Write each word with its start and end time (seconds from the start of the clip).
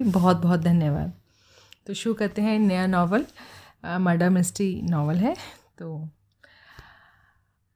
बहुत 0.00 0.36
बहुत 0.36 0.60
धन्यवाद। 0.60 1.12
तो 1.86 1.94
शुरू 1.94 2.14
करते 2.14 2.42
हैं 2.42 2.58
नया 2.58 2.86
नावल 2.86 3.24
मर्डर 3.86 4.30
मिस्ट्री 4.30 4.80
नावल 4.82 5.16
है। 5.16 5.34
तो 5.78 6.08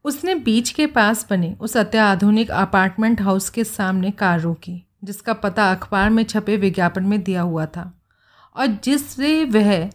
उसने 0.04 0.34
बीच 0.34 0.70
के 0.70 0.86
पास 0.86 1.26
बने 1.30 1.56
उस 1.60 1.76
अत्याधुनिक 1.76 2.50
अपार्टमेंट 2.50 3.20
हाउस 3.22 3.48
के 3.50 3.64
सामने 3.64 4.10
कार 4.10 4.40
रोकी 4.40 4.82
जिसका 5.04 5.32
पता 5.32 5.70
अखबार 5.72 6.10
में 6.10 6.24
छपे 6.24 6.56
विज्ञापन 6.56 7.04
में 7.04 7.22
दिया 7.22 7.42
हुआ 7.42 7.66
था। 7.66 8.00
और 8.56 8.66
जिससे 8.66 9.44
वह 9.44 9.90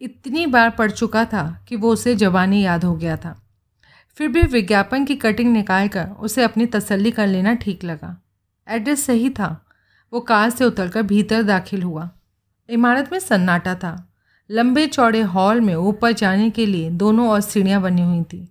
इतनी 0.00 0.46
बार 0.46 0.70
पढ़ 0.70 0.90
चुका 0.90 1.24
था 1.24 1.64
कि 1.68 1.76
वो 1.76 1.92
उसे 1.92 2.14
जवानी 2.14 2.62
याद 2.62 2.84
हो 2.84 2.94
गया 2.96 3.16
था। 3.16 3.40
फिर 4.16 4.28
भी 4.28 4.42
विज्ञापन 4.42 5.04
की 5.04 5.16
कटिंग 5.16 5.52
निकाल 5.52 5.88
कर 5.88 6.08
उसे 6.20 6.42
अपनी 6.42 6.66
तसल्ली 6.66 7.10
कर 7.10 7.26
लेना 7.26 7.54
ठीक 7.54 7.84
लगा। 7.84 8.16
एड्रेस 8.68 9.06
सही 9.06 9.30
था। 9.30 9.64
वो 10.12 10.20
कार 10.20 10.50
से 10.50 10.64
उतरकर 10.64 11.02
भीतर 11.02 11.42
दाखिल 11.42 11.82
हुआ। 11.82 12.10
इमारत 12.68 13.12
में 13.12 13.18
सन्नाटा 13.18 13.74
था। 13.74 13.96
लंबे 14.50 14.86
चौड़े 14.86 15.20
हॉल 15.20 15.60
में 15.60 15.74
ऊपर 15.74 16.12
जाने 16.12 16.50
के 16.50 16.66
लिए 16.66 16.90
दोनों 16.90 17.28
ओर 17.28 17.40
सीढ़ियाँ 17.40 17.82
बनी 17.82 18.02
हुई 18.02 18.22
थी। 18.22 18.48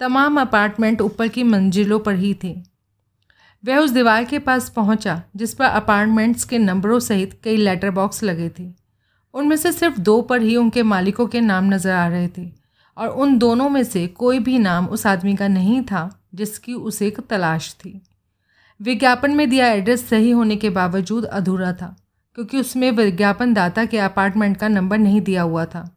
तमाम 0.00 0.40
अपार्टमेंट 0.40 1.00
ऊपर 1.00 1.28
की 1.28 1.42
मंजिलों 1.42 1.98
पर 1.98 2.14
ही 2.14 2.34
थे। 2.44 2.56
वह 3.64 3.78
उस 3.78 3.90
दीवार 3.90 4.24
के 4.24 4.38
पास 4.38 4.68
पहुँचा, 4.70 5.22
जिस 5.36 5.54
पर 5.54 5.64
अपार्टमेंट्स 5.64 6.44
के 6.44 6.58
नंबरों 6.58 6.98
सहित 7.00 7.40
कई 7.44 7.56
लेटर 7.56 7.90
बॉक्स 7.90 8.22
लगे 8.22 8.48
थे। 8.58 8.72
उनमें 9.34 9.56
से 9.56 9.72
सिर्फ़ 9.72 10.00
दो 10.00 10.20
पर 10.22 10.42
ही 10.42 10.56
उनके 10.56 10.82
मालिकों 10.82 11.26
के 11.26 11.40
नाम 11.40 11.74
नज़र 11.74 11.90
आ 11.90 12.06
रहे 12.08 12.28
थे, 12.28 12.50
और 12.96 13.08
उन 13.08 13.38
दोनों 13.38 13.68
में 13.68 13.84
से 13.84 14.06
कोई 14.06 14.38
भी 14.38 14.58
नाम 14.58 14.86
उस 14.86 15.06
आदमी 15.06 15.36
का 15.36 15.48
नहीं 15.48 15.82
था, 15.82 16.22
जिसकी 16.34 16.74
उसे 16.74 17.12
तलाश 17.30 17.74
थी। 17.74 18.02
विज्ञापन 18.82 19.30
में 19.30 19.48
दिया 19.50 19.66
एड्रेस 19.68 20.08
सही 20.08 20.30
होने 20.30 20.56
के 20.56 20.70
बावजूद 20.70 21.24
अधूरा 21.24 21.72
था, 21.72 21.96
क्योंकि 22.34 22.58
उसमें 22.58 22.90
विज्ञापन 22.90 23.54
दाता 23.54 23.84
के 23.84 23.98
अपार्टमेंट 23.98 24.56
का 24.56 24.68
नंबर 24.68 24.98
नहीं 24.98 25.20
दिया 25.20 25.42
हुआ 25.42 25.64
था। 25.64 25.88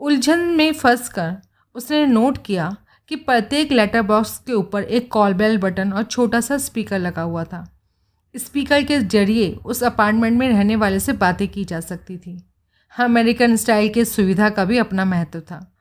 उलझन 0.00 0.40
में 0.56 0.72
फंस 0.72 1.08
कर 1.08 1.36
उसने 1.74 2.04
नोट 2.06 2.38
किया 2.44 2.76
कि 3.08 3.16
प्रत्येक 3.16 3.72
लेटर 3.72 4.02
बॉक्स 4.02 4.38
के 4.38 4.52
ऊपर 4.52 4.82
एक 4.82 5.10
कॉल 5.12 5.34
बेल 5.34 5.58
बटन 5.58 5.92
और 5.92 6.02
छोटा 6.02 6.40
सा 6.40 6.58
स्पीकर 6.58 6.98
लगा 6.98 7.22
हुआ 7.22 7.44
था। 7.44 7.66
स्पीकर 8.34 8.82
के 8.82 8.98
ज़रिए 9.00 9.50
उस 9.64 9.82
अपार्टमेंट 9.82 10.38
में 10.38 10.48
रहने 10.48 10.76
वाले 10.76 11.00
से 11.00 11.12
बातें 11.12 11.46
की 11.48 11.64
जा 11.64 11.80
सकती 11.80 12.16
थी। 12.16 12.42
अमेरिकन 12.92 13.56
स्टाइल 13.56 13.92
की 13.94 14.04
सुविधा 14.04 14.50
का 14.50 14.64
भी 14.64 14.78
अपना 14.78 15.04
महत्व 15.04 15.40
था। 15.40 15.73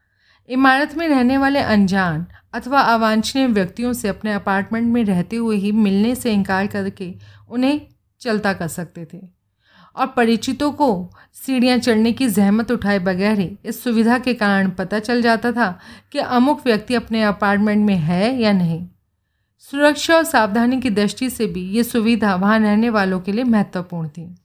इमारत 0.50 0.98
में 0.98 1.08
रहने 1.08 1.38
वाले 1.38 1.60
अनजान 1.60 2.26
अथवा 2.54 2.80
अवांछनीय 2.80 3.48
व्यक्तियों 3.48 3.94
से 3.94 4.08
अपने 4.08 4.34
अपार्टमेंट 4.34 4.94
में 4.94 5.04
रहते 5.06 5.36
हुए 5.36 5.58
ही 5.58 5.72
मिलने 5.72 6.16
से 6.16 6.34
इनकार 6.34 6.68
करके 6.68 7.14
उन्हें 7.50 7.82
चलता 8.22 8.54
कर 8.54 8.68
सकते 8.68 9.08
थे। 9.14 9.22
और 9.96 10.08
परिचितों 10.08 10.72
को 10.72 11.10
सीढ़ियाँ 11.34 11.78
चढ़ने 11.78 12.12
की 12.12 12.28
जहमत 12.28 12.72
उठाए 12.72 13.00
बगैर 13.00 13.40
ही 13.40 13.58
इस 13.66 13.84
सुविधा 13.84 14.18
के 14.20 14.34
कारण 14.34 14.70
पता 14.70 15.00
चल 15.00 15.22
जाता 15.22 15.52
था 15.52 15.80
कि 16.12 16.20
अमुक 16.20 16.66
व्यक्ति 16.66 16.96
अपने 16.96 17.24
अपार्टमेंट 17.24 17.86
में 17.86 17.96
है 17.96 18.42
या 18.42 18.52
नहीं। 18.52 18.88
सुरक्षा 19.60 20.16
और 20.16 20.24
सावधानी 20.24 20.82
की 20.82 20.90
दृष्टि 20.90 21.30
से 21.30 21.48
भी 21.48 21.70
ये 21.70 21.84
सुविधा 21.84 22.36
वहाँ 22.36 22.60
रहने 22.60 22.90
वालों 22.90 23.20
के 23.20 23.32
लिए 23.32 23.44
महत्वपूर्ण 23.44 24.08
थी। 24.08 24.36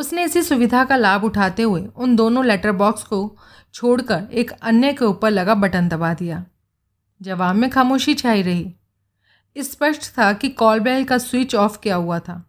उसने 0.00 0.24
इसी 0.24 0.42
सुविधा 0.42 0.84
का 0.84 0.96
लाभ 0.96 1.24
उठाते 1.24 1.62
हुए 1.62 1.86
उन 1.96 2.16
दोनों 2.16 2.44
लेटर 2.44 2.72
बॉक्स 2.74 3.02
को 3.02 3.18
छोड़कर 3.74 4.28
एक 4.32 4.50
अन्य 4.52 4.92
के 4.92 5.04
ऊपर 5.04 5.30
लगा 5.30 5.54
बटन 5.56 5.88
दबा 5.88 6.12
दिया। 6.14 6.44
जवाब 7.20 7.56
में 7.56 7.68
खामोशी 7.70 8.14
छाई 8.14 8.42
रही। 8.42 8.74
स्पष्ट 9.56 10.10
था 10.18 10.32
कि 10.32 10.48
कॉल 10.50 10.80
बेल 10.80 11.04
का 11.04 11.18
स्विच 11.18 11.54
ऑफ़ 11.56 11.78
किया 11.82 11.96
हुआ 11.96 12.18
था। 12.18 12.42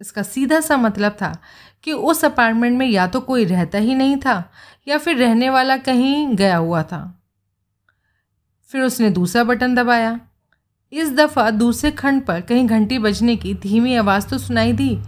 इसका 0.00 0.22
सीधा 0.24 0.60
सा 0.60 0.76
मतलब 0.76 1.12
था 1.12 1.36
कि 1.84 1.92
उस 1.92 2.24
अपार्टमेंट 2.24 2.78
में 2.78 2.86
या 2.86 3.06
तो 3.06 3.20
कोई 3.20 3.44
रहता 3.44 3.78
ही 3.78 3.94
नहीं 3.94 4.16
था, 4.16 4.50
या 4.86 4.98
फिर 4.98 5.16
रहने 5.16 5.50
वाला 5.50 5.76
कहीं 5.78 6.34
गया 6.36 6.56
हुआ 6.56 6.82
था। 6.82 7.02
फिर 8.70 8.82
उसने 8.82 9.10
दूसरा 9.12 9.44
बटन 9.44 9.74
दबाया। 9.74 10.18
इस 10.92 11.12
दफ़ा 11.12 11.50
दूसरे 11.52 11.90
खंड 11.92 12.24
पर 12.26 12.40
कहीं 12.40 12.66
घंटी 12.66 12.98
बजने 12.98 13.36
की 13.36 13.54
धीमी 13.56 13.94
आवाज़ 13.96 14.28
तो 14.28 14.38
सुनाई 14.38 14.72
दी, 14.72 14.98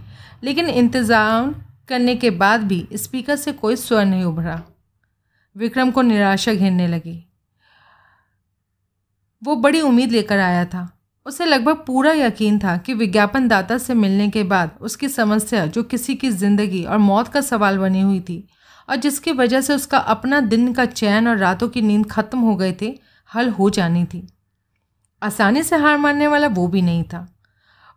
लेकिन 0.44 0.68
इंतज़ाम 0.68 1.54
करने 1.88 2.16
के 2.16 2.30
बाद 2.30 2.60
भी 2.60 2.88
स्पीकर 2.92 3.36
से 3.36 3.52
कोई 3.52 3.76
स्वर 3.76 4.04
नहीं 4.04 4.24
उभरा। 4.24 4.62
विक्रम 5.56 5.91
को 5.91 6.02
निराशा 6.02 6.54
घेरने 6.54 6.88
लगी। 6.88 7.22
वो 9.42 9.56
बड़ी 9.56 9.80
उम्मीद 9.80 10.12
लेकर 10.12 10.38
आया 10.38 10.64
था। 10.64 10.88
उसे 11.26 11.44
लगभग 11.44 11.76
पूरा 11.76 12.12
यकीन 12.12 12.58
था 12.58 12.76
कि 12.76 12.94
विज्ञापन 12.94 13.48
दाता 13.48 13.78
से 13.78 13.94
मिलने 13.94 14.28
के 14.30 14.42
बाद 14.42 14.70
उसकी 14.80 15.08
समस्या 15.08 15.66
जो 15.66 15.82
किसी 15.82 16.14
की 16.14 16.30
ज़िंदगी 16.30 16.84
और 16.84 16.98
मौत 16.98 17.28
का 17.28 17.41
सवाल 17.41 17.78
बनी 17.78 18.00
हुई 18.00 18.20
थी 18.20 18.48
और 18.88 18.97
जिसकी 18.97 19.32
वजह 19.32 19.60
से 19.60 19.74
उसका 19.74 19.98
अपना 19.98 20.41
दिन 20.41 20.72
का 20.72 20.84
चैन 20.84 21.28
और 21.28 21.36
रातों 21.36 21.68
की 21.68 21.82
नींद 21.82 22.06
खत्म 22.10 22.38
हो 22.38 22.56
गए 22.56 22.76
थे, 22.82 22.98
हल 23.34 23.48
हो 23.48 23.70
जानी 23.70 24.04
थी। 24.04 24.26
आसानी 25.22 25.62
से 25.62 25.76
हार 25.76 25.97
मानने 25.97 26.26
वाला 26.26 26.48
वो 26.48 26.68
भी 26.68 26.82
नहीं 26.82 27.03
था। 27.04 27.35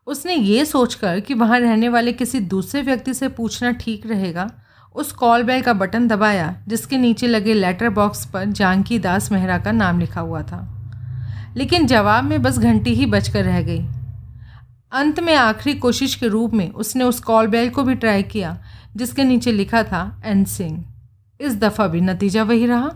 उसने 0.09 0.35
ये 0.35 0.65
सोचकर 0.65 1.19
कि 1.19 1.33
वहाँ 1.33 1.59
रहने 1.59 1.89
वाले 1.89 2.13
किसी 2.13 2.39
दूसरे 2.39 2.81
व्यक्ति 2.81 3.13
से 3.13 3.27
पूछना 3.27 3.71
ठीक 3.71 4.07
रहेगा, 4.07 4.51
उस 4.95 5.11
कॉल 5.11 5.43
बेल 5.43 5.61
का 5.61 5.73
बटन 5.73 6.07
दबाया, 6.07 6.55
जिसके 6.67 6.97
नीचे 6.97 7.27
लगे 7.27 7.53
लेटर 7.53 7.89
बॉक्स 7.89 8.25
पर 8.25 8.45
जानकी 8.45 8.99
दास 8.99 9.31
मेहरा 9.31 9.57
का 9.57 9.71
नाम 9.71 9.99
लिखा 9.99 10.21
हुआ 10.21 10.41
था। 10.41 10.61
लेकिन 11.57 11.85
जवाब 11.85 12.23
में 12.23 12.41
बस 12.41 12.57
घंटी 12.57 12.93
ही 12.93 13.05
बचकर 13.05 13.43
रह 13.43 13.61
गई। 13.61 13.85
अंत 14.91 15.19
में 15.19 15.35
आखिरी 15.35 15.77
कोशिश 15.79 16.15
के 16.15 16.27
रूप 16.27 16.53
में 16.53 16.69
उसने 16.69 17.03
उस 17.03 17.19
कॉल 17.19 17.47
बेल 17.47 17.69
को 17.69 17.83
भी 17.83 17.95
ट्राई 17.95 18.23
किया, 18.23 18.57
जिसके 18.95 19.23
नीचे 19.23 19.51
लिखा 19.51 19.83
था 19.83 20.21
एन 20.25 20.43
सिंह 20.45 20.85
इस 21.41 21.55
दफ़ा 21.55 21.87
भी 21.87 22.01
नतीजा 22.01 22.43
वही 22.43 22.65
रहा। 22.65 22.87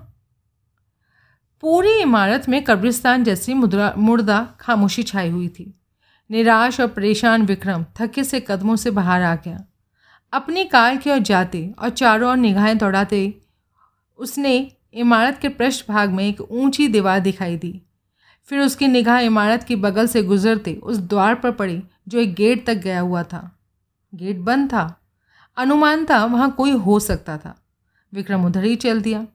पूरी 1.61 1.93
इमारत 1.93 2.49
में 2.49 2.63
कब्रिस्तान 2.63 3.23
जैसी 3.23 3.53
मुद्रा 3.53 3.93
मुर्दा 3.97 4.47
खामोशी 4.59 5.03
छाई 5.03 5.29
हुई 5.29 5.47
थी। 5.47 5.82
निराश 6.31 6.79
और 6.79 6.87
परेशान 6.87 7.41
विक्रम 7.41 7.85
थके 7.95 8.23
से 8.23 8.39
कदमों 8.39 8.75
से 8.75 8.91
बाहर 8.91 9.21
आ 9.21 9.35
गया। 9.35 9.63
अपनी 10.33 10.65
कार 10.65 10.97
की 10.97 11.11
ओर 11.11 11.17
जाते 11.17 11.73
और 11.79 11.89
चारों 11.89 12.29
ओर 12.29 12.37
निगाहें 12.37 12.77
दौड़ाते, 12.77 13.41
उसने 14.17 14.71
इमारत 14.93 15.37
के 15.37 15.49
पृष्ठभाग 15.49 16.09
में 16.09 16.27
एक 16.27 16.41
ऊँची 16.41 16.87
दीवार 16.87 17.19
दिखाई 17.19 17.57
दी। 17.57 17.81
फिर 18.45 18.59
उसकी 18.59 18.87
निगाह 18.87 19.19
इमारत 19.19 19.63
की 19.63 19.75
बगल 19.75 20.07
से 20.07 20.23
गुजरते 20.23 20.73
उस 20.73 20.97
द्वार 20.97 21.35
पर 21.35 21.51
पड़ी, 21.51 21.83
जो 22.07 22.19
एक 22.19 22.33
गेट 22.33 22.65
तक 22.65 22.73
गया 22.73 22.99
हुआ 22.99 23.23
था। 23.23 23.59
गेट 24.15 24.37
बंद 24.37 24.69
था। 24.69 25.01
अनुमान 25.57 26.05
था 26.05 26.25
वहाँ 26.25 26.51
कोई 26.51 26.71
हो 26.71 26.99
सकता 26.99 27.37
था। 27.37 27.55
विक्रम 28.13 28.45
उधर 28.45 28.63
ही 28.63 28.75
चल 28.75 29.01
दिया। 29.01 29.27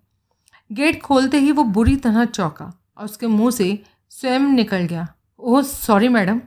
गेट 0.73 1.03
खोलते 1.03 1.39
ही 1.39 1.53
वो 1.53 1.65
बुरी 1.65 1.97
तरह 1.97 2.25
चौंका 2.25 2.81
और 2.97 3.05
उसके 3.05 3.27
मुँह 3.27 3.51
से 3.51 3.83
स्वयं 4.11 4.41
निकल 4.41 4.79
गया। 4.79 5.09
Oh, 5.39 5.63
sorry 5.63 6.09
madam. 6.09 6.41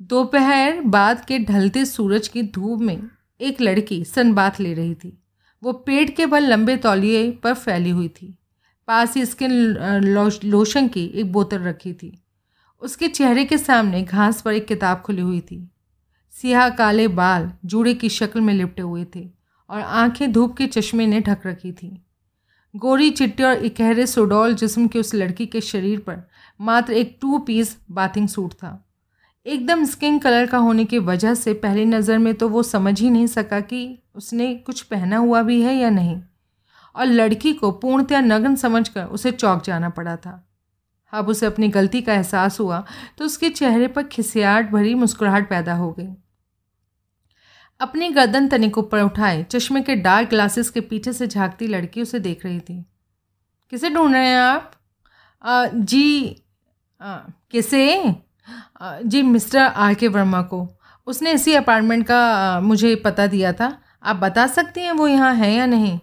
दोपहर 0.00 0.80
बाद 0.80 1.24
के 1.24 1.38
ढलते 1.38 1.84
सूरज 1.84 2.28
की 2.28 2.42
धूप 2.42 2.80
में 2.80 3.02
एक 3.40 3.60
लड़की 3.60 4.04
सनबाथ 4.04 4.60
ले 4.60 4.74
रही 4.74 4.94
थी। 4.94 5.22
वो 5.62 5.72
पेट 5.72 6.16
के 6.16 6.26
बल 6.26 6.44
लंबे 6.44 6.76
तौलिए 6.76 7.30
पर 7.32 7.54
फैली 7.54 7.90
हुई 7.90 8.08
थी। 8.08 8.38
पास 8.88 9.16
ही 9.16 9.26
स्किन 9.26 9.52
लोशन 10.44 10.88
की 10.88 11.04
एक 11.04 11.32
बोतल 11.32 11.58
रखी 11.58 11.92
थी। 11.92 12.22
उसके 12.82 13.08
चेहरे 13.08 13.44
के 13.44 13.58
सामने 13.58 14.02
घास 14.02 14.42
पर 14.42 14.52
एक 14.52 14.66
किताब 14.66 15.00
खुली 15.00 15.22
हुई 15.22 15.40
थी। 15.40 15.70
सियाह 16.34 16.68
काले 16.68 17.08
बाल 17.08 17.52
जूड़े 17.64 17.94
की 17.94 18.08
शक्ल 18.08 18.40
में 18.40 18.54
लिपटे 18.54 18.82
हुए 18.82 19.06
थे 19.16 19.28
और 19.70 19.80
आँखें 19.80 20.32
धूप 20.32 20.56
के 20.56 20.66
चश्मे 20.66 21.06
ने 21.06 21.20
ढक 21.20 21.46
रखी 21.46 21.72
थी। 21.72 22.02
गोरी 22.76 23.10
चिट्टे 23.10 23.42
और 23.42 23.64
इकहरे 23.64 24.06
सोडोल 24.06 24.54
जिस्म 24.54 24.88
के 24.88 24.98
उस 24.98 25.14
लड़की 25.14 25.46
के 25.46 25.60
शरीर 25.60 25.98
पर 25.98 26.22
मात्र 26.60 26.92
एक 26.92 27.18
टू 27.20 27.38
पीस 27.38 27.78
बाथिंग 27.90 28.28
सूट 28.28 28.52
था। 28.52 28.89
एकदम 29.46 29.84
स्किन 29.84 30.18
कलर 30.18 30.46
का 30.46 30.58
होने 30.58 30.84
की 30.84 30.98
वजह 30.98 31.34
से 31.34 31.52
पहली 31.54 31.84
नज़र 31.84 32.18
में 32.18 32.34
तो 32.34 32.48
वो 32.48 32.62
समझ 32.62 33.00
ही 33.00 33.10
नहीं 33.10 33.26
सका 33.26 33.60
कि 33.60 33.98
उसने 34.14 34.54
कुछ 34.56 34.82
पहना 34.82 35.16
हुआ 35.16 35.42
भी 35.42 35.60
है 35.62 35.74
या 35.76 35.90
नहीं। 35.90 36.20
और 36.94 37.06
लड़की 37.06 37.52
को 37.52 37.70
पूर्णतया 37.72 38.20
नग्न 38.20 38.54
समझकर 38.56 39.04
उसे 39.04 39.32
चौक 39.32 39.62
जाना 39.64 39.88
पड़ा 39.90 40.16
था। 40.16 40.46
अब 41.12 41.28
उसे 41.28 41.46
अपनी 41.46 41.68
गलती 41.68 42.00
का 42.02 42.14
एहसास 42.14 42.60
हुआ 42.60 42.84
तो 43.18 43.24
उसके 43.24 43.50
चेहरे 43.50 43.88
पर 43.88 44.02
खिसियाट 44.02 44.70
भरी 44.70 44.94
मुस्कुराहट 44.94 45.48
पैदा 45.50 45.74
हो 45.74 45.90
गई। 45.92 46.08
अपनी 47.80 48.08
गर्दन 48.10 48.48
तनिक 48.48 48.78
ऊपर 48.78 49.02
उठाए 49.02 49.42
चश्मे 49.50 49.80
के 49.82 49.94
डार्क 49.96 50.28
ग्लासेस 50.28 50.70
के 50.70 50.80
पीछे 50.82 51.12
से 51.12 51.26
झांकती 51.26 51.66
लड़की 51.66 52.02
उसे 52.02 52.18
देख 52.20 52.44
रही 52.44 52.60
थी। 52.60 52.84
किसे 53.72 53.90
ढूंढ 53.90 54.14
रहे 54.14 54.26
हैं 54.26 54.38
आप? 54.38 54.72
आ, 55.44 55.66
जी 55.66 56.42
आ, 57.00 57.16
किसे? 57.50 58.14
जी, 59.02 59.22
मिस्टर 59.22 59.58
आर 59.58 59.94
के 59.94 60.08
वर्मा 60.08 60.42
को। 60.44 60.66
उसने 61.06 61.32
इसी 61.32 61.54
अपार्टमेंट 61.54 62.06
का 62.06 62.60
मुझे 62.62 62.94
पता 62.96 63.26
दिया 63.26 63.52
था। 63.52 63.76
आप 64.02 64.16
बता 64.16 64.46
सकती 64.48 64.80
हैं 64.80 64.92
वो 64.92 65.06
यहाँ 65.08 65.34
है 65.34 65.52
या 65.54 65.66
नहीं? 65.66 65.98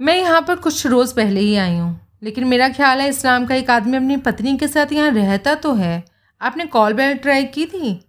मैं 0.00 0.16
यहाँ 0.16 0.40
पर 0.42 0.56
कुछ 0.58 0.86
रोज़ 0.86 1.14
पहले 1.14 1.40
ही 1.40 1.56
आई 1.56 1.76
हूँ, 1.76 2.00
लेकिन 2.22 2.44
मेरा 2.44 2.68
ख्याल 2.70 3.00
है 3.00 3.08
इस्लाम 3.08 3.46
का 3.46 3.54
एक 3.54 3.70
आदमी 3.70 3.96
अपनी 3.96 4.16
पत्नी 4.18 4.56
के 4.58 4.68
साथ 4.68 4.92
यहाँ 4.92 5.10
रहता 5.10 5.54
तो 5.56 5.74
है। 5.74 6.02
आपने 6.40 6.64
कॉल 6.66 6.92
बेल 6.92 7.16
ट्राई 7.16 7.44
की 7.46 7.66
थी? 7.66 8.00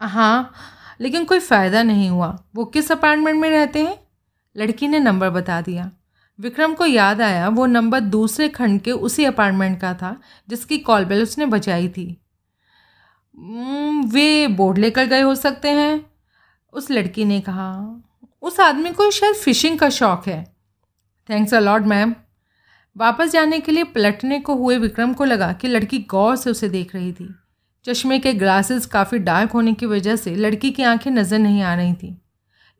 हाँ 0.00 0.52
लेकिन 1.00 1.24
कोई 1.24 1.38
फ़ायदा 1.40 1.82
नहीं 1.82 2.08
हुआ। 2.10 2.38
वो 2.54 2.64
किस 2.66 2.90
अपार्टमेंट 2.92 3.40
में 3.40 3.48
रहते 3.50 3.80
हैं? 3.80 3.96
लड़की 4.56 4.88
ने 4.88 4.98
नंबर 5.00 5.30
बता 5.30 5.60
दिया। 5.60 5.90
विक्रम 6.38 6.74
को 6.74 6.86
याद 6.86 7.20
आया, 7.22 7.48
वो 7.48 7.66
नंबर 7.66 8.00
दूसरे 8.00 8.48
खंड 8.50 8.80
के 8.80 8.92
उसी 8.92 9.24
अपार्टमेंट 9.24 9.80
का 9.80 9.92
था, 9.94 10.16
जिसकी 10.48 10.78
कॉल 10.80 11.04
बेल 11.04 11.22
उसने 11.22 11.46
बजाई 11.46 11.88
थी। 11.88 12.21
वे 13.34 14.46
बोर्ड 14.48 14.78
लेकर 14.78 15.06
गए 15.06 15.20
हो 15.20 15.34
सकते 15.34 15.68
हैं। 15.68 16.04
उस 16.72 16.90
लड़की 16.90 17.24
ने 17.24 17.40
कहा 17.40 17.72
उस 18.42 18.58
आदमी 18.60 18.90
को 18.90 19.10
शायद 19.10 19.34
फिशिंग 19.34 19.78
का 19.78 19.88
शौक़ 19.90 20.28
है। 20.30 20.42
थैंक्स 21.28 21.54
अलॉट 21.54 21.82
मैम 21.82 22.14
वापस 22.96 23.30
जाने 23.30 23.60
के 23.60 23.72
लिए 23.72 23.84
पलटने 23.84 24.38
को 24.40 24.54
हुए 24.54 24.76
विक्रम 24.78 25.12
को 25.12 25.24
लगा 25.24 25.52
कि 25.52 25.68
लड़की 25.68 25.98
गौर 26.10 26.36
से 26.36 26.50
उसे 26.50 26.68
देख 26.68 26.94
रही 26.94 27.12
थी। 27.12 27.28
चश्मे 27.84 28.18
के 28.18 28.32
ग्लासेस 28.34 28.86
काफ़ी 28.86 29.18
डार्क 29.18 29.52
होने 29.52 29.72
की 29.74 29.86
वजह 29.86 30.16
से 30.16 30.34
लड़की 30.34 30.70
की 30.70 30.82
आँखें 30.82 31.10
नज़र 31.10 31.38
नहीं 31.38 31.62
आ 31.62 31.74
रही 31.74 31.94
थी। 31.94 32.16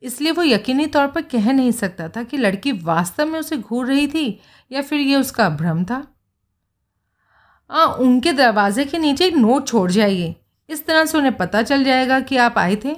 इसलिए 0.03 0.31
वो 0.31 0.43
यकीनी 0.43 0.85
तौर 0.87 1.07
पर 1.07 1.21
कह 1.21 1.51
नहीं 1.51 1.71
सकता 1.71 2.07
था 2.09 2.23
कि 2.23 2.37
लड़की 2.37 2.71
वास्तव 2.71 3.25
में 3.25 3.39
उसे 3.39 3.57
घूर 3.57 3.87
रही 3.87 4.07
थी 4.07 4.39
या 4.71 4.81
फिर 4.81 4.99
ये 4.99 5.15
उसका 5.15 5.49
भ्रम 5.49 5.83
था। 5.83 6.03
आ, 7.69 7.85
उनके 7.85 8.33
दरवाजे 8.33 8.85
के 8.85 8.97
नीचे 8.97 9.25
एक 9.25 9.35
नोट 9.35 9.67
छोड़ 9.67 9.89
जाइए। 9.91 10.35
इस 10.69 10.85
तरह 10.85 11.05
से 11.05 11.17
उन्हें 11.17 11.37
पता 11.37 11.61
चल 11.61 11.83
जाएगा 11.83 12.19
कि 12.19 12.37
आप 12.37 12.57
आए 12.57 12.75
थे। 12.75 12.95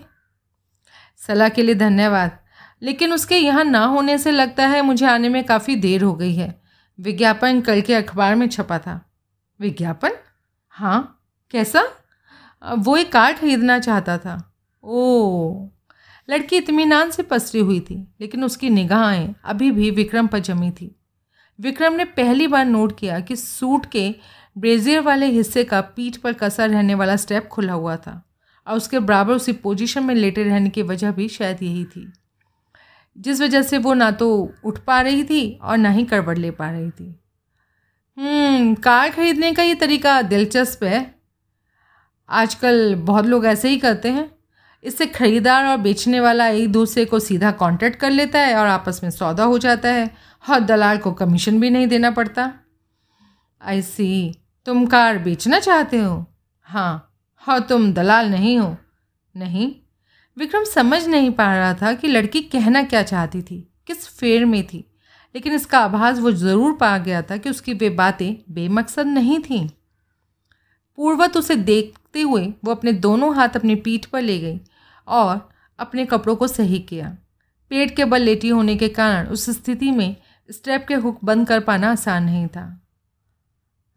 सलाह 1.27 1.50
के 1.50 1.63
लिए 1.63 1.75
धन्यवाद। 1.75 2.39
लेकिन 2.81 3.13
उसके 3.13 3.38
यहाँ 3.38 3.63
ना 3.63 3.85
होने 3.85 4.17
से 4.17 4.31
लगता 4.31 4.67
है 4.67 4.81
मुझे 4.81 5.06
आने 5.06 5.29
में 5.29 5.44
काफ़ी 5.44 5.75
देर 5.75 6.03
हो 6.03 6.13
गई 6.13 6.35
है। 6.35 6.62
विज्ञापन 7.00 7.62
कल 7.62 7.81
के 7.81 7.94
अखबार 7.94 8.35
में 8.35 8.50
छपा 8.50 8.79
था। 8.79 9.12
विज्ञापन? 9.59 10.12
हाँ। 10.69 11.23
कैसा? 11.51 11.83
वो 12.77 12.97
एक 12.97 13.12
कार 13.12 13.33
खरीदना 13.33 13.79
चाहता 13.79 14.18
था। 14.18 14.56
ओ। 14.83 15.68
लड़की 16.29 16.57
इतमान 16.57 17.11
से 17.11 17.23
पसरी 17.23 17.61
हुई 17.61 17.79
थी, 17.79 18.15
लेकिन 18.21 18.44
उसकी 18.44 18.69
निगाहें 18.69 19.35
अभी 19.45 19.71
भी 19.71 19.91
विक्रम 19.91 20.27
पर 20.27 20.39
जमी 20.39 20.71
थी। 20.71 21.00
विक्रम 21.60 21.94
ने 21.94 22.06
पहली 22.06 22.48
बार 22.48 22.66
नोट 22.66 23.00
किया 23.00 23.19
कि 23.19 23.36
सूट 23.36 23.86
के 23.86 24.16
ब्रेजियर 24.57 25.02
वाले 25.02 25.25
हिस्से 25.25 25.63
का 25.63 25.81
पीठ 25.81 26.18
पर 26.18 26.34
कसा 26.34 26.66
रहने 26.66 26.96
वाला 26.96 27.16
स्टेप 27.16 27.48
खुला 27.48 27.74
हुआ 27.74 27.96
था। 27.96 28.30
और 28.68 28.78
उसके 28.78 29.00
बराबर 29.00 29.34
उसी 29.34 29.52
पोजीशन 29.52 30.04
में 30.04 30.16
लेटे 30.16 30.44
रहने 30.44 30.69
की 30.69 30.81
वजह 30.81 31.12
भी 31.12 31.28
शायद 31.30 31.63
यही 31.63 31.86
थी। 31.86 32.13
जिस 33.18 33.42
वजह 33.42 33.62
से 33.62 33.78
वो 33.78 33.94
ना 33.94 34.12
तो 34.12 34.54
उठ 34.63 34.80
पा 34.80 35.02
रही 35.02 35.24
थी 35.24 35.60
और 35.63 35.78
ना 35.78 35.90
ही 35.90 36.06
करवट 36.06 36.38
ले 36.38 36.52
पा 36.52 36.72
रही 36.72 36.90
थी। 36.90 37.19
हम्म, 38.18 38.75
कार 38.75 39.10
खरीदने 39.10 39.54
का 39.54 39.63
ये 39.63 39.75
तरीका 39.75 40.22
दिलचस्प 40.22 40.84
है। 40.84 41.16
आजकल 42.30 42.96
बहुत 42.96 43.25
लोग 43.25 43.46
ऐसे 43.46 43.69
ही 43.69 43.78
करते 43.78 44.10
हैं। 44.10 44.36
इससे 44.84 45.06
ख़रीदार 45.06 45.66
और 45.66 45.78
बेचने 45.78 46.19
वाला 46.19 46.48
एक 46.48 46.72
दूसरे 46.72 47.06
को 47.06 47.19
सीधा 47.19 47.52
कांटेक्ट 47.52 48.00
कर 48.00 48.12
लेता 48.12 48.40
है 48.40 48.56
और 48.56 48.68
आपस 48.68 49.00
में 49.04 49.10
सौदा 49.10 49.44
हो 49.44 49.57
जाता 49.57 49.90
है। 49.90 50.16
और 50.45 50.59
दलाल 50.59 50.97
को 50.97 51.12
कमीशन 51.13 51.59
भी 51.59 51.69
नहीं 51.69 51.88
देना 51.88 52.12
पड़ता। 52.12 52.51
आई 53.62 53.81
सी 53.81 54.36
तुम 54.68 54.86
कार 54.86 55.18
बेचना 55.18 55.59
चाहते 55.59 55.97
हो? 55.97 56.25
हाँ। 56.62 57.12
हाँ 57.44 57.59
तुम 57.62 57.92
दलाल 57.94 58.30
नहीं 58.30 58.57
हो। 58.59 58.75
नहीं। 59.36 59.71
विक्रम 60.38 60.63
समझ 60.63 61.06
नहीं 61.07 61.31
पा 61.31 61.53
रहा 61.56 61.74
था 61.74 61.94
कि 61.94 62.07
लड़की 62.07 62.42
कहना 62.42 62.83
क्या 62.83 63.01
चाहती 63.03 63.42
थी, 63.42 63.57
किस 63.88 64.07
फेर 64.09 64.45
में 64.45 64.65
थी। 64.68 64.83
लेकिन 65.36 65.53
इसका 65.53 65.80
आभास 65.80 66.19
वो 66.19 66.31
ज़रूर 66.31 66.74
पा 66.74 66.97
गया 66.97 67.21
था 67.21 67.38
कि 67.38 67.50
उसकी 67.50 67.74
वे 67.74 67.89
बातें 67.89 68.36
बेमकसद 68.50 69.07
नहीं 69.07 69.39
थीं। 69.39 69.68
पूर्वत 70.97 71.38
उसे 71.38 71.56
देखते 71.56 72.21
हुए 72.21 72.45
वो 72.65 72.71
अपने 72.71 72.92
दोनों 72.94 73.33
हाथ 73.36 73.56
अपनी 73.56 73.75
पीठ 73.75 74.06
पर 74.06 74.21
ले 74.21 74.38
गई 74.39 74.59
और 75.07 75.50
अपने 75.80 76.06
कपड़ों 76.06 76.36
को 76.36 76.47
सही 76.47 76.80
किया। 76.80 77.15
पेट 77.71 77.95
के 77.95 78.06
बल 78.06 78.21
लेटी 78.21 78.50
होने 78.50 78.75
के 78.75 78.89
कारण 78.89 79.27
उस 79.27 79.50
स्थिति 79.50 79.92
में 79.92 80.15
स्ट्रेप 80.50 80.86
के 80.88 80.94
हुक 80.95 81.19
बंद 81.24 81.47
कर 81.47 81.59
पाना 81.59 81.92
आसान 81.92 82.24
नहीं 82.24 82.47
था। 82.47 82.65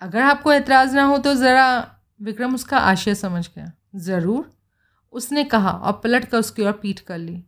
अगर 0.02 0.20
आपको 0.20 0.52
एतराज़ 0.52 0.94
ना 0.96 1.02
हो 1.02 1.18
तो 1.18 1.34
ज़रा 1.34 1.66
विक्रम 2.20 2.54
उसका 2.54 2.78
आशय 2.78 3.14
समझ 3.14 3.48
गया। 3.48 3.72
ज़रूर, 3.96 4.50
उसने 5.12 5.44
कहा 5.44 5.70
और 5.70 5.92
पलट 6.04 6.24
कर 6.24 6.38
उसकी 6.38 6.62
ओर 6.62 6.72
पीठ 6.72 7.00
कर 7.00 7.18
ली। 7.18 7.42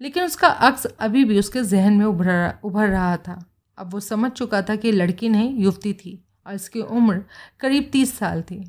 लेकिन 0.00 0.24
उसका 0.24 0.48
अक्स 0.48 0.86
अभी 0.86 1.24
भी 1.24 1.38
उसके 1.38 1.62
जहन 1.64 1.92
में 1.92 2.04
उभर 2.06 2.52
उभर 2.64 2.88
रहा 2.88 3.16
था। 3.18 3.38
अब 3.78 3.92
वो 3.92 4.00
समझ 4.00 4.30
चुका 4.32 4.62
था 4.62 4.76
कि 4.76 4.92
लड़की 4.92 5.28
नहीं, 5.28 5.58
युवती 5.58 5.92
थी 5.94 6.24
और 6.46 6.54
इसकी 6.54 6.80
उम्र 6.80 7.24
करीब 7.60 7.88
तीस 7.92 8.18
साल 8.18 8.42
थी। 8.42 8.60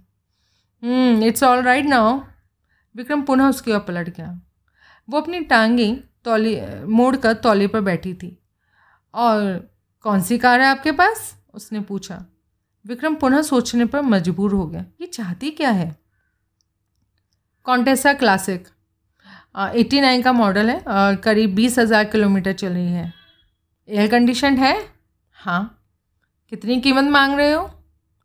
It's 1.28 1.44
all 1.44 1.62
right 1.62 1.86
now 1.86 2.20
Vikram 2.96 3.22
पुनः 3.22 3.50
उसकी 3.50 3.72
ओर 3.72 3.80
पलट 3.80 4.10
गया। 4.10 4.40
वो 5.08 5.22
अपनी 5.22 5.40
टांगें 5.42 5.96
तौली 6.26 6.60
मोड़ 6.88 7.16
कर 7.16 7.34
तौले 7.36 7.68
पर 7.68 7.82
बैठी 7.82 8.14
थी। 8.14 8.38
और 9.14 9.71
कौन 10.06 10.22
सी 10.22 10.38
कार 10.38 10.62
है 10.62 10.68
आपके 10.68 10.92
पास? 10.92 11.36
उसने 11.54 11.80
पूछा। 11.80 12.24
विक्रम 12.86 13.16
पुनः 13.16 13.42
सोचने 13.42 13.86
पर 13.86 14.02
मजबूर 14.02 14.54
हो 14.54 14.66
गया। 14.68 14.86
ये 15.02 15.08
चाहती 15.08 15.50
क्या 15.52 15.70
है? 15.72 15.96
कॉन्टेसा 17.66 18.14
क्लासिक 18.14 18.68
एट्टी 19.76 20.00
नाइन 20.02 20.22
का 20.22 20.32
मॉडल 20.34 20.70
है। 20.70 20.80
और 20.80 21.16
करीब 21.16 21.54
बीस 21.56 21.78
हज़ार 21.80 22.06
किलोमीटर 22.06 22.54
चल 22.54 22.70
रही 22.70 22.88
है। 22.88 23.14
एयर 23.90 24.10
कंडीशन 24.12 24.58
है? 24.58 24.76
हाँ। 25.36 25.78
कितनी 26.52 26.80
कीमत 26.82 27.12
मांग 27.12 27.38
रहे 27.38 27.52
हो? 27.52 27.70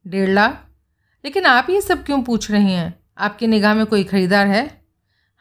डेढ़ 0.06 0.28
लाख। 0.28 0.62
लेकिन 1.24 1.46
आप 1.46 1.70
ये 1.70 1.80
सब 1.80 2.04
क्यों 2.04 2.22
पूछ 2.22 2.50
रही 2.50 2.72
हैं? 2.72 2.94
आपकी 3.18 3.46
निगाह 3.46 3.74
में 3.74 3.84
कोई 3.86 4.04
ख़रीदार 4.04 4.46
है? 4.46 4.84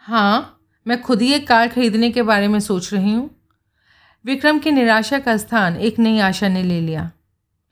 हाँ 0.03 0.51
मैं 0.85 1.01
खुद 1.01 1.21
ही 1.21 1.33
एक 1.33 1.47
कार 1.47 1.67
खरीदने 1.67 2.09
के 2.11 2.21
बारे 2.23 2.47
में 2.47 2.59
सोच 2.59 2.93
रही 2.93 3.13
हूँ। 3.13 3.29
विक्रम 4.25 4.59
की 4.59 4.71
निराशा 4.71 5.17
का 5.19 5.35
स्थान 5.37 5.75
एक 5.77 5.97
नई 5.99 6.19
आशा 6.19 6.47
ने 6.47 6.61
ले 6.63 6.79
लिया। 6.81 7.11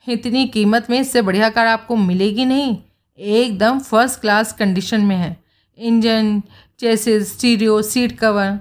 इतनी 0.08 0.46
कीमत 0.48 0.90
में 0.90 1.00
इससे 1.00 1.22
बढ़िया 1.22 1.50
कार 1.50 1.68
आपको 1.68 1.96
मिलेगी 1.96 2.46
नहीं। 2.46 2.78
एकदम 3.20 3.80
फ़र्स्ट 3.80 4.20
क्लास 4.22 4.52
कंडीशन 4.54 5.02
में 5.02 5.16
है। 5.16 5.38
Engine 5.78 6.42
chassis 6.80 7.34
stereo 7.34 7.82
seat 7.82 8.18
cover 8.20 8.60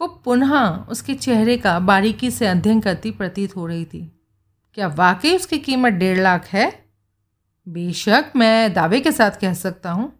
वो 0.00 0.06
पुनः 0.24 0.54
उसके 0.90 1.14
चेहरे 1.14 1.56
का 1.56 1.78
बारीकी 1.80 2.30
से 2.30 2.46
अध्ययन 2.46 2.80
करती 2.80 3.10
प्रतीत 3.10 3.56
हो 3.56 3.66
रही 3.66 3.84
थी। 3.84 4.00
क्या 4.74 4.88
वाकई 4.88 5.34
उसकी 5.36 5.58
कीमत 5.58 5.92
डेढ़ 5.92 6.18
लाख 6.18 6.46
है? 6.46 6.70
बेशक 7.66 8.32
मैं 8.36 8.72
दावे 8.72 9.00
के 9.00 9.12
साथ 9.12 9.40
कह 9.40 9.54
सकता 9.54 9.90
हूँ, 9.90 10.12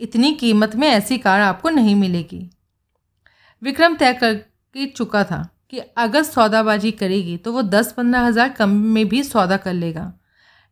इतनी 0.00 0.32
कीमत 0.34 0.76
में 0.76 0.88
ऐसी 0.88 1.18
कार 1.18 1.40
आपको 1.40 1.70
नहीं 1.70 1.94
मिलेगी। 1.94 2.48
विक्रम 3.62 3.96
तय 3.96 4.12
कर 4.14 4.86
चुका 4.86 5.24
था। 5.24 5.48
कि 5.76 5.82
अगर 5.96 6.22
सौदाबाजी 6.22 6.90
करेगी 6.90 7.36
तो 7.36 7.52
वो 7.52 7.62
दस 7.62 7.92
पंद्रह 7.92 8.20
हज़ार 8.20 8.48
कम 8.48 8.70
में 8.70 9.08
भी 9.08 9.22
सौदा 9.22 9.56
कर 9.56 9.72
लेगा। 9.72 10.12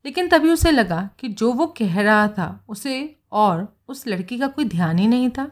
लेकिन 0.05 0.29
तभी 0.29 0.51
उसे 0.51 0.71
लगा 0.71 1.09
कि 1.19 1.29
जो 1.29 1.53
वो 1.53 1.67
कह 1.79 2.01
रहा 2.03 2.27
था, 2.29 2.65
उसे 2.69 3.17
और 3.33 3.77
उस 3.89 4.07
लड़की 4.07 4.39
का 4.39 4.47
कोई 4.47 4.65
ध्यान 4.65 4.99
ही 4.99 5.07
नहीं 5.07 5.31
था। 5.31 5.51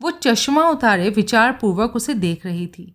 वो 0.00 0.10
चश्मा 0.10 0.68
उतारे 0.68 1.10
विचारपूर्वक 1.10 1.96
उसे 1.96 2.14
देख 2.14 2.46
रही 2.46 2.66
थी। 2.66 2.94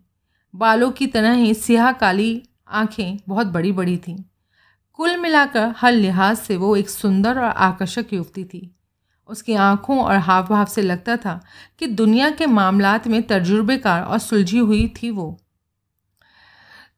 बालों 0.54 0.90
की 0.90 1.06
तरह 1.06 1.32
ही 1.32 1.54
सियाह 1.54 1.92
काली 1.92 2.42
आँखें 2.68 3.18
बहुत 3.28 3.46
बड़ी 3.46 3.72
बड़ी 3.72 3.96
थीं। 3.96 4.16
कुल 4.92 5.16
मिलाकर 5.16 5.74
हर 5.76 5.92
लिहाज 5.92 6.36
से 6.36 6.56
वो 6.56 6.76
एक 6.76 6.90
सुंदर 6.90 7.38
और 7.38 7.44
आकर्षक 7.44 8.12
युवती 8.12 8.44
थी। 8.44 8.70
उसकी 9.28 9.54
आँखों 9.54 10.04
और 10.04 10.16
हाव 10.16 10.46
भाव 10.46 10.64
से 10.66 10.82
लगता 10.82 11.16
था 11.16 11.40
कि 11.78 11.86
दुनिया 11.86 12.30
के 12.30 12.46
मामलात 12.46 13.08
में 13.08 13.22
तजुर्बेकार 13.22 14.02
और 14.02 14.18
सुलझी 14.18 14.58
हुई 14.58 14.86
थी 15.02 15.10
वो। 15.10 15.36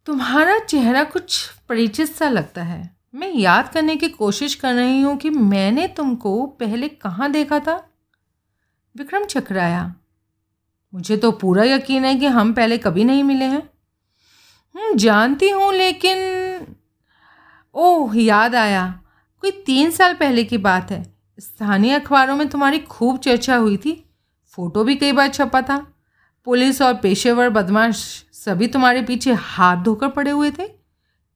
तुम्हारा 0.07 0.59
चेहरा 0.59 1.04
कुछ 1.04 1.50
परिचित 1.69 2.09
सा 2.09 2.28
लगता 2.28 2.62
है। 2.62 2.97
मैं 3.14 3.35
याद 3.35 3.69
करने 3.69 3.97
की 3.97 4.09
कोशिश 4.09 4.54
कर 4.54 4.75
रही 4.75 5.02
हूँ 5.02 5.16
कि 5.16 5.30
मैंने 5.30 5.88
तुमको 5.88 6.47
पहले 6.47 6.88
कहाँ 6.88 7.30
देखा 7.30 7.59
था। 7.59 7.90
विक्रम 8.97 9.25
चकराया। 9.25 9.95
मुझे 10.95 11.16
तो 11.16 11.33
पूरा 11.33 11.64
यकीन 11.64 12.04
है 12.04 12.14
कि 12.14 12.26
हम 12.26 12.52
पहले 12.52 12.78
कभी 12.78 13.04
नहीं 13.04 13.25
मिले 13.25 13.45
हैं। 13.45 13.71
हम्म, 14.75 14.97
जानती 14.97 15.50
हूँ 15.50 15.73
लेकिन 15.75 16.19
ओह 17.75 18.23
याद 18.23 18.54
आया। 18.54 19.02
कोई 19.40 19.50
तीन 19.50 19.90
साल 19.90 20.14
पहले 20.14 20.45
की 20.45 20.59
बात 20.59 20.90
है। 20.90 21.14
स्थानीय 21.40 21.95
अखबारों 21.95 22.37
में 22.37 22.49
तुम्हारी 22.49 22.78
खूब 22.78 23.19
चर्चा 23.19 23.57
हुई 23.57 23.76
थी। 23.76 24.11
फ़ोटो 24.47 24.85
भी 24.85 24.97
कई 24.97 25.12
बार 25.12 25.28
छपा 25.28 25.62
था। 25.62 25.95
पुलिस 26.45 26.83
और 26.83 26.95
पेशेवर 26.95 27.49
बदमाश 27.49 28.25
सभी 28.44 28.66
तुम्हारे 28.66 29.02
पीछे 29.02 29.32
हाथ 29.32 29.76
धोकर 29.76 30.09
पड़े 30.09 30.30
हुए 30.30 30.50
थे। 30.50 30.68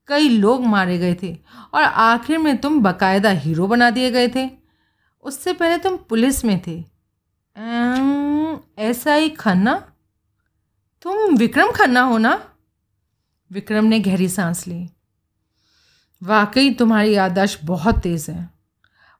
कई 0.06 0.28
लोग 0.28 0.64
मारे 0.64 0.98
गए 0.98 1.16
थे 1.22 1.38
और 1.74 1.82
आखिर 1.82 2.38
में 2.38 2.58
तुम 2.58 2.82
बकायदा 2.82 3.30
हीरो 3.30 3.66
बना 3.66 3.90
दिए 3.90 4.10
गए 4.10 4.28
थे। 4.28 4.50
उससे 5.20 5.52
पहले 5.52 5.78
तुम 5.78 5.96
पुलिस 5.96 6.44
में 6.44 6.62
थे। 6.66 6.84
ऐसा 8.78 9.14
ही 9.14 9.30
खन्ना? 9.30 9.92
तुम 11.02 11.36
विक्रम 11.36 11.70
खन्ना 11.70 12.00
हो 12.00 12.18
ना? 12.18 12.48
विक्रम 13.52 13.84
ने 13.84 14.00
गहरी 14.00 14.28
सांस 14.28 14.66
ली। 14.66 14.90
वाकई 16.22 16.74
तुम्हारी 16.74 17.14
याददाश्त 17.14 17.60
बहुत 17.64 17.98
तेज़ 17.98 18.30
है। 18.30 18.50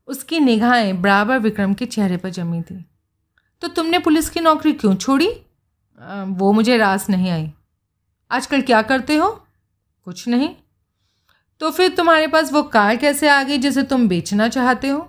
उसकी 0.06 0.40
निगाहें 0.40 1.02
बराबर 1.02 1.38
विक्रम 1.38 1.74
के 1.74 1.86
चेहरे 1.86 2.16
पर 2.16 2.30
जमी 2.30 2.62
थी। 2.62 2.84
तो 3.60 3.68
तुमने 3.68 3.98
पुलिस 3.98 4.30
की 4.30 4.40
नौकरी 4.40 4.72
क्यों 4.72 4.94
छोड़ी? 4.94 5.30
आ, 6.00 6.24
वो 6.24 6.52
मुझे 6.52 6.76
रास 6.76 7.10
नहीं 7.10 7.30
आई। 7.30 7.52
आजकल 8.30 8.62
क्या 8.62 8.82
करते 8.82 9.16
हो? 9.16 9.30
कुछ 10.06 10.26
नहीं। 10.28 10.54
तो 11.60 11.70
फिर 11.70 11.94
तुम्हारे 11.96 12.26
पास 12.26 12.52
वो 12.52 12.62
कार 12.62 12.96
कैसे 12.96 13.28
आ 13.28 13.42
गई 13.42 13.58
जिसे 13.58 13.82
तुम 13.82 14.08
बेचना 14.08 14.48
चाहते 14.48 14.88
हो? 14.88 15.08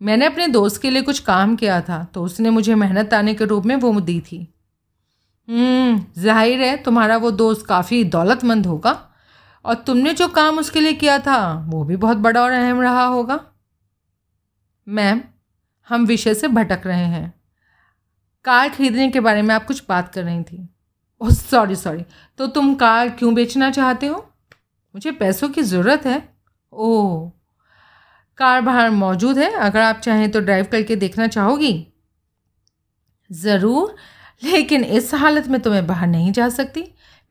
मैंने 0.00 0.26
अपने 0.26 0.46
दोस्त 0.48 0.80
के 0.82 0.90
लिए 0.90 1.02
कुछ 1.02 1.18
काम 1.18 1.54
किया 1.56 1.80
था 1.80 2.02
तो 2.04 2.22
उसने 2.24 2.50
मुझे 2.50 2.74
मेहनत 2.74 3.14
आने 3.14 3.34
के 3.34 3.44
रूप 3.44 3.66
में 3.66 3.74
वो 3.76 4.00
दी 4.00 4.20
थी। 4.20 4.38
हम्म, 5.48 6.04
ज़ाहिर 6.18 6.60
है 6.60 6.76
तुम्हारा 6.76 7.16
वो 7.16 7.30
दोस्त 7.30 7.66
काफ़ी 7.66 8.02
दौलतमंद 8.06 8.66
होगा 8.66 8.92
और 9.64 9.74
तुमने 9.76 10.12
जो 10.14 10.28
काम 10.30 10.58
उसके 10.58 10.80
लिए 10.80 10.92
किया 10.94 11.18
था 11.18 11.52
वो 11.68 11.84
भी 11.84 11.96
बहुत 11.96 12.16
बड़ा 12.16 12.42
और 12.42 12.50
अहम 12.50 12.80
रहा 12.80 13.04
होगा। 13.04 13.38
मैम 14.86 15.20
हम 15.88 16.06
विषय 16.06 16.34
से 16.34 16.48
भटक 16.48 16.86
रहे 16.86 17.04
हैं। 17.06 17.32
कार 18.44 18.68
खरीदने 18.68 19.10
के 19.10 19.20
बारे 19.20 19.42
में 19.42 19.54
आप 19.54 19.64
कुछ 19.64 19.82
बात 19.88 20.12
कर 20.14 20.24
रही 20.24 20.42
थी। 20.42 20.68
ओह 21.22 21.30
सॉरी 21.30 21.76
सॉरी 21.76 22.04
तो 22.38 22.46
तुम 22.46 22.74
कार 22.74 23.08
क्यों 23.08 23.34
बेचना 23.34 23.70
चाहते 23.70 24.06
हो? 24.06 24.16
मुझे 24.94 25.10
पैसों 25.12 25.48
की 25.48 25.62
ज़रूरत 25.62 26.06
है। 26.06 26.22
ओह 26.72 27.30
कार 28.38 28.60
बाहर 28.60 28.90
मौजूद 28.90 29.38
है। 29.38 29.50
अगर 29.52 29.80
आप 29.80 30.00
चाहें 30.00 30.30
तो 30.30 30.40
ड्राइव 30.40 30.66
करके 30.72 30.96
देखना 30.96 31.26
चाहोगी। 31.26 31.86
ज़रूर, 33.30 33.94
लेकिन 34.42 34.84
इस 34.84 35.14
हालत 35.14 35.46
में 35.48 35.60
तो 35.60 35.70
मैं 35.70 35.86
बाहर 35.86 36.08
नहीं 36.08 36.32
जा 36.32 36.48
सकती। 36.48 36.82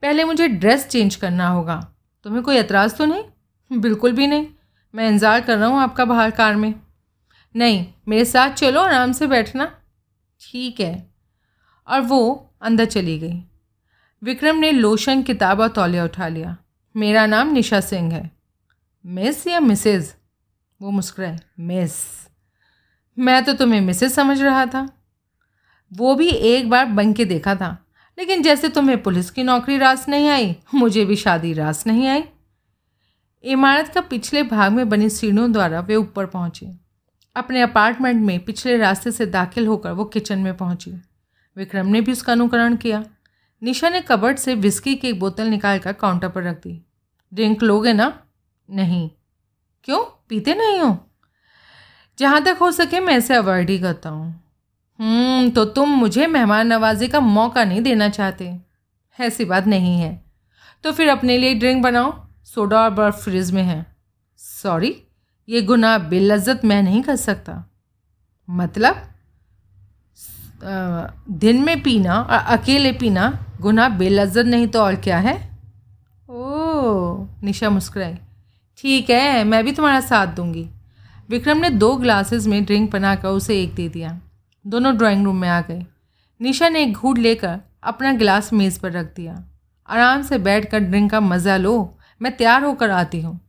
पहले 0.03 0.23
मुझे 0.23 0.47
ड्रेस 0.47 0.87
चेंज 0.87 1.15
करना 1.15 1.47
होगा। 1.47 1.79
तुम्हें 2.25 2.43
कोई 2.43 2.57
एतराज़ 2.57 2.95
तो 2.95 3.05
नहीं? 3.05 3.23
बिल्कुल 3.71 4.11
भी 4.11 4.27
नहीं। 4.27 4.47
मैं 4.93 5.09
इंतज़ार 5.09 5.41
कर 5.41 5.57
रहा 5.57 5.69
हूँ 5.69 5.79
आपका 5.79 6.05
बाहर 6.05 6.31
कार 6.31 6.55
में। 6.55 6.73
नहीं, 7.55 7.85
मेरे 8.07 8.25
साथ 8.25 8.53
चलो, 8.53 8.81
आराम 8.81 9.11
से 9.11 9.27
बैठना। 9.27 9.71
ठीक 10.41 10.79
है। 10.79 11.11
और 11.87 12.01
वो 12.01 12.53
अंदर 12.61 12.85
चली 12.85 13.19
गई। 13.19 13.43
विक्रम 14.23 14.55
ने 14.55 14.71
लोशन, 14.71 15.23
किताब 15.23 15.59
और 15.59 15.67
तौलिया 15.67 16.03
उठा 16.03 16.27
लिया। 16.27 16.57
मेरा 16.97 17.25
नाम 17.25 17.51
निशा 17.51 17.81
सिंह 17.81 18.13
है। 18.13 18.31
मिस 19.05 19.47
या 19.47 19.59
मिसेज़ 19.59 20.13
वो 20.81 20.91
मुस्कुराए। 20.91 21.39
मिस। 21.59 21.93
मैं 23.19 23.45
तो 23.45 23.53
तुम्हें 23.53 23.81
मिसेज 23.81 24.11
समझ 24.11 24.41
रहा 24.41 24.65
था। 24.65 24.89
वो 25.93 26.15
भी 26.15 26.27
एक 26.27 26.69
बार 26.69 26.85
बन 26.85 27.13
के 27.13 27.25
देखा 27.25 27.55
था। 27.55 27.85
लेकिन 28.19 28.41
जैसे 28.41 28.69
तुम्हें 28.69 29.03
पुलिस 29.03 29.31
की 29.31 29.43
नौकरी 29.43 29.77
रास 29.77 30.09
नहीं 30.09 30.29
आई, 30.29 30.55
मुझे 30.73 31.05
भी 31.05 31.15
शादी 31.15 31.53
रास 31.53 31.87
नहीं 31.87 32.07
आई। 32.07 32.23
इमारत 33.43 33.87
का 33.87 34.01
पिछले 34.01 34.43
भाग 34.43 34.71
में 34.71 34.89
बनी 34.89 35.09
सीढ़ियों 35.09 35.51
द्वारा 35.51 35.79
वे 35.79 35.95
ऊपर 35.95 36.25
पहुँचे। 36.25 36.77
अपने 37.35 37.61
अपार्टमेंट 37.61 38.25
में 38.25 38.39
पिछले 38.39 38.77
रास्ते 38.77 39.11
से 39.11 39.25
दाखिल 39.25 39.67
होकर 39.67 39.91
वो 39.91 40.05
किचन 40.05 40.39
में 40.39 40.57
पहुँची। 40.57 40.91
विक्रम 41.57 41.87
ने 41.87 42.01
भी 42.01 42.11
उसका 42.11 42.33
अनुकरण 42.33 42.75
किया। 42.75 43.05
निशा 43.63 43.89
ने 43.89 44.01
कबर्ड 44.01 44.37
से 44.37 44.55
विस्की 44.55 44.95
की 44.95 45.07
एक 45.07 45.19
बोतल 45.19 45.47
निकालकर 45.47 45.93
काउंटर 45.93 46.29
पर 46.29 46.43
रख 46.43 46.55
दी। 46.55 46.85
ड्रिंक 47.33 47.63
लोगे 47.63 47.93
ना? 47.93 48.21
नहीं। 48.69 49.09
क्यों? 49.83 50.21
पीते 50.29 50.53
नहीं 50.53 50.79
हो? 50.79 51.09
जहाँ 52.19 52.43
तक 52.43 52.57
हो 52.61 52.71
सके 52.71 52.99
मैं 52.99 53.13
ऐसे 53.13 53.35
अवॉइड 53.35 53.69
ही 53.69 53.79
करता 53.79 54.09
हूँ। 54.09 54.43
हम्म, 54.99 55.49
तो 55.49 55.65
तुम 55.65 55.89
मुझे 55.89 56.27
मेहमान 56.27 56.67
नवाजी 56.67 57.07
का 57.07 57.19
मौका 57.19 57.63
नहीं 57.63 57.81
देना 57.81 58.09
चाहते। 58.09 58.59
ऐसी 59.19 59.45
बात 59.45 59.67
नहीं 59.67 59.99
है। 60.01 60.23
तो 60.83 60.91
फिर 60.91 61.09
अपने 61.09 61.37
लिए 61.37 61.53
ड्रिंक 61.53 61.83
बनाओ। 61.83 62.27
सोडा 62.45 62.83
और 62.83 62.89
बर्फ़ 62.89 63.15
फ्रिज 63.15 63.51
में 63.51 63.63
है। 63.63 63.95
सॉरी 64.37 65.03
ये 65.49 65.61
गुनाह 65.61 65.97
बेलज्जत 65.97 66.65
मैं 66.65 66.83
नहीं 66.83 67.01
कर 67.01 67.15
सकता। 67.15 67.71
मतलब? 68.49 69.07
दिन 71.29 71.63
में 71.63 71.83
पीना 71.83 72.21
और 72.21 72.37
अकेले 72.37 72.91
पीना 72.91 73.45
गुनाह 73.61 73.89
बेलज्जत 73.89 74.45
नहीं 74.45 74.67
तो 74.67 74.81
और 74.81 74.95
क्या 74.95 75.17
है? 75.17 75.35
ओ, 76.29 77.25
निशा 77.43 77.69
मुस्कुराई। 77.69 78.15
ठीक 78.77 79.09
है, 79.09 79.43
मैं 79.43 79.63
भी 79.63 79.71
तुम्हारा 79.71 79.99
साथ 79.99 80.27
दूँगी। 80.27 80.67
विक्रम 81.29 81.57
ने 81.57 81.69
दो 81.69 81.95
ग्लासेस 81.95 82.47
में 82.47 82.63
ड्रिंक 82.65 82.91
बनाकर 82.91 83.27
उसे 83.27 83.61
एक 83.63 83.75
दे 83.75 83.89
दिया। 83.89 84.19
दोनों 84.65 84.97
ड्राइंग 84.97 85.25
रूम 85.25 85.37
में 85.37 85.49
आ 85.49 85.61
गए। 85.61 85.85
निशा 86.41 86.69
ने 86.69 86.83
एक 86.83 86.93
घूट 86.93 87.17
लेकर 87.17 87.59
अपना 87.83 88.11
गिलास 88.13 88.53
मेज़ 88.53 88.79
पर 88.79 88.91
रख 88.91 89.13
दिया। 89.15 89.43
आराम 89.89 90.21
से 90.21 90.37
बैठ 90.37 90.69
कर 90.71 90.79
ड्रिंक 90.79 91.11
का 91.11 91.19
मज़ा 91.19 91.57
लो, 91.57 91.97
मैं 92.21 92.35
तैयार 92.37 92.63
होकर 92.63 92.89
आती 92.89 93.21
हूँ। 93.21 93.39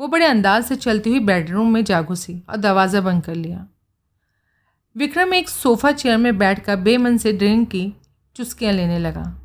वो 0.00 0.08
बड़े 0.08 0.26
अंदाज 0.26 0.64
से 0.64 0.76
चलती 0.76 1.10
हुई 1.10 1.20
बेडरूम 1.20 1.72
में 1.72 1.84
जा 1.84 2.02
घुसी 2.02 2.42
और 2.50 2.56
दरवाज़ा 2.56 3.00
बंद 3.00 3.24
कर 3.24 3.34
लिया। 3.34 3.66
विक्रम 4.96 5.34
एक 5.34 5.48
सोफ़ा 5.48 5.92
चेयर 5.92 6.16
में 6.16 6.38
बैठकर 6.38 6.76
बेमन 6.76 7.16
से 7.16 7.32
ड्रिंक 7.32 7.68
की 7.68 7.92
चुस्कियाँ 8.36 8.72
लेने 8.72 8.98
लगा। 8.98 9.36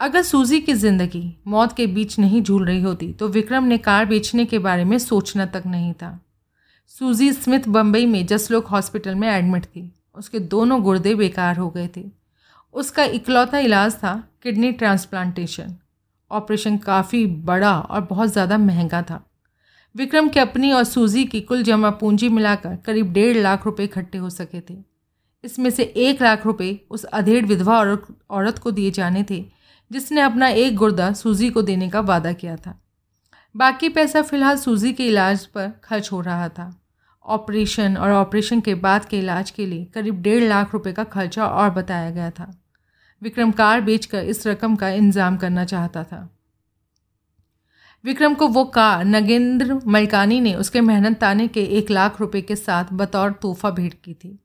अगर 0.00 0.22
सूजी 0.22 0.58
की 0.60 0.72
ज़िंदगी 0.74 1.24
मौत 1.46 1.72
के 1.76 1.86
बीच 1.86 2.18
नहीं 2.18 2.42
झूल 2.42 2.64
रही 2.66 2.80
होती 2.82 3.12
तो 3.12 3.28
विक्रम 3.28 3.64
ने 3.64 3.78
कार 3.78 4.06
बेचने 4.06 4.44
के 4.44 4.58
बारे 4.58 4.84
में 4.84 4.98
सोचना 4.98 5.46
तक 5.46 5.62
नहीं 5.66 5.92
था। 5.92 6.18
सूजी 6.88 7.32
स्मिथ 7.32 7.68
बम्बई 7.68 8.06
में 8.06 8.24
जसलोक 8.26 8.66
हॉस्पिटल 8.66 9.14
में 9.14 9.28
एडमिट 9.28 9.64
थी। 9.66 9.90
उसके 10.16 10.38
दोनों 10.38 10.82
गुर्दे 10.82 11.14
बेकार 11.14 11.56
हो 11.56 11.68
गए 11.70 11.88
थे। 11.96 12.04
उसका 12.74 13.04
इकलौता 13.04 13.58
इलाज 13.58 13.94
था 13.94 14.12
किडनी 14.42 14.72
ट्रांसप्लांटेशन। 14.72 15.74
ऑपरेशन 16.30 16.76
काफ़ी 16.78 17.24
बड़ा 17.26 17.78
और 17.78 18.00
बहुत 18.00 18.32
ज़्यादा 18.32 18.58
महँगा 18.58 19.02
था। 19.02 19.24
विक्रम 19.94 20.28
की 20.28 20.40
अपनी 20.40 20.72
और 20.72 20.84
सूजी 20.84 21.24
की 21.24 21.40
कुल 21.40 21.62
जमा 21.62 21.90
पूंजी 21.92 22.28
मिलाकर 22.30 22.76
करीब 22.76 23.12
डेढ़ 23.12 23.36
लाख 23.38 23.66
रुपए 23.66 23.84
इकट्ठे 23.84 24.18
हो 24.18 24.30
सके 24.32 24.60
थे। 24.60 24.76
इसमें 25.44 25.70
से 25.70 25.82
एक 25.82 26.22
लाख 26.22 26.46
रुपए 26.46 26.78
उस 26.90 27.04
अधेड़ 27.04 27.44
विधवा 27.46 27.80
औरत 28.30 28.58
को 28.58 28.70
दिए 28.70 28.90
जाने 28.90 29.24
थे 29.30 29.44
जिसने 29.94 30.20
अपना 30.20 30.48
एक 30.48 30.76
गुर्दा 30.76 31.12
सूजी 31.12 31.50
को 31.50 31.62
देने 31.62 31.88
का 31.90 32.00
वादा 32.02 32.32
किया 32.32 32.56
था। 32.56 32.78
बाकी 33.54 33.88
पैसा 33.88 34.22
फ़िलहाल 34.22 34.56
सूजी 34.56 34.92
के 34.92 35.06
इलाज 35.06 35.44
पर 35.46 35.70
खर्च 35.84 36.10
हो 36.12 36.20
रहा 36.20 36.48
था। 36.48 36.72
ऑपरेशन 37.24 37.96
और 37.96 38.12
ऑपरेशन 38.12 38.60
के 38.60 38.74
बाद 38.74 39.04
के 39.04 39.18
इलाज 39.18 39.50
के 39.50 39.66
लिए 39.66 39.84
करीब 39.84 40.20
डेढ़ 40.22 40.42
लाख 40.44 40.72
रुपए 40.72 40.92
का 40.92 41.04
खर्चा 41.04 41.46
और 41.46 41.70
बताया 41.70 42.10
गया 42.10 42.30
था। 42.30 42.52
विक्रम 43.22 43.50
कार 43.52 43.80
बेचकर 43.80 44.24
इस 44.24 44.46
रकम 44.46 44.76
का 44.76 44.88
इंतज़ाम 44.90 45.36
करना 45.36 45.64
चाहता 45.64 46.04
था। 46.04 46.28
विक्रम 48.04 48.34
को 48.34 48.48
वो 48.48 48.64
कार 48.64 49.04
नगेंद्र 49.04 49.80
मलकानी 49.86 50.40
ने 50.40 50.54
उसके 50.54 50.80
मेहनत 50.80 51.18
ताने 51.18 51.48
के 51.48 51.64
एक 51.78 51.90
लाख 51.90 52.20
रुपए 52.20 52.40
के 52.40 52.56
साथ 52.56 52.92
बतौर 52.92 53.32
तोहफा 53.32 53.70
भेंट 53.70 53.94
की 53.94 54.14
थी। 54.14 54.38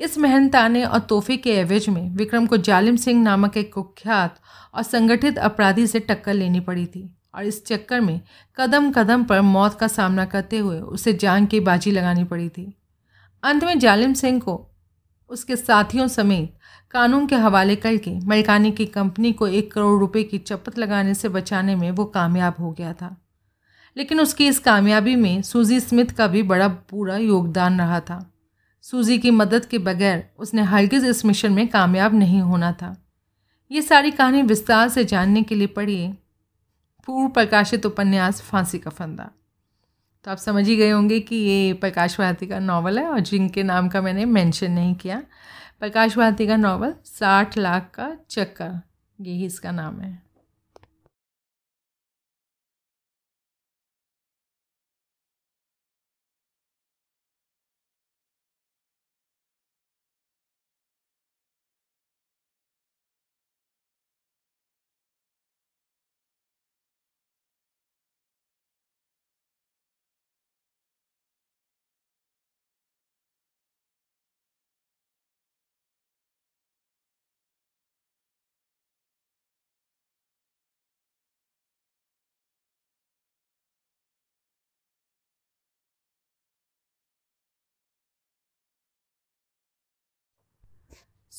इस 0.00 0.18
मेहनताने 0.18 0.84
और 0.84 0.98
तोहफे 0.98 1.36
के 1.36 1.54
एवज 1.54 1.88
में 1.88 2.10
विक्रम 2.10 2.46
को 2.46 2.56
जालिम 2.56 2.96
सिंह 2.96 3.22
नामक 3.22 3.56
एक 3.56 3.74
कुख्यात 3.74 4.40
और 4.74 4.82
संगठित 4.82 5.38
अपराधी 5.38 5.86
से 5.86 6.00
टक्कर 6.00 6.34
लेनी 6.34 6.60
पड़ी 6.60 6.86
थी 6.86 7.16
और 7.34 7.44
इस 7.44 7.66
चक्कर 7.66 8.00
में 8.00 8.20
कदम 8.56 8.92
कदम 8.92 9.24
पर 9.24 9.40
मौत 9.40 9.74
का 9.74 9.88
सामना 9.88 10.24
करते 10.24 10.58
हुए 10.58 10.80
उसे 10.80 11.12
जान 11.12 11.46
की 11.46 11.60
बाजी 11.60 11.90
लगानी 11.90 12.24
पड़ी 12.24 12.48
थी। 12.48 12.78
अंत 13.42 13.64
में 13.64 13.78
जालिम 13.78 14.12
सिंह 14.12 14.40
को 14.40 14.70
उसके 15.28 15.56
साथियों 15.56 16.08
समेत 16.08 16.56
कानून 16.90 17.26
के 17.26 17.36
हवाले 17.36 17.76
करके 17.76 18.18
मलकानी 18.26 18.70
की 18.70 18.86
कंपनी 18.86 19.32
को 19.32 19.48
एक 19.48 19.72
करोड़ 19.72 20.00
रुपए 20.00 20.22
की 20.22 20.38
चपत 20.38 20.78
लगाने 20.78 21.14
से 21.14 21.28
बचाने 21.28 21.76
में 21.76 21.90
वो 21.90 22.04
कामयाब 22.04 22.54
हो 22.60 22.72
गया 22.72 22.92
था। 22.92 23.16
लेकिन 23.96 24.20
उसकी 24.20 24.46
इस 24.46 24.58
कामयाबी 24.58 25.16
में 25.16 25.42
सूजी 25.42 25.80
स्मिथ 25.80 26.06
का 26.06 26.26
भी 26.26 26.42
बड़ा 26.42 26.68
पूरा 26.68 27.16
योगदान 27.16 27.78
रहा 27.78 28.00
था। 28.00 28.32
सूजी 28.82 29.18
की 29.18 29.30
मदद 29.30 29.64
के 29.64 29.78
बगैर 29.78 30.30
उसने 30.38 30.62
हरगिज़ 30.62 31.06
इस 31.06 31.24
मिशन 31.24 31.52
में 31.52 31.68
कामयाब 31.68 32.14
नहीं 32.14 32.40
होना 32.40 32.72
था। 32.72 33.06
ये 33.70 33.82
सारी 33.82 34.10
कहानी 34.10 34.42
विस्तार 34.42 34.88
से 34.88 35.04
जानने 35.04 35.42
के 35.42 35.54
लिए 35.54 35.66
पढ़िए। 35.66 36.12
पूर्व 37.06 37.28
प्रकाशित 37.28 37.86
उपन्यास, 37.86 38.40
फांसी 38.40 38.78
का 38.78 38.90
फंदा। 38.90 39.30
तो 40.24 40.30
आप 40.30 40.38
समझ 40.38 40.68
ही 40.68 40.76
गए 40.76 40.90
होंगे 40.90 41.20
कि 41.20 41.36
ये 41.36 41.72
प्रकाश 41.72 42.18
भारती 42.18 42.46
का 42.46 42.58
नावल 42.58 42.98
है 42.98 43.06
और 43.06 43.20
जिनके 43.20 43.62
नाम 43.62 43.88
का 43.88 44.02
मैंने 44.02 44.24
मेंशन 44.24 44.70
नहीं 44.70 44.94
किया। 44.94 45.22
प्रकाश 45.80 46.16
भारती 46.16 46.46
का 46.46 46.56
नावल 46.56 46.94
साठ 47.04 47.58
लाख 47.58 47.90
का 47.94 48.16
चक्कर 48.30 48.80
यही 49.20 49.46
इसका 49.46 49.70
नाम 49.70 50.00
है। 50.00 50.29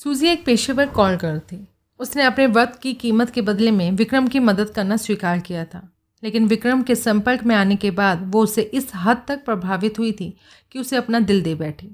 सूजी 0.04 0.26
एक 0.26 0.44
पेशेवर 0.44 0.86
कॉल 0.86 1.16
कर 1.16 1.38
थी। 1.38 1.56
उसने 2.00 2.22
अपने 2.22 2.46
वक्त 2.46 2.80
की 2.82 2.92
कीमत 2.92 3.30
के 3.30 3.42
बदले 3.42 3.70
में 3.70 3.90
विक्रम 3.90 4.26
की 4.28 4.38
मदद 4.38 4.70
करना 4.70 4.96
स्वीकार 4.96 5.38
किया 5.38 5.64
था। 5.64 5.88
लेकिन 6.22 6.46
विक्रम 6.46 6.82
के 6.82 6.94
संपर्क 6.94 7.44
में 7.44 7.54
आने 7.56 7.76
के 7.76 7.90
बाद 7.90 8.24
वो 8.34 8.42
उसे 8.42 8.62
इस 8.62 8.90
हद 8.94 9.22
तक 9.28 9.44
प्रभावित 9.44 9.98
हुई 9.98 10.10
थी 10.12 10.28
कि 10.70 10.78
उसे 10.78 10.96
अपना 10.96 11.20
दिल 11.20 11.42
दे 11.42 11.54
बैठी। 11.54 11.90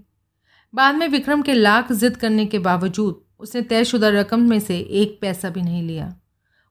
बाद 0.74 0.94
में 0.94 1.06
विक्रम 1.08 1.42
के 1.42 1.54
लाख 1.54 1.92
जिद 1.92 2.16
करने 2.16 2.46
के 2.46 2.58
बावजूद 2.58 3.20
उसने 3.40 3.62
तयशुदा 3.64 4.08
रकम 4.08 4.48
में 4.50 4.58
से 4.60 4.78
एक 4.78 5.18
पैसा 5.20 5.50
भी 5.50 5.62
नहीं 5.62 5.82
लिया। 5.82 6.14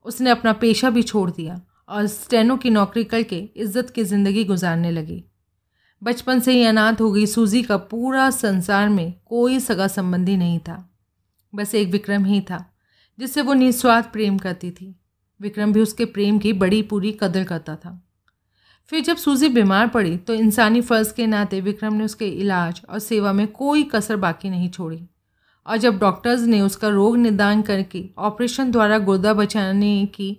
उसने 0.05 0.29
अपना 0.29 0.53
पेशा 0.55 0.89
भी 0.89 1.03
छोड़ 1.03 1.29
दिया 1.31 1.61
और 1.89 2.07
स्टेनो 2.07 2.57
की 2.57 2.69
नौकरी 2.69 3.03
करके 3.03 3.47
इज़्ज़त 3.55 3.89
की 3.89 4.03
ज़िंदगी 4.03 4.43
गुजारने 4.43 4.91
लगी। 4.91 5.23
बचपन 6.01 6.39
से 6.39 6.51
ही 6.51 6.65
अनाथ 6.65 7.01
हो 7.01 7.11
गई 7.11 7.25
सूजी 7.25 7.63
का 7.63 7.77
पूरा 7.77 8.29
संसार 8.31 8.89
में 8.89 9.13
कोई 9.25 9.59
सगा 9.59 9.87
संबंधी 9.87 10.37
नहीं 10.37 10.59
था। 10.59 10.83
बस 11.53 11.75
एक 11.75 11.89
विक्रम 11.89 12.25
ही 12.25 12.41
था, 12.41 12.63
जिससे 13.19 13.41
वो 13.41 13.53
निस्वार्थ 13.53 14.11
प्रेम 14.11 14.37
करती 14.37 14.71
थी। 14.71 14.95
विक्रम 15.39 15.73
भी 15.73 15.81
उसके 15.81 16.05
प्रेम 16.05 16.37
की 16.39 16.53
बड़ी 16.53 16.81
पूरी 16.81 17.11
कदर 17.11 17.43
करता 17.43 17.75
था। 17.75 18.01
फिर 18.91 19.01
जब 19.01 19.17
सूजी 19.17 19.49
बीमार 19.49 19.87
पड़ी 19.87 20.17
तो 20.17 20.33
इंसानी 20.33 20.81
फ़र्ज़ 20.81 21.13
के 21.13 21.27
नाते 21.27 21.61
विक्रम 21.61 21.93
ने 21.93 22.03
उसके 22.05 22.27
इलाज 22.27 22.81
और 22.89 22.99
सेवा 22.99 23.33
में 23.33 23.47
कोई 23.47 23.83
कसर 23.83 24.15
बाकी 24.15 24.49
नहीं 24.49 24.69
छोड़ी। 24.69 25.07
और 25.65 25.77
जब 25.77 25.97
डॉक्टर्स 25.99 26.41
ने 26.41 26.61
उसका 26.61 26.87
रोग 26.87 27.17
निदान 27.17 27.61
करके 27.61 28.03
ऑपरेशन 28.17 28.71
द्वारा 28.71 28.97
गुर्दा 28.99 29.33
बचाने 29.33 30.05
की 30.05 30.37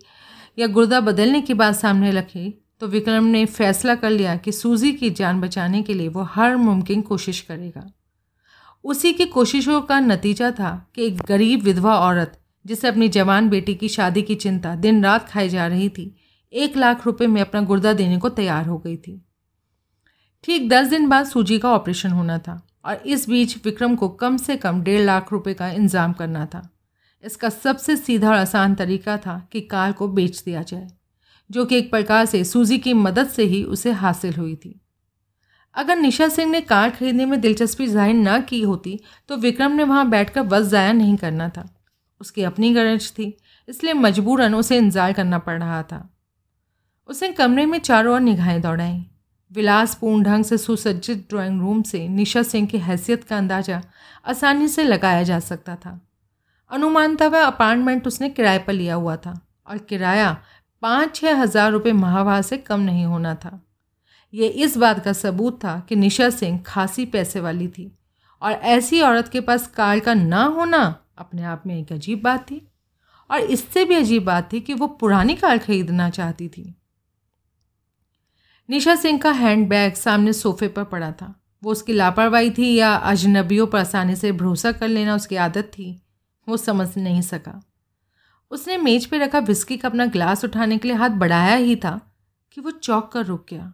या 0.58 0.66
गुर्दा 0.66 1.00
बदलने 1.00 1.40
की 1.40 1.54
बात 1.54 1.74
सामने 1.74 2.10
रखी 2.10 2.64
तो 2.80 2.86
विक्रम 2.86 3.24
ने 3.24 3.44
फैसला 3.46 3.94
कर 3.94 4.10
लिया 4.10 4.36
कि 4.36 4.52
सूजी 4.52 4.92
की 4.92 5.10
जान 5.10 5.40
बचाने 5.40 5.82
के 5.82 5.94
लिए 5.94 6.08
वो 6.08 6.22
हर 6.22 6.56
मुमकिन 6.56 7.02
कोशिश 7.02 7.40
करेगा। 7.40 7.86
उसी 8.84 9.12
की 9.12 9.24
कोशिशों 9.26 9.80
का 9.82 9.98
नतीजा 10.00 10.50
था 10.50 10.70
कि 10.94 11.06
एक 11.06 11.20
गरीब 11.28 11.62
विधवा 11.62 11.94
औरत, 11.96 12.38
जिसे 12.64 12.88
अपनी 12.88 13.08
जवान 13.08 13.48
बेटी 13.48 13.74
की 13.74 13.88
शादी 13.88 14.22
की 14.22 14.34
चिंता 14.36 14.74
दिन 14.76 15.04
रात 15.04 15.28
खाई 15.28 15.48
जा 15.48 15.66
रही 15.66 15.88
थी, 15.88 16.14
एक 16.52 16.76
लाख 16.76 17.06
रुपए 17.06 17.26
में 17.26 17.40
अपना 17.40 17.60
गुर्दा 17.62 17.92
देने 17.92 18.18
को 18.18 18.28
तैयार 18.30 18.66
हो 18.66 18.78
गई 18.78 18.96
थी। 18.96 19.20
ठीक 20.44 20.68
दस 20.68 20.86
दिन 20.86 21.08
बाद 21.08 21.26
सूजी 21.26 21.58
का 21.58 21.72
ऑपरेशन 21.72 22.10
होना 22.10 22.38
था 22.38 22.60
और 22.84 23.02
इस 23.06 23.28
बीच 23.28 23.56
विक्रम 23.64 23.94
को 23.96 24.08
कम 24.08 24.36
से 24.36 24.56
कम 24.56 24.82
डेढ़ 24.82 25.00
लाख 25.00 25.32
रुपए 25.32 25.54
का 25.54 25.68
इंतज़ाम 25.70 26.12
करना 26.12 26.46
था। 26.46 26.68
इसका 27.24 27.48
सबसे 27.48 27.96
सीधा 27.96 28.28
और 28.28 28.36
आसान 28.36 28.74
तरीका 28.74 29.16
था 29.16 29.38
कि 29.52 29.60
कार 29.60 29.92
को 29.92 30.08
बेच 30.08 30.42
दिया 30.42 30.62
जाए, 30.62 30.86
जो 31.50 31.64
कि 31.64 31.76
एक 31.76 31.90
प्रकार 31.90 32.26
से 32.26 32.44
सूजी 32.44 32.78
की 32.78 32.92
मदद 32.94 33.28
से 33.28 33.44
ही 33.44 33.62
उसे 33.66 33.92
हासिल 33.92 34.34
हुई 34.34 34.54
थी। 34.56 34.80
अगर 35.74 35.96
निशा 35.96 36.28
सिंह 36.28 36.50
ने 36.50 36.60
कार 36.62 36.90
खरीदने 36.90 37.24
में 37.26 37.40
दिलचस्पी 37.40 37.86
ज़ाहिर 37.86 38.14
न 38.16 38.40
की 38.42 38.60
होती 38.62 38.98
तो 39.28 39.36
विक्रम 39.38 39.72
ने 39.72 39.84
वहाँ 39.84 40.08
बैठकर 40.10 40.40
वक्त 40.42 40.66
ज़ाया 40.66 40.92
नहीं 40.94 41.16
करना 41.16 41.48
था। 41.48 41.68
उसकी 42.20 42.42
अपनी 42.44 42.72
गरज 42.74 43.10
थी, 43.12 43.36
इसलिए 43.68 43.92
मजबूरन 43.94 44.54
उसे 44.54 44.76
इंतज़ार 44.78 45.12
करना 45.12 45.38
पड़ 45.40 45.58
रहा 45.58 45.82
था। 45.82 46.08
उसने 47.08 47.30
कमरे 47.32 47.66
में 47.66 47.78
चारों 47.80 48.14
ओर 48.14 48.20
निगाहें 48.20 48.60
दौड़ाई। 48.60 49.04
विलासपूर्ण 49.50 50.22
ढंग 50.24 50.44
से 50.44 50.58
सुसज्जित 50.58 51.26
ड्राइंग 51.30 51.60
रूम 51.60 51.82
से 51.82 52.06
निशा 52.08 52.42
सिंह 52.42 52.66
की 52.66 52.78
हैसियत 52.80 53.24
का 53.24 53.36
अंदाज़ा 53.38 53.80
आसानी 54.26 54.68
से 54.68 54.84
लगाया 54.84 55.22
जा 55.22 55.38
सकता 55.40 55.76
था। 55.76 56.00
अनुमानता 56.70 57.26
वह 57.26 57.44
अपार्टमेंट 57.44 58.06
उसने 58.06 58.28
किराए 58.30 58.58
पर 58.58 58.72
लिया 58.72 58.94
हुआ 58.94 59.16
था, 59.16 59.40
और 59.66 59.78
किराया 59.78 60.36
पाँच 60.82 61.14
छः 61.14 61.36
हज़ार 61.36 61.70
रुपये 61.72 61.92
माहवार 61.94 62.42
से 62.42 62.56
कम 62.58 62.80
नहीं 62.80 63.04
होना 63.06 63.34
था। 63.34 63.60
ये 64.34 64.48
इस 64.48 64.76
बात 64.76 65.04
का 65.04 65.12
सबूत 65.12 65.64
था 65.64 65.80
कि 65.80 65.96
निशा 65.96 66.30
सिंह 66.30 66.58
खासी 66.66 67.06
पैसे 67.06 67.40
वाली 67.40 67.68
थी 67.68 67.98
और 68.42 68.52
ऐसी 68.52 69.00
औरत 69.00 69.28
के 69.28 69.40
पास 69.40 69.66
कार 69.66 70.00
का 70.00 70.14
ना 70.14 70.44
होना 70.44 70.96
अपने 71.18 71.42
आप 71.42 71.62
में 71.66 71.78
एक 71.80 71.92
अजीब 71.92 72.22
बात 72.22 72.50
थी। 72.50 72.68
और 73.30 73.40
इससे 73.40 73.84
भी 73.84 73.94
अजीब 73.94 74.24
बात 74.24 74.52
थी 74.52 74.60
कि 74.60 74.74
वो 74.74 74.86
पुरानी 74.86 75.34
कार 75.34 75.58
खरीदना 75.58 76.10
चाहती 76.10 76.48
थी। 76.48 76.74
निशा 78.70 78.94
सिंह 78.94 79.18
का 79.18 79.30
हैंड 79.30 79.68
बैग 79.68 79.94
सामने 79.94 80.32
सोफे 80.32 80.68
पर 80.68 80.84
पड़ा 80.84 81.12
था। 81.12 81.34
वो 81.64 81.72
उसकी 81.72 81.92
लापरवाही 81.92 82.50
थी 82.50 82.74
या 82.74 82.94
अजनबियों 82.94 83.66
पर 83.66 83.78
आसानी 83.78 84.16
से 84.16 84.32
भरोसा 84.32 84.72
कर 84.72 84.88
लेना 84.88 85.14
उसकी 85.14 85.36
आदत 85.36 85.64
थी, 85.64 86.02
वो 86.48 86.56
समझ 86.56 86.98
नहीं 86.98 87.22
सका। 87.22 87.62
उसने 88.50 88.76
मेज 88.76 89.06
पर 89.06 89.18
रखा 89.18 89.38
विस्की 89.38 89.76
का 89.76 89.88
अपना 89.88 90.06
ग्लास 90.06 90.44
उठाने 90.44 90.78
के 90.78 90.88
लिए 90.88 90.96
हाथ 90.96 91.10
बढ़ाया 91.10 91.54
ही 91.54 91.76
था 91.76 92.16
कि 92.52 92.60
वो 92.60 92.70
चौक 92.70 93.12
कर 93.12 93.26
रुक 93.26 93.46
गया। 93.50 93.72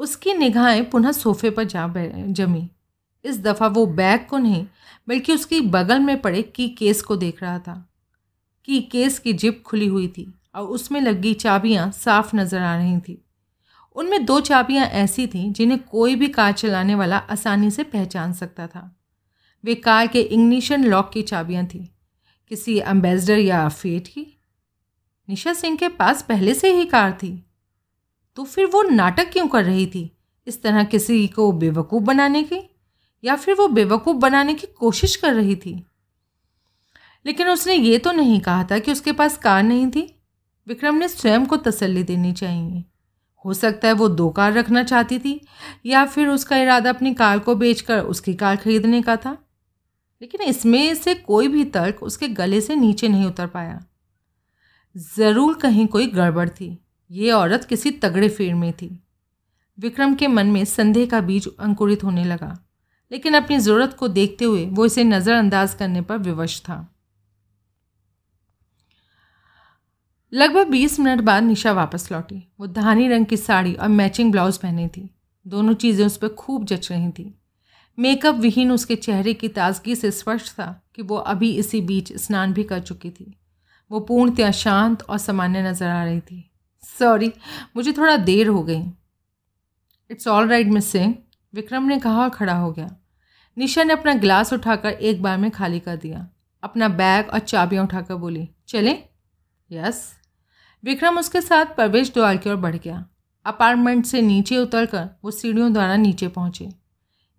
उसकी 0.00 0.34
निगाहें 0.34 0.90
पुनः 0.90 1.12
सोफे 1.12 1.50
पर 1.50 1.64
जा 1.64 1.94
जमी। 2.26 2.70
इस 3.24 3.40
दफ़ा 3.40 3.66
वो 3.66 3.86
बैग 3.86 4.26
को 4.26 4.38
नहीं, 4.38 4.66
बल्कि 5.08 5.32
उसकी 5.32 5.60
बगल 5.60 6.00
में 6.00 6.20
पड़े 6.20 6.42
की 6.42 6.68
केस 6.68 7.02
को 7.02 7.16
देख 7.16 7.42
रहा 7.42 7.58
था। 7.58 7.90
की 8.64 8.80
केस 8.80 9.18
की 9.18 9.32
जिप 9.32 9.62
खुली 9.66 9.86
हुई 9.86 10.08
थी 10.08 10.34
और 10.54 10.66
उसमें 10.66 11.00
लगी 11.00 11.34
चाबियाँ 11.34 11.90
साफ़ 11.90 12.36
नज़र 12.36 12.58
आ 12.58 12.76
रही 12.76 12.98
थी। 12.98 13.24
उनमें 13.96 14.24
दो 14.24 14.40
चाबियाँ 14.40 14.86
ऐसी 14.86 15.26
थीं 15.26 15.52
जिन्हें 15.52 15.82
कोई 15.82 16.14
भी 16.14 16.28
कार 16.28 16.52
चलाने 16.52 16.94
वाला 16.94 17.16
आसानी 17.16 17.70
से 17.70 17.82
पहचान 17.82 18.32
सकता 18.32 18.66
था। 18.66 18.96
वे 19.64 19.74
कार 19.74 20.06
के 20.06 20.20
इग्निशन 20.20 20.84
लॉक 20.84 21.10
की 21.12 21.22
चाबियाँ 21.22 21.66
थीं। 21.66 21.86
किसी 22.48 22.78
एम्बेसडर 22.78 23.38
या 23.38 23.68
फेट 23.68 24.08
की? 24.08 24.40
निशा 25.28 25.52
सिंह 25.52 25.76
के 25.76 25.88
पास 25.88 26.22
पहले 26.22 26.54
से 26.54 26.72
ही 26.72 26.84
कार 26.84 27.12
थी। 27.12 27.49
तो 28.36 28.44
फिर 28.44 28.66
वो 28.66 28.82
नाटक 28.82 29.32
क्यों 29.32 29.48
कर 29.48 29.64
रही 29.64 29.86
थी? 29.86 30.16
इस 30.46 30.62
तरह 30.62 30.84
किसी 30.84 31.28
को 31.28 31.52
बेवकूफ़ 31.52 32.04
बनाने 32.04 32.42
की? 32.42 32.76
या 33.24 33.36
फिर 33.36 33.54
वो 33.54 33.68
बेवकूफ़ 33.68 34.16
बनाने 34.16 34.54
की 34.54 34.66
कोशिश 34.66 35.16
कर 35.16 35.34
रही 35.34 35.56
थी? 35.56 35.86
लेकिन 37.26 37.48
उसने 37.48 37.74
ये 37.74 37.98
तो 37.98 38.12
नहीं 38.12 38.40
कहा 38.40 38.64
था 38.64 38.78
कि 38.78 38.92
उसके 38.92 39.12
पास 39.12 39.36
कार 39.36 39.62
नहीं 39.62 39.90
थी। 39.90 40.22
विक्रम 40.66 40.94
ने 40.94 41.08
स्वयं 41.08 41.46
को 41.46 41.56
तसल्ली 41.56 42.02
देनी 42.02 42.32
चाहिए। 42.32 42.84
हो 43.44 43.54
सकता 43.54 43.88
है 43.88 43.94
वो 43.94 44.08
दो 44.08 44.30
कार 44.30 44.52
रखना 44.52 44.82
चाहती 44.82 45.18
थी, 45.18 45.46
या 45.86 46.04
फिर 46.06 46.28
उसका 46.28 46.56
इरादा 46.56 46.90
अपनी 46.90 47.14
कार 47.14 47.38
को 47.38 47.54
बेचकर 47.54 48.00
उसकी 48.00 48.34
कार 48.34 48.56
खरीदने 48.56 49.02
का 49.02 49.16
था। 49.16 49.38
लेकिन 50.22 50.40
इसमें 50.40 50.94
से 50.94 51.14
कोई 51.14 51.48
भी 51.48 51.64
तर्क 51.64 52.02
उसके 52.02 52.28
गले 52.28 52.60
से 52.60 52.76
नीचे 52.76 53.08
नहीं 53.08 53.26
उतर 53.26 53.46
पाया। 53.46 53.84
ज़रूर 54.96 55.54
कहीं 55.54 55.86
कोई 55.86 56.06
गड़बड़ 56.06 56.48
थी। 56.48 56.84
ये 57.10 57.30
औरत 57.32 57.64
किसी 57.64 57.90
तगड़े 57.92 58.28
फेर 58.28 58.54
में 58.54 58.72
थी। 58.72 58.88
विक्रम 59.78 60.14
के 60.14 60.26
मन 60.28 60.46
में 60.46 60.64
संदेह 60.66 61.06
का 61.06 61.20
बीज 61.20 61.48
अंकुरित 61.60 62.04
होने 62.04 62.24
लगा, 62.24 62.56
लेकिन 63.10 63.34
अपनी 63.34 63.58
ज़रूरत 63.58 63.94
को 63.94 64.08
देखते 64.10 64.44
हुए 64.44 64.64
वो 64.66 64.86
इसे 64.86 65.04
नज़रअंदाज 65.04 65.74
करने 65.74 66.00
पर 66.00 66.18
विवश 66.18 66.60
था। 66.60 66.86
लगभग 70.32 70.68
बीस 70.68 70.98
मिनट 71.00 71.20
बाद 71.20 71.42
निशा 71.42 71.72
वापस 71.72 72.10
लौटी। 72.12 72.42
वो 72.60 72.66
धानी 72.68 73.08
रंग 73.08 73.26
की 73.26 73.36
साड़ी 73.36 73.74
और 73.74 73.88
मैचिंग 73.88 74.30
ब्लाउज 74.32 74.58
पहनी 74.58 74.86
थी। 74.88 75.08
दोनों 75.46 75.74
चीज़ें 75.74 76.04
उस 76.06 76.16
पर 76.16 76.28
खूब 76.28 76.64
जच 76.64 76.90
रही 76.92 77.10
थी। 77.10 77.34
मेकअप 77.98 78.34
विहीन 78.34 78.70
उसके 78.72 78.96
चेहरे 78.96 79.34
की 79.34 79.48
ताजगी 79.50 79.94
से 79.96 80.10
स्पष्ट 80.10 80.52
था 80.52 80.68
कि 80.94 81.02
वो 81.02 81.16
अभी 81.16 81.50
इसी 81.54 81.80
बीच 81.80 82.12
स्नान 82.16 82.52
भी 82.52 82.64
कर 82.64 82.80
चुकी 82.80 83.10
थी। 83.10 83.34
वो 83.90 84.00
पूर्णतया 84.00 84.50
शांत 84.52 85.02
और 85.02 85.18
सामान्य 85.18 85.62
नज़र 85.62 85.86
आ 85.86 86.04
रही 86.04 86.20
थी। 86.20 86.49
सॉरी 86.82 87.32
मुझे 87.76 87.92
थोड़ा 87.92 88.16
देर 88.16 88.48
हो 88.48 88.62
गई। 88.62 88.82
It's 90.10 90.28
all 90.28 90.48
right 90.48 90.66
miss 90.66 90.86
Singh 90.86 91.14
Vikram 91.54 91.82
ने 91.82 91.98
कहा 91.98 92.22
और 92.22 92.28
खड़ा 92.28 92.54
हो 92.54 92.72
गया। 92.72 92.88
निशा 93.56 93.84
ने 93.84 93.92
अपना 93.92 94.14
गिलास 94.14 94.52
उठाकर 94.52 94.90
एक 94.90 95.22
बार 95.22 95.38
में 95.38 95.50
खाली 95.50 95.80
कर 95.80 95.96
दिया। 95.96 96.26
अपना 96.62 96.88
बैग 96.88 97.28
और 97.28 97.38
चाबियाँ 97.38 97.84
उठाकर 97.84 98.14
बोली, 98.14 98.48
चलें? 98.68 99.02
यस 99.70 100.12
विक्रम 100.84 101.18
उसके 101.18 101.40
साथ 101.40 101.66
प्रवेश 101.66 102.12
द्वार 102.14 102.36
की 102.36 102.50
ओर 102.50 102.56
बढ़ 102.56 102.76
गया। 102.76 103.04
अपार्टमेंट 103.46 104.04
से 104.06 104.22
नीचे 104.22 104.56
उतरकर 104.56 105.08
वो 105.24 105.30
सीढ़ियों 105.30 105.72
द्वारा 105.72 105.96
नीचे 105.96 106.28
पहुँचे। 106.28 106.68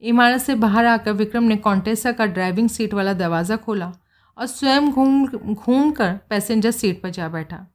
इमारत 0.03 0.41
से 0.41 0.55
बाहर 0.55 0.85
आकर 0.85 1.13
विक्रम 1.13 1.43
ने 1.43 1.55
कॉन्टेसा 1.57 2.11
का 2.11 2.25
ड्राइविंग 2.25 2.69
सीट 2.69 2.93
वाला 2.93 3.13
दरवाज़ा 3.13 3.55
खोला 3.55 3.91
और 4.37 4.45
स्वयं 4.45 4.91
घूम 4.91 5.27
घूम 5.27 5.91
कर 5.91 6.13
पैसेंजर 6.29 6.71
सीट 6.71 7.01
पर 7.01 7.09
जा 7.09 7.27
बैठा। 7.29 7.65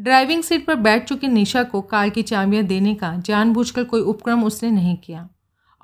ड्राइविंग 0.00 0.42
सीट 0.42 0.66
पर 0.66 0.74
बैठ 0.74 1.08
चुकी 1.08 1.28
निशा 1.28 1.62
को 1.62 1.80
कार 1.80 2.08
की 2.08 2.22
चाबियाँ 2.22 2.64
देने 2.64 2.94
का 2.94 3.16
जानबूझकर 3.16 3.84
कोई 3.84 4.00
उपक्रम 4.00 4.44
उसने 4.44 4.70
नहीं 4.70 4.96
किया। 4.96 5.28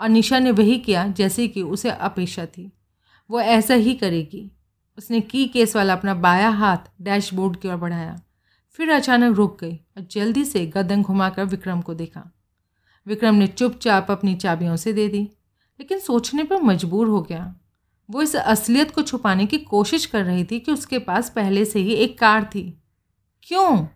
और 0.01 0.09
निशा 0.09 0.39
ने 0.39 0.51
वही 0.51 0.79
किया 0.79 1.07
जैसे 1.09 1.49
कि 1.49 1.63
उसे 1.63 1.91
अपेक्षा 1.91 2.47
थी। 2.47 2.73
वो 3.31 3.41
ऐसा 3.41 3.75
ही 3.75 3.95
करेगी। 3.95 4.51
उसने 4.99 5.21
की 5.21 5.47
केस 5.47 5.77
वाला 5.77 5.93
अपना 5.93 6.15
बाया 6.15 6.49
हाथ 6.49 6.77
डैशबोर्ड 7.01 7.57
की 7.57 7.69
ओर 7.69 7.77
बढ़ाया। 7.77 8.21
फिर 8.71 8.91
अचानक 8.91 9.37
रुक 9.37 9.61
गई 9.61 9.75
और 9.75 10.07
जल्दी 10.11 10.45
से 10.45 10.67
गदन 10.67 11.03
घुमाकर 11.03 11.45
विक्रम 11.45 11.81
को 11.81 11.95
देखा। 11.95 12.33
विक्रम 13.07 13.35
ने 13.35 13.47
चुपचाप 13.47 14.11
अपनी 14.11 14.35
चाबियों 14.35 14.77
से 14.77 14.93
दे 14.93 15.09
दी, 15.09 15.23
लेकिन 15.81 15.99
सोचने 15.99 16.45
पर 16.45 16.63
मजबूर 16.63 17.09
हो 17.09 17.23
गया। 17.23 17.55
वो 18.11 18.23
इस 18.23 18.37
असलियत 18.37 18.91
को 18.91 19.03
छुपाने 19.03 19.47
की 19.47 19.59
कोशिश 19.59 20.07
कर 20.07 20.25
रही 20.25 20.45
थी 20.45 20.61
कि 20.61 20.73
उसके 20.73 20.99
पास 20.99 21.31
पहले 21.31 21.65
से 21.65 21.81
ही 21.81 21.93
एक 21.93 22.19
कार 22.19 22.45
थी। 22.45 22.83
क्यों? 23.43 23.87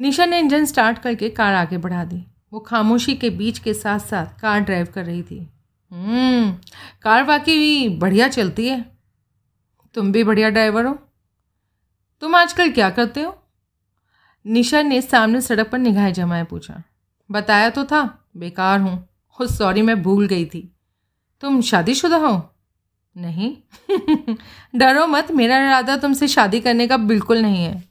निशा 0.00 0.26
ने 0.26 0.38
इंजन 0.38 0.64
स्टार्ट 0.64 0.98
करके 0.98 1.30
कार 1.30 1.54
आगे 1.54 1.78
बढ़ा 1.78 2.04
दी। 2.04 2.26
वो 2.52 2.60
खामोशी 2.60 3.14
के 3.14 3.30
बीच 3.30 3.58
के 3.58 3.74
साथ 3.74 3.98
साथ 3.98 4.40
कार 4.40 4.60
ड्राइव 4.60 4.86
कर 4.94 5.04
रही 5.04 5.22
थी। 5.22 5.50
हम्म, 5.92 6.58
कार 7.02 7.24
वाकई 7.24 7.88
बढ़िया 7.88 8.28
चलती 8.28 8.68
है। 8.68 8.98
तुम 9.94 10.12
भी 10.12 10.24
बढ़िया 10.24 10.50
ड्राइवर 10.50 10.84
हो। 10.84 10.98
तुम 12.20 12.34
आजकल 12.34 12.70
क्या 12.70 12.90
करते 12.90 13.22
हो? 13.22 13.42
निशा 14.46 14.82
ने 14.82 15.02
सामने 15.02 15.40
सड़क 15.40 15.70
पर 15.70 15.78
निगाहें 15.78 16.12
जमाए 16.12 16.44
पूछा। 16.44 16.82
बताया 17.30 17.70
तो 17.70 17.84
था 17.84 18.24
बेकार 18.36 18.80
हूँ। 18.80 19.08
हो 19.40 19.46
सॉरी 19.46 19.82
मैं 19.82 20.02
भूल 20.02 20.26
गई 20.26 20.44
थी। 20.44 20.76
तुम 21.40 21.62
शादीशुदा 21.62 22.16
हो? 22.16 22.54
नहीं। 23.16 23.56
डरो 24.76 25.06
मत 25.06 25.30
मेरा 25.30 25.58
इरादा 25.58 25.96
तुमसे 25.96 26.28
शादी 26.28 26.60
करने 26.60 26.86
का 26.86 26.96
बिल्कुल 26.96 27.38
नहीं 27.38 27.64
है। 27.64 27.85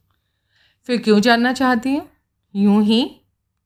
फिर 0.87 1.01
क्यों 1.01 1.19
जानना 1.19 1.53
चाहती 1.53 1.95
हो? 1.95 2.07
यूँ 2.55 2.83
ही? 2.83 3.21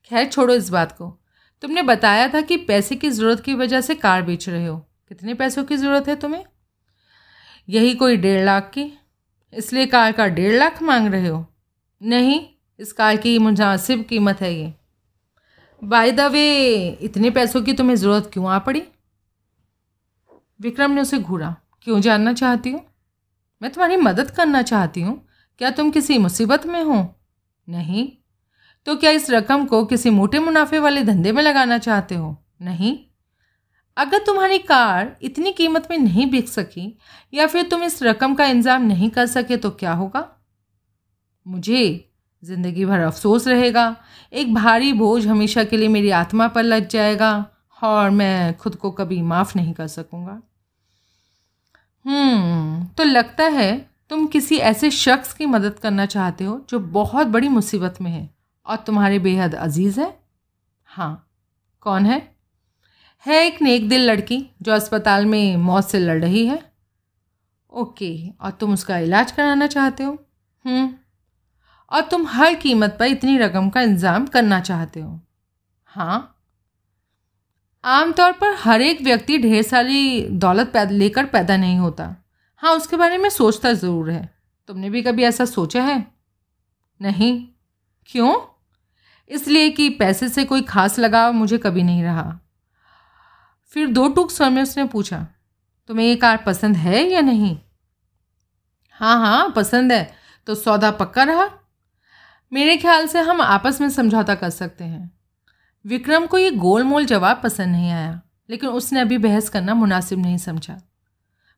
खैर, 0.05 0.27
छोड़ो 0.27 0.53
इस 0.53 0.69
बात 0.69 0.91
को। 0.91 1.19
तुमने 1.61 1.81
बताया 1.81 2.27
था 2.27 2.41
कि 2.41 2.57
पैसे 2.57 2.95
की 2.95 3.09
ज़रूरत 3.09 3.39
की 3.39 3.53
वजह 3.53 3.81
से 3.81 3.95
कार 3.95 4.21
बेच 4.21 4.49
रहे 4.49 4.65
हो। 4.65 4.77
कितने 4.77 5.33
पैसों 5.33 5.63
की 5.63 5.77
ज़रूरत 5.77 6.07
है 6.07 6.15
तुम्हें? 6.15 6.45
यही 7.69 7.95
कोई 7.95 8.17
डेढ़ 8.17 8.45
लाख 8.45 8.71
की? 8.73 8.99
इसलिए 9.53 9.85
कार 9.85 10.11
का 10.11 10.27
डेढ़ 10.27 10.55
लाख 10.55 10.83
मांग 10.83 11.07
रहे 11.07 11.27
हो? 11.27 11.45
नहीं, 12.03 12.47
इस 12.79 12.93
कार 12.93 13.15
की 13.15 13.39
मुनासिब 13.39 14.03
कीमत 14.03 14.41
है 14.41 14.53
ये। 14.53 14.73
बाय 15.83 16.11
द 16.11 16.19
वे, 16.19 16.87
इतने 17.01 17.29
पैसों 17.29 17.61
की 17.61 17.73
तुम्हें 17.73 17.95
ज़रूरत 17.95 18.29
क्यों 18.33 18.49
आ 18.49 18.59
पड़ी? 18.59 18.83
विक्रम 20.61 20.91
ने 20.91 21.01
उसे 21.01 21.19
घूरा। 21.19 21.55
क्यों 21.81 22.01
जानना 22.01 22.33
चाहती 22.33 22.69
हूँ? 22.71 22.85
मैं 23.61 23.71
तुम्हारी 23.71 23.97
मदद 23.97 24.31
करना 24.31 24.61
चाहती 24.61 25.01
हूँ। 25.01 25.28
क्या 25.59 25.69
तुम 25.69 25.89
किसी 25.91 26.17
मुसीबत 26.17 26.65
में 26.65 26.83
हो? 26.83 27.15
नहीं। 27.67 28.07
तो 28.87 28.95
क्या 28.95 29.11
इस 29.11 29.29
रकम 29.29 29.65
को 29.65 29.85
किसी 29.85 30.09
मोटे 30.09 30.39
मुनाफे 30.39 30.79
वाले 30.79 31.03
धंधे 31.03 31.31
में 31.31 31.43
लगाना 31.43 31.77
चाहते 31.77 32.15
हो? 32.15 32.35
नहीं। 32.61 32.97
अगर 33.97 34.17
तुम्हारी 34.17 34.57
कार 34.59 35.15
इतनी 35.21 35.51
कीमत 35.51 35.87
में 35.91 35.97
नहीं 35.97 36.29
बिक 36.31 36.49
सकी, 36.49 36.97
या 37.33 37.47
फिर 37.47 37.67
तुम 37.67 37.83
इस 37.83 38.01
रकम 38.03 38.35
का 38.35 38.45
इंतज़ाम 38.45 38.81
नहीं 38.81 39.09
कर 39.09 39.25
सके 39.25 39.57
तो 39.57 39.69
क्या 39.69 39.93
होगा? 39.93 40.27
मुझे 41.45 42.05
ज़िंदगी 42.43 42.85
भर 42.85 42.99
अफसोस 42.99 43.47
रहेगा। 43.47 43.95
एक 44.33 44.53
भारी 44.53 44.93
बोझ 44.93 45.25
हमेशा 45.27 45.63
के 45.63 45.77
लिए 45.77 45.87
मेरी 45.87 46.09
आत्मा 46.09 46.47
पर 46.47 46.63
लग 46.63 46.87
जाएगा, 46.87 47.45
और 47.81 48.09
मैं 48.09 48.57
खुद 48.57 48.75
को 48.75 48.91
कभी 48.91 49.21
माफ़ 49.21 49.53
नहीं 49.55 49.73
कर 49.73 49.87
सकूँगा। 49.87 50.41
हम्म 52.05 52.85
तो 52.97 53.03
लगता 53.03 53.43
है 53.43 53.88
तुम 54.09 54.27
किसी 54.27 54.57
ऐसे 54.57 54.91
शख्स 54.91 55.33
की 55.33 55.45
मदद 55.45 55.79
करना 55.79 56.05
चाहते 56.05 56.43
हो 56.43 56.65
जो 56.69 56.79
बहुत 56.79 57.27
बड़ी 57.27 57.47
मुसीबत 57.47 57.95
में 58.01 58.11
है 58.11 58.29
और 58.65 58.75
तुम्हारे 58.75 59.19
बेहद 59.19 59.55
अज़ीज़ 59.55 60.01
है? 60.01 60.19
हाँ। 60.85 61.31
कौन 61.81 62.05
है? 62.05 62.35
है 63.25 63.45
एक 63.47 63.61
नेक 63.61 63.89
दिल 63.89 64.01
लड़की 64.01 64.49
जो 64.61 64.71
अस्पताल 64.71 65.25
में 65.25 65.57
मौत 65.57 65.89
से 65.89 65.99
लड़ 65.99 66.21
रही 66.21 66.45
है। 66.45 66.71
ओके, 67.71 68.29
और 68.41 68.51
तुम 68.51 68.73
उसका 68.73 68.97
इलाज 68.97 69.31
कराना 69.31 69.67
चाहते 69.67 70.03
हो? 70.03 70.17
हम्म। 70.65 70.93
और 71.91 72.01
तुम 72.01 72.25
हर 72.27 72.55
कीमत 72.55 72.97
पर 72.99 73.05
इतनी 73.05 73.37
रकम 73.37 73.69
का 73.69 73.81
इंतज़ाम 73.81 74.25
करना 74.25 74.59
चाहते 74.59 74.99
हो? 74.99 75.19
हाँ। 75.85 76.35
आमतौर 77.83 78.31
पर 78.31 78.55
हर 78.59 78.81
एक 78.81 79.01
व्यक्ति 79.01 79.37
ढेर 79.37 79.63
सारी 79.63 80.27
दौलत 80.29 80.67
पैदा 80.67 80.91
लेकर 80.91 81.25
पैदा 81.25 81.57
नहीं 81.57 81.77
होता। 81.77 82.15
हाँ 82.63 82.73
उसके 82.75 82.97
बारे 82.97 83.17
में 83.17 83.29
सोचता 83.29 83.71
ज़रूर 83.73 84.09
है। 84.11 84.29
तुमने 84.69 84.89
भी 84.89 85.01
कभी 85.01 85.23
ऐसा 85.23 85.45
सोचा 85.45 85.83
है? 85.83 86.05
नहीं। 87.01 87.47
क्यों? 88.09 88.33
इसलिए 89.29 89.69
कि 89.69 89.89
पैसे 89.89 90.29
से 90.29 90.43
कोई 90.45 90.61
खास 90.61 90.97
लगाव 90.99 91.33
मुझे 91.33 91.57
कभी 91.57 91.83
नहीं 91.83 92.03
रहा। 92.03 92.39
फिर 93.73 93.87
दो 93.87 94.07
टूक 94.09 94.31
स्वर 94.31 94.49
में 94.49 94.61
उसने 94.63 94.83
पूछा, 94.83 95.25
तुम्हें 95.89 96.05
ये 96.05 96.15
कार 96.15 96.37
पसंद 96.37 96.77
है 96.77 97.03
या 97.03 97.21
नहीं? 97.21 97.57
हाँ 98.95 99.17
हाँ 99.17 99.49
पसंद 99.55 99.91
है। 99.91 100.11
तो 100.47 100.55
सौदा 100.55 100.91
पक्का 100.91 101.23
रहा? 101.23 101.49
मेरे 102.51 102.77
ख्याल 102.77 103.07
से 103.07 103.19
हम 103.21 103.41
आपस 103.41 103.81
में 103.81 103.89
समझौता 103.89 104.35
कर 104.35 104.49
सकते 104.49 104.83
हैं। 104.83 105.09
विक्रम 105.85 106.25
को 106.25 106.37
ये 106.37 106.51
गोल 106.51 106.83
मोल 106.83 107.05
जवाब 107.05 107.41
पसंद 107.43 107.71
नहीं 107.71 107.91
आया, 107.91 108.21
लेकिन 108.49 108.69
उसने 108.69 108.99
अभी 108.99 109.17
बहस 109.17 109.49
करना 109.49 109.73
मुनासिब 109.73 110.19
नहीं 110.19 110.37
समझा। 110.37 110.79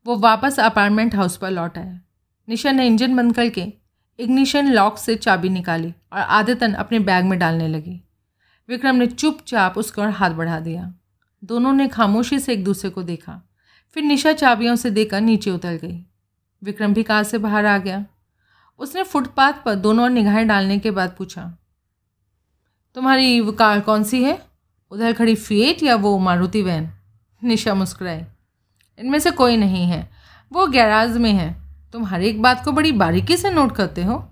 वो 0.05 0.15
वापस 0.15 0.59
अपार्टमेंट 0.59 1.15
हाउस 1.15 1.37
पर 1.37 1.51
लौट 1.51 1.77
आया। 1.77 1.99
निशा 2.49 2.71
ने 2.71 2.87
इंजन 2.87 3.15
बंद 3.15 3.35
करके 3.35 3.73
इग्निशन 4.19 4.71
लॉक 4.71 4.97
से 4.97 5.15
चाबी 5.15 5.49
निकाली 5.49 5.93
और 6.13 6.19
आदतन 6.19 6.73
अपने 6.73 6.99
बैग 6.99 7.25
में 7.25 7.39
डालने 7.39 7.67
लगी। 7.67 8.01
विक्रम 8.69 8.95
ने 8.95 9.07
चुपचाप 9.07 9.77
उसकी 9.77 10.01
हाथ 10.01 10.29
बढ़ा 10.29 10.59
दिया। 10.59 10.93
दोनों 11.43 11.73
ने 11.73 11.87
खामोशी 11.87 12.39
से 12.39 12.53
एक 12.53 12.63
दूसरे 12.63 12.89
को 12.89 13.03
देखा। 13.03 13.41
फिर 13.95 14.03
निशा 14.03 14.33
चाबियों 14.33 14.75
से 14.75 14.91
देकर 14.91 15.21
नीचे 15.21 15.51
उतर 15.51 15.73
गई। 15.73 16.05
विक्रम 16.63 16.93
भी 16.93 17.03
कार 17.03 17.23
से 17.23 17.37
बाहर 17.37 17.65
आ 17.65 17.77
गया। 17.77 18.05
उसने 18.79 19.03
फुटपाथ 19.03 19.53
पर 19.65 19.75
दोनों 19.75 20.09
निगाहें 20.09 20.47
डालने 20.47 20.79
के 20.79 20.91
बाद 20.91 21.15
पूछा, 21.17 21.57
तुम्हारी 22.95 23.51
कार 23.51 23.79
कौन 23.79 24.03
सी 24.03 24.23
है? 24.23 24.39
उधर 24.91 25.13
खड़ी 25.13 25.35
फिएट 25.35 25.83
या 25.83 25.95
वो 25.95 26.17
मारुति 26.17 26.61
वैन? 26.61 26.89
निशा 27.43 27.73
मुस्कुराई। 27.73 28.21
इनमें 29.01 29.19
से 29.19 29.31
कोई 29.31 29.57
नहीं 29.57 29.85
है। 29.85 30.09
वो 30.53 30.67
गैराज 30.67 31.17
में 31.17 31.33
है। 31.33 31.61
तुम 31.93 32.05
हर 32.05 32.21
एक 32.21 32.41
बात 32.41 32.65
को 32.65 32.71
बड़ी 32.71 32.91
बारीकी 32.91 33.37
से 33.37 33.49
नोट 33.49 33.75
करते 33.75 34.03
हो। 34.03 34.29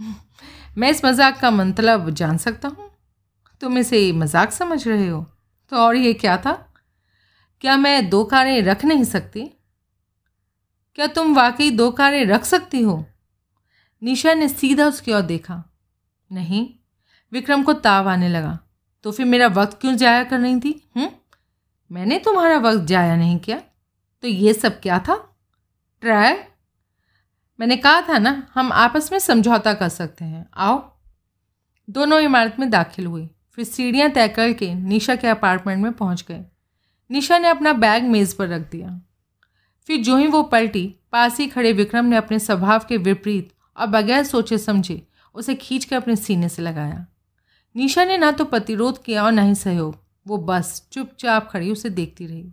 मैं 0.78 0.90
इस 0.90 1.04
मज़ाक 1.04 1.40
का 1.40 1.50
मतलब 1.50 2.10
जान 2.10 2.36
सकता 2.36 2.68
हूँ। 2.68 2.90
तुम 3.60 3.78
इसे 3.78 4.12
मज़ाक 4.12 4.52
समझ 4.52 4.88
रहे 4.88 5.08
हो। 5.08 5.26
तो 5.68 5.76
और 5.76 5.96
ये 5.96 6.14
क्या 6.14 6.36
था? 6.36 6.52
क्या 7.60 7.76
मैं 7.76 8.10
दो 8.10 8.24
कारें 8.24 8.62
रख 8.62 8.84
नहीं 8.84 9.04
सकती? 9.04 9.50
क्या 10.94 11.06
तुम 11.06 11.34
वाकई 11.34 11.70
दो 11.70 11.90
कारें 11.90 12.26
रख 12.26 12.44
सकती 12.44 12.82
हो? 12.82 13.04
निशा 14.02 14.34
ने 14.34 14.48
सीधा 14.48 14.86
उसकी 14.86 15.12
ओर 15.12 15.20
देखा। 15.20 15.64
नहीं, 16.32 16.68
विक्रम 17.32 17.62
को 17.62 17.72
ताव 17.72 18.08
आने 18.08 18.28
लगा। 18.28 18.58
तो 19.02 19.12
फिर 19.12 19.26
मेरा 19.26 19.46
वक्त 19.46 19.80
क्यों 19.80 19.96
जाया 19.96 20.24
कर 20.24 20.40
रही 20.40 20.60
थी? 20.60 20.88
हुँ? 20.96 21.10
मैंने 21.92 22.18
तुम्हारा 22.18 22.58
वक्त 22.58 22.84
जाया 22.84 23.16
नहीं 23.16 23.38
किया। 23.38 23.60
तो 24.24 24.28
ये 24.28 24.54
सब 24.54 24.80
क्या 24.80 24.98
था? 24.98 25.36
ट्रायल 26.00 26.38
मैंने 27.60 27.76
कहा 27.76 28.00
था 28.00 28.18
ना, 28.18 28.46
हम 28.54 28.72
आपस 28.72 29.12
में 29.12 29.18
समझौता 29.18 29.74
कर 29.74 29.88
सकते 29.88 30.24
हैं। 30.24 30.50
आओ। 30.54 30.96
दोनों 31.90 32.20
इमारत 32.20 32.56
में 32.58 32.70
दाखिल 32.70 33.06
हुए 33.06 33.28
फिर 33.52 33.64
सीढ़ियाँ 33.64 34.10
तय 34.10 34.28
करके 34.28 34.74
निशा 34.74 35.16
के 35.16 35.26
अपार्टमेंट 35.26 35.82
में 35.82 35.92
पहुँच 35.92 36.24
गए। 36.28 36.44
निशा 37.10 37.38
ने 37.38 37.48
अपना 37.48 37.72
बैग 37.72 38.04
मेज़ 38.04 38.36
पर 38.36 38.48
रख 38.48 38.70
दिया। 38.70 39.00
फिर 39.86 40.02
जो 40.02 40.16
ही 40.16 40.26
वो 40.26 40.42
पलटी, 40.42 40.94
पास 41.12 41.38
ही 41.38 41.46
खड़े 41.46 41.72
विक्रम 41.72 42.04
ने 42.04 42.16
अपने 42.16 42.38
स्वभाव 42.38 42.80
के 42.88 42.96
विपरीत 42.96 43.52
और 43.76 43.86
बगैर 43.86 44.24
सोचे 44.24 44.58
समझे, 44.58 45.08
उसे 45.34 45.54
खींच 45.54 45.84
कर 45.84 45.96
अपने 45.96 46.16
सीने 46.16 46.48
से 46.48 46.62
लगाया। 46.62 47.06
निशा 47.76 48.04
ने 48.04 48.18
ना 48.18 48.30
तो 48.30 48.44
प्रतिरोध 48.44 49.02
किया 49.02 49.24
और 49.24 49.32
ना 49.32 49.42
ही 49.42 49.54
सहयोग। 49.54 50.04
वो 50.26 50.38
बस 50.38 50.88
चुपचाप 50.92 51.50
खड़ी, 51.50 51.70
उसे 51.70 51.90
देखती 51.90 52.26
रही। 52.26 52.52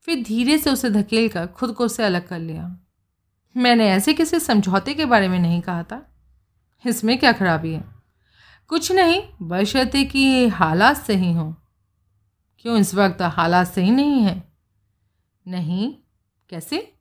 फिर 0.00 0.24
धीरे 0.24 0.58
से 0.58 0.70
उसे 0.70 0.90
धकेल 0.90 1.28
कर 1.28 1.46
खुद 1.46 1.72
को 1.72 1.84
उससे 1.84 2.04
अलग 2.04 2.28
कर 2.28 2.38
लिया। 2.38 2.76
मैंने 3.56 3.90
ऐसे 3.90 4.14
किसी 4.14 4.40
समझौते 4.40 4.94
के 4.94 5.04
बारे 5.04 5.28
में 5.28 5.38
नहीं 5.38 5.60
कहा 5.60 5.82
था। 5.82 6.14
इसमें 6.86 7.18
क्या 7.18 7.32
खराबी 7.32 7.72
है? 7.72 7.84
कुछ 8.68 8.92
नहीं, 8.92 9.22
बशर्ते 9.42 10.04
कि 10.04 10.48
हालात 10.48 10.96
सही 10.96 11.32
हों। 11.32 11.54
क्यों 12.58 12.78
इस 12.78 12.94
वक्त 12.94 13.22
हालात 13.22 13.66
सही 13.66 13.90
नहीं 13.90 14.22
है? 14.22 14.52
नहीं, 15.48 15.94
कैसे? 16.50 16.94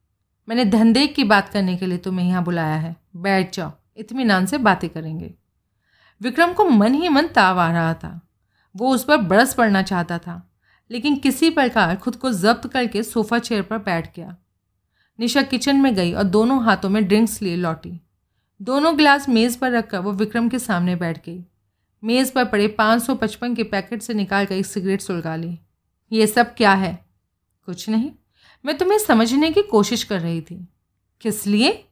मैंने 0.49 0.65
धंधे 0.65 1.07
की 1.07 1.23
बात 1.23 1.49
करने 1.49 1.77
के 1.77 1.85
लिए 1.85 1.97
तुम्हें 1.97 2.27
यहाँ 2.27 2.43
बुलाया 2.43 2.75
है। 2.75 2.95
बैठ 3.15 3.55
जाओ 3.55 3.71
इतमान 3.97 4.45
से 4.45 4.57
बातें 4.57 4.89
करेंगे। 4.89 5.33
विक्रम 6.21 6.53
को 6.53 6.69
मन 6.69 6.93
ही 6.93 7.09
मन 7.09 7.27
ताव 7.27 7.59
आ 7.59 7.71
रहा 7.71 7.93
था। 7.93 8.21
वो 8.75 8.89
उस 8.89 9.03
पर 9.03 9.17
बरस 9.17 9.53
पड़ना 9.53 9.81
चाहता 9.81 10.17
था। 10.17 10.48
लेकिन 10.91 11.15
किसी 11.15 11.49
प्रकार 11.49 11.95
खुद 11.95 12.15
को 12.15 12.31
जब्त 12.31 12.67
करके 12.67 13.03
सोफ़ा 13.03 13.39
चेयर 13.39 13.61
पर 13.61 13.77
बैठ 13.77 14.15
गया। 14.15 14.37
निशा 15.19 15.41
किचन 15.41 15.75
में 15.75 15.95
गई 15.95 16.13
और 16.13 16.23
दोनों 16.23 16.63
हाथों 16.63 16.89
में 16.89 17.07
ड्रिंक्स 17.07 17.41
लिए 17.41 17.55
लौटी। 17.55 18.01
दोनों 18.61 18.97
गिलास 18.97 19.29
मेज़ 19.29 19.59
पर 19.59 19.71
रखकर 19.71 19.99
वो 19.99 20.11
विक्रम 20.11 20.49
के 20.49 20.59
सामने 20.59 20.95
बैठ 20.95 21.25
गई। 21.25 21.45
मेज़ 22.03 22.31
पर 22.31 22.45
पड़े 22.45 22.67
पाँच 22.67 23.03
सौ 23.03 23.15
पचपन 23.15 23.55
के 23.55 23.63
पैकेट 23.63 24.01
से 24.01 24.13
निकाल 24.13 24.45
कर 24.45 24.55
एक 24.55 24.65
सिगरेट 24.65 25.01
सुलगा 25.01 25.35
ली। 25.35 25.59
ये 26.11 26.27
सब 26.27 26.55
क्या 26.55 26.73
है? 26.73 27.05
कुछ 27.65 27.89
नहीं। 27.89 28.11
मैं 28.65 28.77
तुम्हें 28.77 28.99
समझने 28.99 29.51
की 29.51 29.61
कोशिश 29.61 30.03
कर 30.03 30.19
रही 30.19 30.41
थी। 30.41 30.67
किस 31.21 31.47
लिए? 31.47 31.85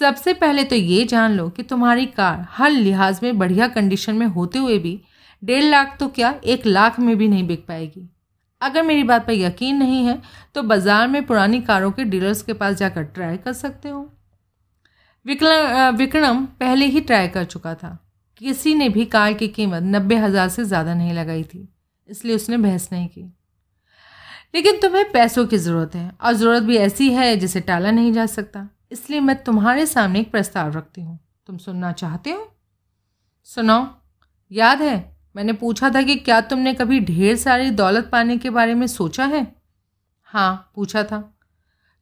सबसे 0.00 0.34
पहले 0.34 0.64
तो 0.64 0.76
ये 0.76 1.04
जान 1.04 1.32
लो 1.32 1.50
कि 1.50 1.62
तुम्हारी 1.62 2.06
कार 2.06 2.46
हर 2.50 2.70
लिहाज 2.70 3.20
में 3.22 3.38
बढ़िया 3.38 3.68
कंडीशन 3.68 4.14
में 4.14 4.26
होते 4.26 4.58
हुए 4.58 4.78
भी 4.78 5.02
डेढ़ 5.42 5.64
लाख 5.64 5.96
तो 6.00 6.08
क्या 6.10 6.34
एक 6.44 6.66
लाख 6.66 6.98
में 7.00 7.16
भी 7.18 7.28
नहीं 7.28 7.46
बिक 7.46 7.66
पाएगी। 7.66 8.08
अगर 8.60 8.82
मेरी 8.82 9.02
बात 9.04 9.26
पर 9.26 9.32
यकीन 9.32 9.76
नहीं 9.76 10.04
है 10.06 10.20
तो 10.54 10.62
बाज़ार 10.64 11.08
में 11.08 11.24
पुरानी 11.26 11.60
कारों 11.62 11.90
के 11.92 12.04
डीलर्स 12.06 12.42
के 12.42 12.52
पास 12.54 12.76
जाकर 12.76 13.02
ट्राई 13.04 13.36
कर 13.38 13.52
सकते 13.54 13.88
हो। 13.88 14.00
विक्रम 15.26 15.96
विक्रम 15.96 16.44
पहले 16.60 16.86
ही 16.86 17.00
ट्राई 17.02 17.28
कर 17.28 17.44
चुका 17.46 17.74
था। 17.74 17.98
किसी 18.40 18.74
ने 18.74 18.88
भी 18.88 19.04
कार 19.06 19.32
की 19.32 19.48
कीमत 19.50 19.82
नब्बे 19.84 20.16
हज़ार 20.16 20.48
से 20.48 20.64
ज़्यादा 20.64 20.94
नहीं 20.94 21.12
लगाई 21.12 21.42
थी, 21.44 21.68
इसलिए 22.08 22.36
उसने 22.36 22.56
बहस 22.58 22.88
नहीं 22.92 23.08
की। 23.08 23.22
लेकिन 24.54 24.80
तुम्हें 24.80 25.10
पैसों 25.12 25.46
की 25.46 25.58
ज़रूरत 25.58 25.94
है, 25.94 26.10
और 26.12 26.32
ज़रूरत 26.32 26.62
भी 26.62 26.76
ऐसी 26.78 27.10
है 27.12 27.36
जिसे 27.36 27.60
टाला 27.62 27.90
नहीं 27.90 28.12
जा 28.12 28.26
सकता। 28.28 28.68
इसलिए 28.92 29.20
मैं 29.20 29.42
तुम्हारे 29.44 29.86
सामने 29.86 30.20
एक 30.20 30.30
प्रस्ताव 30.30 30.72
रखती 30.72 31.00
हूँ। 31.00 31.18
तुम 31.46 31.58
सुनना 31.58 31.92
चाहते 31.94 32.30
हो? 32.30 32.50
सुनाओ। 33.48 33.86
याद 34.50 34.82
है 34.82 34.98
मैंने 35.36 35.52
पूछा 35.52 35.90
था 35.90 36.02
कि 36.02 36.16
क्या 36.16 36.40
तुमने 36.40 36.74
कभी 36.74 37.00
ढेर 37.00 37.36
सारी 37.36 37.70
दौलत 37.70 38.08
पाने 38.12 38.38
के 38.38 38.50
बारे 38.50 38.74
में 38.74 38.86
सोचा 38.86 39.24
है? 39.24 39.54
हाँ 40.24 40.70
पूछा 40.74 41.02
था। 41.02 41.38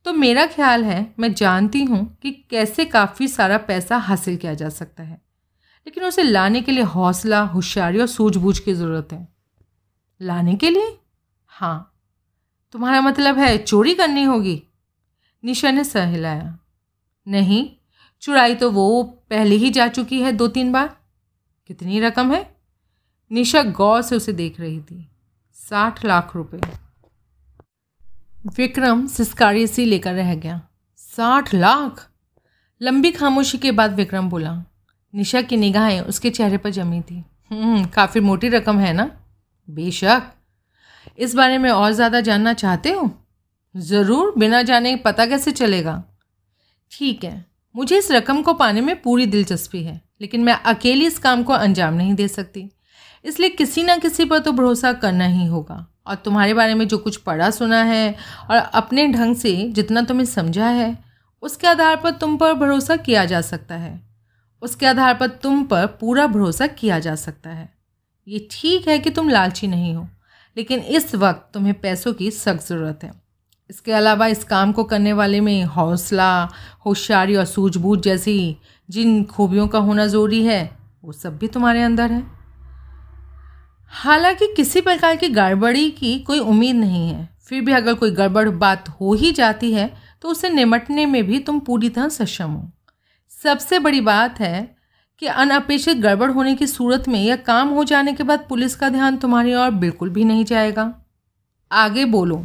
तो 0.05 0.13
मेरा 0.13 0.47
ख्याल 0.47 0.85
है, 0.85 1.15
मैं 1.19 1.35
जानती 1.35 1.85
हूँ 1.85 2.19
कि 2.23 2.31
कैसे 2.51 2.85
काफ़ी 2.85 3.29
सारा 3.29 3.59
पैसा 3.59 3.97
हासिल 3.97 4.37
किया 4.37 4.55
जा 4.55 4.69
सकता 4.69 5.03
है। 5.03 5.15
लेकिन 5.87 6.05
उसे 6.05 6.23
लाने 6.23 6.63
के 6.63 6.73
लिए 6.73 6.83
हौसला, 6.83 7.41
होशियारी 7.41 7.99
और 7.99 8.07
सूझबूझ 8.07 8.59
की 8.59 8.75
ज़रूरत 8.75 9.09
है। 9.13 9.29
लाने 10.23 10.55
के 10.55 10.71
लिए? 10.71 10.99
हाँ। 11.47 11.95
तुम्हारा 12.73 13.01
मतलब 13.01 13.39
है 13.39 13.59
चोरी 13.59 13.95
करनी 13.95 14.23
होगी? 14.23 14.63
निशा 15.45 15.71
ने 15.71 15.85
सह 15.85 16.05
हिलाया। 16.05 16.59
नहीं, 17.29 17.71
चुराई 18.21 18.55
तो 18.55 18.71
वो 18.71 19.03
पहले 19.03 19.57
ही 19.57 19.71
जा 19.71 19.89
चुकी 19.89 20.23
है 20.23 20.33
दो 20.33 20.49
तीन 20.49 20.73
बार। 20.73 20.97
कितनी 21.67 22.01
रकम 22.01 22.33
है? 22.33 22.58
निशा 23.31 23.63
गौर 23.63 24.03
से 24.03 24.17
उसे 24.17 24.33
देख 24.33 24.61
रही 24.61 24.81
थी। 24.81 25.07
साठ 25.59 26.05
लाख 26.05 26.35
रुपए। 26.37 26.61
विक्रम 28.57 29.07
सिस्कारी 29.07 29.67
सी 29.67 29.85
लेकर 29.85 30.15
रह 30.15 30.35
गया। 30.35 30.61
साठ 31.01 31.55
लाख? 31.55 32.09
लंबी 32.81 33.11
खामोशी 33.11 33.59
के 33.59 33.73
बाद 33.73 33.95
विक्रम 33.95 34.29
बोला 34.31 34.53
निशा 35.15 35.43
की 35.43 35.57
निगाहें 35.57 36.01
उसके 36.01 36.31
चेहरे 36.31 36.59
पर 36.59 36.71
जमी 36.71 37.01
थी। 37.01 37.23
हम्म, 37.51 37.85
काफ़ी 37.87 38.21
मोटी 38.21 38.49
रकम 38.49 38.79
है 38.79 38.93
ना? 38.93 39.11
बेशक। 39.69 40.33
इस 41.19 41.35
बारे 41.35 41.59
में 41.59 41.71
और 41.71 41.93
ज़्यादा 41.93 42.21
जानना 42.21 42.53
चाहते 42.55 42.91
हो? 42.91 43.11
ज़रूर 43.75 44.33
बिना 44.39 44.63
जाने 44.63 44.95
पता 44.97 45.27
कैसे 45.27 45.51
चलेगा। 45.53 46.03
ठीक 46.93 47.25
है 47.25 47.45
मुझे 47.75 47.99
इस 47.99 48.11
रकम 48.11 48.43
को 48.43 48.53
पाने 48.55 48.81
में 48.81 49.01
पूरी 49.03 49.27
दिलचस्पी 49.27 49.83
है 49.85 50.01
लेकिन 50.21 50.45
मैं 50.45 50.53
अकेली 50.53 51.07
इस 51.07 51.19
काम 51.19 51.43
को 51.43 51.53
अंजाम 51.53 51.95
नहीं 51.95 52.15
दे 52.15 52.29
सकती। 52.29 52.69
इसलिए 53.25 53.51
किसी 53.51 53.83
ना 53.83 53.97
किसी 53.97 54.25
पर 54.25 54.39
तो 54.39 54.53
भरोसा 54.53 54.93
करना 54.95 55.27
ही 55.27 55.47
होगा। 55.47 55.87
और 56.07 56.15
तुम्हारे 56.15 56.55
बारे 56.55 56.75
में 56.75 56.87
जो 56.89 56.99
कुछ 56.99 57.17
पढ़ा 57.17 57.51
सुना 57.51 57.83
है 57.83 58.15
और 58.51 58.57
अपने 58.57 59.07
ढंग 59.09 59.37
से 59.37 59.55
जितना 59.71 60.03
तुम्हें 60.03 60.25
समझा 60.27 60.69
है, 60.69 60.97
उसके 61.43 61.67
आधार 61.67 61.97
पर 61.97 62.11
तुम 62.11 62.37
पर 62.37 62.53
भरोसा 62.55 62.97
किया 62.99 63.25
जा 63.25 63.41
सकता 63.41 63.75
है। 63.75 64.01
उसके 64.63 64.87
आधार 64.87 65.15
पर 65.15 65.29
तुम 65.43 65.63
पर 65.65 65.87
पूरा 66.01 66.27
भरोसा 66.27 66.67
किया 66.69 66.99
जा 66.99 67.15
सकता 67.15 67.51
है। 67.51 67.69
ये 68.27 68.47
ठीक 68.51 68.89
है 68.89 68.99
कि 68.99 69.11
तुम 69.11 69.29
लालची 69.29 69.67
नहीं 69.67 69.95
हो, 69.95 70.07
लेकिन 70.57 70.81
इस 70.81 71.15
वक्त 71.15 71.49
तुम्हें 71.55 71.75
पैसों 71.75 72.13
की 72.13 72.31
सख्त 72.31 72.67
ज़रूरत 72.69 73.05
है। 73.05 73.13
इसके 73.71 73.93
अलावा 73.93 74.27
इस 74.27 74.45
काम 74.45 74.73
को 74.73 74.85
करने 74.85 75.13
वाले 75.13 75.41
में 75.41 75.65
हौसला, 75.67 76.49
होशियारी 76.87 77.37
और 77.37 77.45
सूझबूझ 77.45 77.99
जैसी 78.01 78.57
जिन 78.89 79.23
खूबियों 79.27 79.69
का 79.69 79.79
होना 79.79 80.07
ज़रूरी 80.07 80.43
है, 80.45 80.79
वो 81.05 81.13
सब 81.13 81.39
भी 81.39 81.49
तुम्हारे 81.49 81.83
अंदर 81.83 82.13
है। 82.13 82.38
हालाँकि 83.93 84.47
किसी 84.57 84.81
प्रकार 84.81 85.17
की 85.17 85.29
गड़बड़ी 85.29 85.91
की 85.91 86.19
कोई 86.19 86.39
उम्मीद 86.39 86.77
नहीं 86.77 87.09
है। 87.09 87.29
फिर 87.41 87.61
भी 87.61 87.73
अगर 87.73 87.95
कोई 87.95 88.11
गड़बड़ 88.11 88.49
बात 88.49 88.89
हो 88.91 89.15
ही 89.15 89.33
जाती 89.33 89.73
है 89.73 89.93
तो 90.23 90.29
उसे 90.29 90.51
निमटने 90.51 91.07
में 91.07 91.23
भी 91.27 91.39
तुम 91.39 91.59
पूरी 91.61 91.89
तरह 91.89 92.09
सक्षम 92.09 92.51
हो। 92.51 92.71
सबसे 93.43 93.79
बड़ी 93.79 94.01
बात 94.01 94.41
है 94.41 94.77
कि 95.19 95.27
अनअपेक्षित 95.27 95.97
गड़बड़ 95.97 96.31
होने 96.31 96.55
की 96.55 96.67
सूरत 96.67 97.09
में 97.09 97.21
यह 97.21 97.37
काम 97.37 97.69
हो 97.69 97.85
जाने 97.85 98.13
के 98.13 98.23
बाद 98.23 98.45
पुलिस 98.49 98.77
का 98.77 98.89
ध्यान 98.89 99.17
तुम्हारी 99.17 99.55
ओर 99.55 99.71
बिल्कुल 99.71 100.11
भी 100.11 100.25
नहीं 100.25 100.45
जाएगा। 100.45 100.93
आगे 101.73 102.05
बोलो। 102.05 102.45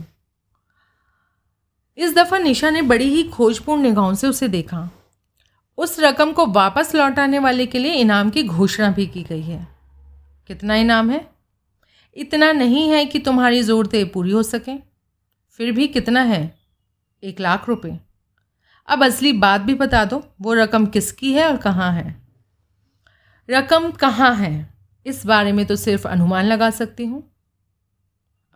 इस 1.98 2.16
दफ़ा 2.16 2.38
निशा 2.38 2.70
ने 2.70 2.82
बड़ी 2.82 3.10
ही 3.10 3.24
खोजपूर्ण 3.24 3.82
निगाहों 3.82 4.14
से 4.14 4.28
उसे 4.28 4.48
देखा। 4.48 4.90
उस 5.78 6.00
रकम 6.00 6.32
को 6.32 6.46
वापस 6.46 6.96
लौटाने 6.96 7.40
वाले 7.40 7.66
के 7.66 7.80
लिए 7.80 7.94
इनाम 7.94 8.30
की 8.30 8.44
घोषणा 8.44 8.90
भी 8.90 9.08
की 9.08 9.24
गई 9.24 9.42
है। 9.42 9.68
कितना 10.48 10.76
इनाम 10.76 11.10
है? 11.10 11.33
इतना 12.16 12.52
नहीं 12.52 12.90
है 12.90 13.06
कि 13.06 13.20
तुम्हारी 13.20 13.64
ज़रूरतें 13.64 14.10
पूरी 14.10 14.32
हो 14.32 14.44
सकें। 14.44 14.80
फिर 15.52 15.72
भी 15.72 15.88
कितना 15.88 16.22
है? 16.22 16.56
एक 17.24 17.40
लाख 17.40 17.70
रुपए। 17.70 18.00
अब 18.88 19.04
असली 19.04 19.34
बात 19.34 19.62
भी 19.62 19.74
बता 19.74 20.06
दो, 20.06 20.24
वो 20.42 20.54
रकम 20.54 20.86
किसकी 20.86 21.34
है 21.34 21.48
और 21.48 21.58
कहाँ 21.58 21.94
है? 21.94 22.24
रकम 23.50 23.92
कहाँ 23.92 24.36
है? 24.36 24.74
इस 25.06 25.26
बारे 25.26 25.52
में 25.52 25.66
तो 25.66 25.76
सिर्फ़ 25.76 26.08
अनुमान 26.08 26.46
लगा 26.46 26.70
सकती 26.70 27.06
हूँ। 27.06 27.32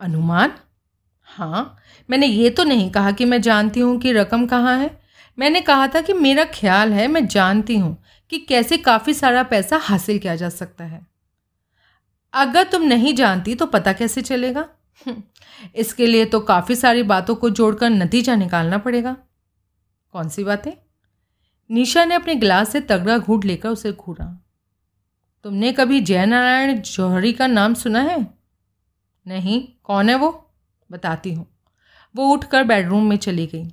अनुमान? 0.00 0.52
हाँ 1.22 1.78
मैंने 2.10 2.26
ये 2.26 2.50
तो 2.50 2.64
नहीं 2.64 2.90
कहा 2.90 3.12
कि 3.12 3.24
मैं 3.24 3.40
जानती 3.42 3.80
हूँ 3.80 3.98
कि 4.00 4.12
रकम 4.12 4.46
कहाँ 4.46 4.78
है। 4.78 5.00
मैंने 5.38 5.60
कहा 5.60 5.88
था 5.88 6.00
कि 6.00 6.12
मेरा 6.12 6.44
ख्याल 6.44 6.92
है, 6.92 7.08
मैं 7.08 7.26
जानती 7.26 7.76
हूँ 7.76 8.02
कि 8.30 8.38
कैसे 8.38 8.76
काफ़ी 8.76 9.14
सारा 9.14 9.42
पैसा 9.42 9.76
हासिल 9.76 10.18
किया 10.18 10.36
जा 10.36 10.48
सकता 10.48 10.84
है। 10.84 11.17
अगर 12.32 12.64
तुम 12.64 12.82
नहीं 12.82 13.14
जानती 13.14 13.54
तो 13.54 13.66
पता 13.66 13.92
कैसे 13.92 14.22
चलेगा? 14.22 14.68
इसके 15.76 16.06
लिए 16.06 16.24
तो 16.24 16.40
काफ़ी 16.40 16.76
सारी 16.76 17.02
बातों 17.02 17.34
को 17.34 17.50
जोड़कर 17.50 17.90
नतीजा 17.90 18.36
निकालना 18.36 18.78
पड़ेगा। 18.78 19.16
कौन 20.12 20.28
सी 20.28 20.44
बातें? 20.44 20.72
निशा 21.70 22.04
ने 22.04 22.14
अपने 22.14 22.34
गिलास 22.34 22.72
से 22.72 22.80
तगड़ा 22.80 23.18
घूट 23.18 23.44
लेकर 23.44 23.68
उसे 23.68 23.92
घूरा। 23.92 24.44
तुमने 25.42 25.72
कभी 25.72 26.00
जयनारायण 26.00 26.80
जौहरी 26.80 27.32
का 27.32 27.46
नाम 27.46 27.74
सुना 27.74 28.00
है? 28.00 28.34
नहीं, 29.26 29.68
कौन 29.84 30.08
है 30.08 30.14
वो? 30.14 30.50
बताती 30.90 31.32
हूँ। 31.32 31.46
वो 32.16 32.26
उठकर 32.26 32.64
बेडरूम 32.64 33.08
में 33.08 33.16
चली 33.16 33.46
गई। 33.46 33.64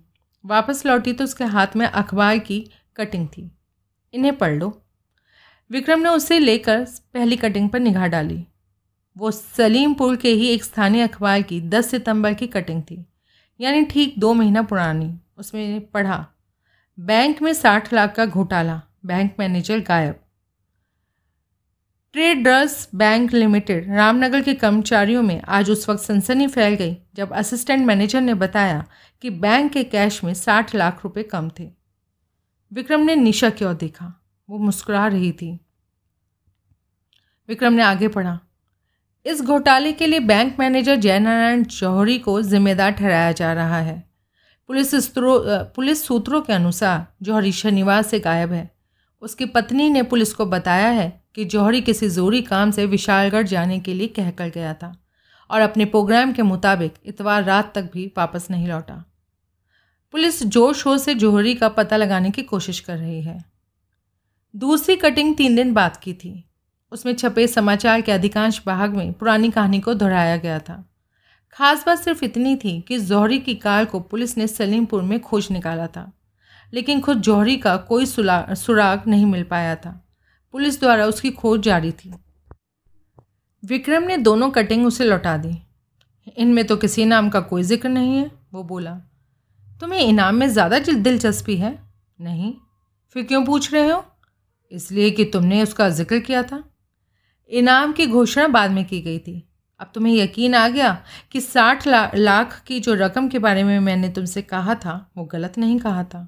वापस 0.45 0.85
लौटी 0.85 1.13
तो 1.13 1.23
उसके 1.23 1.43
हाथ 1.43 1.67
में 1.75 1.85
अखबार 1.85 2.37
की 2.37 2.71
कटिंग 2.95 3.27
थी। 3.27 3.51
इन्हें 4.13 4.37
पढ़ 4.37 4.53
लो। 4.53 4.84
विक्रम 5.71 5.99
ने 5.99 6.09
उसे 6.09 6.39
लेकर 6.39 6.85
पहली 7.13 7.35
कटिंग 7.35 7.69
पर 7.69 7.79
निगाह 7.79 8.07
डाली। 8.07 8.45
वो 9.17 9.31
सलीमपुर 9.31 10.15
के 10.15 10.29
ही 10.29 10.47
एक 10.47 10.63
स्थानीय 10.63 11.01
अखबार 11.01 11.41
की 11.41 11.59
10 11.61 11.89
सितंबर 11.89 12.33
की 12.33 12.47
कटिंग 12.47 12.81
थी, 12.83 13.05
यानी 13.59 13.85
ठीक 13.85 14.19
दो 14.19 14.33
महीना 14.33 14.61
पुरानी। 14.61 15.19
उसमें 15.37 15.85
पढ़ा, 15.85 16.25
बैंक 16.97 17.41
में 17.41 17.53
साठ 17.53 17.93
लाख 17.93 18.15
का 18.15 18.25
घोटाला, 18.25 18.81
बैंक 19.05 19.35
मैनेजर 19.39 19.79
गायब। 19.79 20.19
ट्रेडर्स 22.13 22.87
बैंक 22.95 23.33
लिमिटेड, 23.33 23.89
रामनगर 23.95 24.41
के 24.41 24.53
कर्मचारियों 24.53 25.23
में 25.23 25.41
आज 25.41 25.69
उस 25.69 25.89
वक्त 25.89 26.03
सनसनी 26.03 26.47
फैल 26.47 26.73
गई, 26.73 26.97
जब 27.15 27.33
असिस्टेंट 27.33 27.85
मैनेजर 27.85 28.21
ने 28.21 28.33
बताया 28.33 28.85
कि 29.21 29.29
बैंक 29.29 29.71
के 29.71 29.83
कैश 29.83 30.23
में 30.23 30.33
साठ 30.33 30.75
लाख 30.75 31.03
रुपए 31.03 31.23
कम 31.23 31.49
थे। 31.59 31.69
विक्रम 32.71 33.01
ने 33.01 33.15
निशा 33.15 33.49
की 33.49 33.65
ओर 33.65 33.73
देखा। 33.73 34.13
वो 34.49 34.57
मुस्कुरा 34.57 35.05
रही 35.07 35.31
थी। 35.31 35.51
विक्रम 37.49 37.73
ने 37.73 37.83
आगे 37.83 38.07
पढ़ा। 38.07 38.39
इस 39.25 39.41
घोटाले 39.41 39.91
के 39.91 40.07
लिए 40.07 40.19
बैंक 40.21 40.59
मैनेजर 40.59 40.95
जयनारायण 40.95 41.63
जौहरी 41.63 42.17
को 42.19 42.41
जिम्मेदार 42.41 42.91
ठहराया 42.91 43.31
जा 43.31 43.53
रहा 43.53 43.79
है। 43.79 44.03
पुलिस 44.69 45.17
पुलिस 45.17 46.05
सूत्रों 46.05 46.41
के 46.41 46.53
अनुसार 46.53 47.05
जौहरी 47.21 47.51
शनिवार 47.51 48.01
से 48.01 48.19
गायब 48.19 48.51
है। 48.51 48.69
उसकी 49.21 49.45
पत्नी 49.45 49.89
ने 49.89 50.03
पुलिस 50.03 50.33
को 50.33 50.45
बताया 50.45 50.89
है 50.89 51.09
कि 51.35 51.45
जौहरी 51.45 51.81
किसी 51.81 52.09
जोरी 52.09 52.41
काम 52.41 52.71
से 52.71 52.85
विशालगढ़ 52.85 53.47
जाने 53.47 53.79
के 53.79 53.93
लिए 53.93 54.07
कहकर 54.07 54.49
गया 54.49 54.73
था 54.73 54.91
और 55.49 55.61
अपने 55.61 55.85
प्रोग्राम 55.85 56.33
के 56.33 56.41
मुताबिक 56.41 56.93
इतवार 57.05 57.43
रात 57.43 57.71
तक 57.75 57.89
भी 57.93 58.05
वापस 58.17 58.47
नहीं 58.51 58.67
लौटा। 58.67 59.03
पुलिस 60.13 60.43
ज़ोर 60.43 60.73
शोर 60.73 60.97
से 60.97 61.15
जौहरी 61.15 61.55
का 61.55 61.69
पता 61.69 61.97
लगाने 61.97 62.31
की 62.31 62.43
कोशिश 62.43 62.79
कर 62.79 62.97
रही 62.97 63.21
है। 63.21 63.43
दूसरी 64.55 64.95
कटिंग 64.95 65.35
तीन 65.35 65.55
दिन 65.55 65.73
बाद 65.73 65.97
की 65.97 66.13
थी। 66.13 66.43
उसमें 66.91 67.13
छपे 67.15 67.47
समाचार 67.47 68.01
के 68.01 68.11
अधिकांश 68.11 68.61
भाग 68.65 68.95
में 68.95 69.11
पुरानी 69.13 69.49
कहानी 69.51 69.79
को 69.79 69.93
दोहराया 69.93 70.37
गया 70.37 70.59
था। 70.59 70.83
खास 71.55 71.83
बात 71.85 71.99
सिर्फ़ 71.99 72.23
इतनी 72.25 72.55
थी 72.55 72.79
कि 72.81 72.97
जौहरी 72.99 73.39
की 73.39 73.55
कार 73.55 73.85
को 73.85 73.99
पुलिस 74.01 74.37
ने 74.37 74.47
सलीमपुर 74.47 75.01
में 75.01 75.19
खोज 75.19 75.47
निकाला 75.51 75.87
था, 75.87 76.11
लेकिन 76.73 77.01
खुद 77.01 77.21
जौहरी 77.21 77.57
का 77.57 77.75
कोई 77.89 78.05
सुराग 78.05 79.07
नहीं 79.07 79.25
मिल 79.25 79.43
पाया 79.43 79.75
था। 79.75 80.01
पुलिस 80.53 80.79
द्वारा 80.79 81.05
उसकी 81.05 81.31
खोज 81.31 81.61
जारी 81.61 81.91
थी। 81.93 82.13
विक्रम 83.63 84.03
ने 84.03 84.17
दोनों 84.17 84.49
कटिंग 84.51 84.85
उसे 84.85 85.05
लौटा 85.05 85.37
दी। 85.37 85.57
इनमें 86.37 86.65
तो 86.67 86.77
किसी 86.77 87.05
नाम 87.05 87.29
का 87.29 87.39
कोई 87.41 87.63
ज़िक्र 87.63 87.89
नहीं 87.89 88.17
है, 88.17 88.31
वो 88.53 88.63
बोला। 88.63 88.95
तुम्हें 89.81 90.01
इनाम 90.01 90.35
में 90.35 90.47
ज़्यादा 90.49 90.79
दिलचस्पी 90.79 91.55
है? 91.57 91.77
नहीं। 92.19 92.53
फिर 93.15 93.23
क्यों 93.23 93.45
पूछ 93.45 93.73
रहे 93.73 93.89
हो? 93.89 94.03
इसलिए 94.71 95.09
कि 95.11 95.25
तुमने 95.25 95.61
उसका 95.63 95.89
ज़िक्र 95.89 96.19
किया 96.19 96.43
था। 96.43 96.63
इनाम 97.51 97.91
की 97.93 98.05
घोषणा 98.07 98.47
बाद 98.47 98.71
में 98.71 98.85
की 98.85 99.01
गई 99.01 99.19
थी। 99.19 99.41
अब 99.79 99.91
तुम्हें 99.95 100.13
यकीन 100.13 100.55
आ 100.55 100.67
गया 100.67 100.91
कि 101.31 101.41
साठ 101.41 101.87
ला, 101.87 102.09
लाख 102.15 102.61
की 102.67 102.79
जो 102.79 102.93
रकम 102.95 103.27
के 103.27 103.39
बारे 103.39 103.63
में 103.63 103.79
मैंने 103.79 104.09
तुमसे 104.09 104.41
कहा 104.43 104.75
था 104.75 104.93
वो 105.17 105.25
गलत 105.25 105.57
नहीं 105.57 105.79
कहा 105.79 106.03
था। 106.03 106.27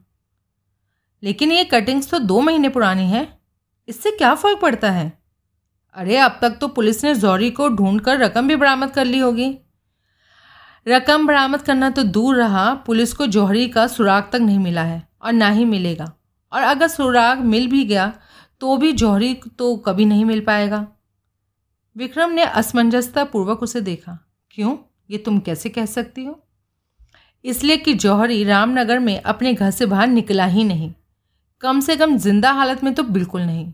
लेकिन 1.24 1.52
ये 1.52 1.64
कटिंग्स 1.64 2.10
तो 2.10 2.20
दो 2.22 2.42
महीने 2.42 2.70
पुरानी 2.70 3.06
है। 3.06 3.28
इससे 3.88 4.12
क्या 4.12 4.34
फ़र्क 4.36 4.60
पड़ता 4.62 4.92
है? 4.92 5.12
अरे 5.96 6.18
अब 6.18 6.38
तक 6.42 6.58
तो 6.62 6.68
पुलिस 6.68 7.04
ने 7.04 7.14
जौरी 7.16 7.50
को 7.52 7.70
ढूंढ 7.70 8.02
कर 8.02 8.18
रकम 8.20 8.48
भी 8.48 8.56
बरामद 8.56 8.92
कर 8.92 9.06
ली 9.06 9.20
होगी। 9.20 9.58
रकम 10.86 11.26
बरामद 11.28 11.62
करना 11.62 11.90
तो 11.90 12.04
दूर 12.06 12.36
रहा 12.36 12.74
पुलिस 12.86 13.14
को 13.14 13.26
जौहरी 13.28 13.68
का 13.70 13.88
सुराग 13.88 14.30
तक 14.34 14.40
नहीं 14.40 14.60
मिला 14.60 14.84
है 14.84 15.02
और 15.22 15.34
ना 15.34 15.50
ही 15.50 15.66
मिलेगा। 15.66 16.12
और 16.52 16.62
अगर 16.64 16.88
सुराग 16.88 17.40
मिल 17.46 17.68
भी 17.68 17.84
गया 17.86 18.12
तो 18.62 18.78
भी 18.78 18.92
जौहरी 18.92 19.34
तो 19.34 19.76
कभी 19.78 20.06
नहीं 20.06 20.26
मिल 20.26 20.42
पाएगा। 20.42 20.88
विक्रम 21.96 22.32
ने 22.32 22.44
असमंजसता 22.44 23.24
पूर्वक 23.24 23.64
उसे 23.64 23.82
देखा। 23.82 24.18
क्यों? 24.52 24.78
ये 25.10 25.18
तुम 25.18 25.40
कैसे 25.40 25.70
कह 25.70 25.86
सकती 25.86 26.26
हो? 26.26 26.40
इसलिए 27.46 27.78
कि 27.78 27.94
जौहरी 27.94 28.44
रामनगर 28.44 29.00
में 29.00 29.22
अपने 29.22 29.54
घर 29.54 29.72
से 29.72 29.86
बाहर 29.86 30.08
निकला 30.08 30.46
ही 30.46 30.64
नहीं। 30.64 30.94
कम 31.62 31.80
से 31.80 31.96
कम 31.96 32.18
ज़िंदा 32.18 32.52
हालत 32.52 32.84
में 32.84 32.94
तो 32.94 33.04
बिल्कुल 33.04 33.42
नहीं। 33.42 33.74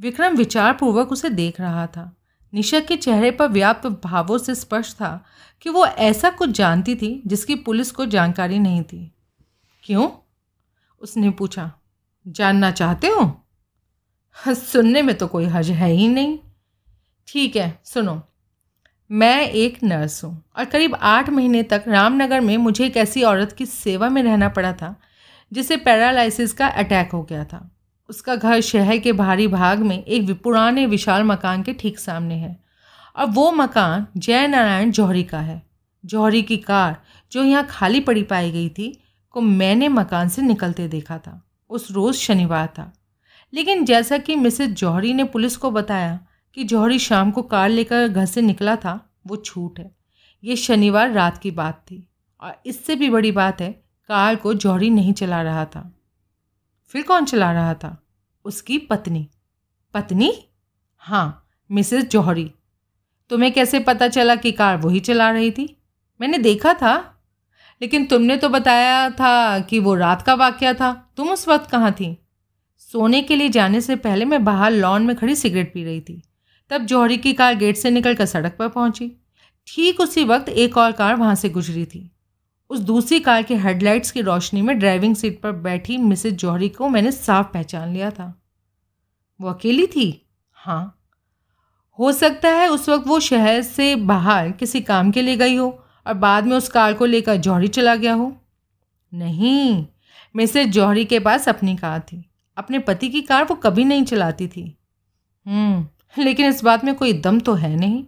विक्रम 0.00 0.36
विचारपूर्वक 0.36 1.12
उसे 1.12 1.30
देख 1.30 1.60
रहा 1.60 1.86
था। 1.86 2.12
निशा 2.52 2.80
के 2.80 2.96
चेहरे 2.96 3.30
पर 3.30 3.48
व्याप्त 3.48 3.86
भावों 4.04 4.38
से 4.38 4.54
स्पष्ट 4.54 4.96
था 4.96 5.24
कि 5.60 5.70
वो 5.70 5.84
ऐसा 5.86 6.30
कुछ 6.30 6.50
जानती 6.50 6.94
थी 6.94 7.22
जिसकी 7.26 7.54
पुलिस 7.54 7.90
को 7.90 8.06
जानकारी 8.06 8.58
नहीं 8.58 8.82
थी। 8.82 9.12
क्यों? 9.84 10.08
उसने 11.02 11.30
पूछा, 11.30 11.70
जानना 12.26 12.70
चाहते 12.70 13.06
हो? 13.06 13.44
सुनने 14.46 15.02
में 15.02 15.16
तो 15.18 15.26
कोई 15.26 15.44
हज 15.44 15.70
है 15.70 15.90
ही 15.90 16.08
नहीं। 16.08 16.38
ठीक 17.28 17.56
है, 17.56 17.78
सुनो। 17.84 18.22
मैं 19.10 19.48
एक 19.48 19.78
नर्स 19.84 20.24
हूँ 20.24 20.44
और 20.56 20.64
करीब 20.64 20.94
आठ 20.94 21.30
महीने 21.30 21.62
तक 21.62 21.84
रामनगर 21.88 22.40
में 22.40 22.56
मुझे 22.56 22.86
एक 22.86 22.96
ऐसी 22.96 23.22
औरत 23.22 23.52
की 23.52 23.66
सेवा 23.66 24.08
में 24.08 24.22
रहना 24.22 24.48
पड़ा 24.48 24.72
था, 24.72 24.96
जिसे 25.52 25.76
पैरालिसिस 25.76 26.52
का 26.52 26.66
अटैक 26.66 27.12
हो 27.12 27.22
गया 27.22 27.44
था। 27.44 27.70
उसका 28.08 28.36
घर 28.36 28.60
शहर 28.60 28.98
के 28.98 29.12
भारी 29.12 29.46
भाग 29.46 29.78
में 29.78 30.04
एक 30.04 30.42
पुराने 30.42 30.86
विशाल 30.86 31.22
मकान 31.22 31.62
के 31.62 31.72
ठीक 31.72 31.98
सामने 31.98 32.34
है। 32.34 32.64
और 33.16 33.26
वो 33.26 33.52
मकान 33.52 34.06
जय 34.16 34.46
नारायण 34.46 34.90
जौहरी 34.90 35.22
का 35.22 35.40
है। 35.40 35.62
जौहरी 36.04 36.42
की 36.42 36.56
कार 36.56 36.96
जो 37.32 37.42
यहाँ 37.42 37.66
खाली 37.70 38.00
पड़ी 38.00 38.22
पाई 38.22 38.50
गई 38.50 38.68
थी, 38.68 39.02
को 39.30 39.40
मैंने 39.40 39.88
मकान 39.88 40.28
से 40.28 40.42
निकलते 40.42 40.88
देखा 40.88 41.18
था। 41.18 41.48
उस 41.70 41.90
रोज़ 41.90 42.16
शनिवार 42.16 42.66
था। 42.66 42.92
लेकिन 43.54 43.84
जैसा 43.84 44.18
कि 44.18 44.36
मिसेज 44.36 44.70
जौहरी 44.70 45.14
ने 45.14 45.24
पुलिस 45.24 45.56
को 45.56 45.70
बताया 45.70 46.20
कि 46.54 46.64
जौहरी 46.64 46.98
शाम 46.98 47.30
को 47.30 47.42
कार 47.42 47.68
लेकर 47.68 48.08
घर 48.08 48.26
से 48.26 48.40
निकला 48.40 48.76
था, 48.76 49.14
वो 49.26 49.36
छूट 49.36 49.78
है। 49.78 49.96
ये 50.44 50.56
शनिवार 50.56 51.10
रात 51.10 51.38
की 51.38 51.50
बात 51.50 51.74
थी 51.74 52.08
और 52.40 52.62
इससे 52.66 52.96
भी 52.96 53.10
बड़ी 53.10 53.32
बात 53.32 53.60
है, 53.60 53.72
कार 54.08 54.36
को 54.36 54.54
जौहरी 54.54 54.90
नहीं 54.90 55.12
चला 55.12 55.42
रहा 55.42 55.64
था। 55.64 55.98
फिर 56.86 57.02
कौन 57.02 57.24
चला 57.24 57.52
रहा 57.52 57.74
था? 57.74 58.06
उसकी 58.44 58.78
पत्नी। 58.78 59.28
पत्नी? 59.94 60.48
हाँ 60.96 61.48
मिसेस 61.70 62.04
जौहरी। 62.04 62.52
तुम्हें 63.30 63.52
कैसे 63.52 63.80
पता 63.80 64.08
चला 64.08 64.36
कि 64.36 64.52
कार 64.52 64.76
वही 64.76 65.00
चला 65.00 65.30
रही 65.30 65.50
थी? 65.50 65.82
मैंने 66.20 66.38
देखा 66.38 66.74
था। 66.74 67.14
लेकिन 67.82 68.06
तुमने 68.06 68.36
तो 68.36 68.48
बताया 68.48 69.10
था 69.10 69.58
कि 69.58 69.78
वो 69.78 69.94
रात 69.94 70.22
का 70.22 70.34
वाक्य 70.34 70.74
था। 70.74 71.12
तुम 71.16 71.30
उस 71.30 71.48
वक्त 71.48 71.70
कहाँ 71.70 71.92
थी? 71.92 72.27
सोने 72.92 73.22
के 73.22 73.36
लिए 73.36 73.48
जाने 73.48 73.80
से 73.80 73.96
पहले 73.96 74.24
मैं 74.24 74.44
बाहर 74.44 74.70
लॉन 74.70 75.02
में 75.02 75.16
खड़ी 75.16 75.34
सिगरेट 75.34 75.74
पी 75.74 75.84
रही 75.84 76.00
थी। 76.00 76.22
तब 76.70 76.82
जौहरी 76.82 77.16
की 77.16 77.32
कार 77.32 77.54
गेट 77.54 77.76
से 77.76 77.90
निकलकर 77.90 78.26
सड़क 78.26 78.56
पर 78.58 78.68
पहुँची। 78.68 79.12
ठीक 79.66 80.00
उसी 80.00 80.24
वक्त 80.24 80.48
एक 80.48 80.76
और 80.76 80.92
कार 80.92 81.16
वहाँ 81.16 81.34
से 81.34 81.48
गुजरी 81.48 81.84
थी। 81.84 82.10
उस 82.70 82.78
दूसरी 82.78 83.20
कार 83.20 83.42
के 83.42 83.56
हेडलाइट्स 83.56 84.10
की 84.10 84.20
रोशनी 84.20 84.62
में 84.62 84.78
ड्राइविंग 84.78 85.16
सीट 85.16 85.40
पर 85.40 85.52
बैठी 85.52 85.96
मिसेज 85.96 86.34
जौहरी 86.34 86.68
को 86.68 86.88
मैंने 86.88 87.12
साफ़ 87.12 87.46
पहचान 87.46 87.92
लिया 87.92 88.10
था। 88.10 88.42
वो 89.40 89.48
अकेली 89.48 89.86
थी? 89.86 90.26
हाँ। 90.52 90.94
हो 91.98 92.12
सकता 92.12 92.48
है 92.48 92.68
उस 92.68 92.88
वक्त 92.88 93.06
वो 93.06 93.20
शहर 93.20 93.62
से 93.62 93.96
बाहर 93.96 94.50
किसी 94.50 94.80
काम 94.80 95.10
के 95.10 95.22
लिए 95.22 95.36
गई 95.36 95.56
हो 95.56 95.84
और 96.06 96.14
बाद 96.14 96.44
में 96.44 96.56
उस 96.56 96.68
कार 96.68 96.94
को 96.94 97.04
लेकर 97.04 97.36
जौहरी 97.36 97.68
चला 97.68 97.96
गया 97.96 98.14
हो। 98.14 98.36
नहीं। 99.14 99.86
मिसेज 100.36 100.68
जौहरी 100.68 101.04
के 101.04 101.18
पास 101.18 101.48
अपनी 101.48 101.76
कार 101.76 102.00
थी। 102.00 102.27
अपने 102.58 102.78
पति 102.78 103.08
की 103.08 103.20
कार 103.22 103.44
वो 103.44 103.54
कभी 103.54 103.84
नहीं 103.84 104.04
चलाती 104.04 104.48
थी। 104.48 104.62
हम्म। 105.46 106.22
लेकिन 106.22 106.46
इस 106.46 106.62
बात 106.64 106.84
में 106.84 106.94
कोई 106.94 107.12
दम 107.12 107.40
तो 107.40 107.54
है 107.54 107.74
नहीं। 107.76 108.04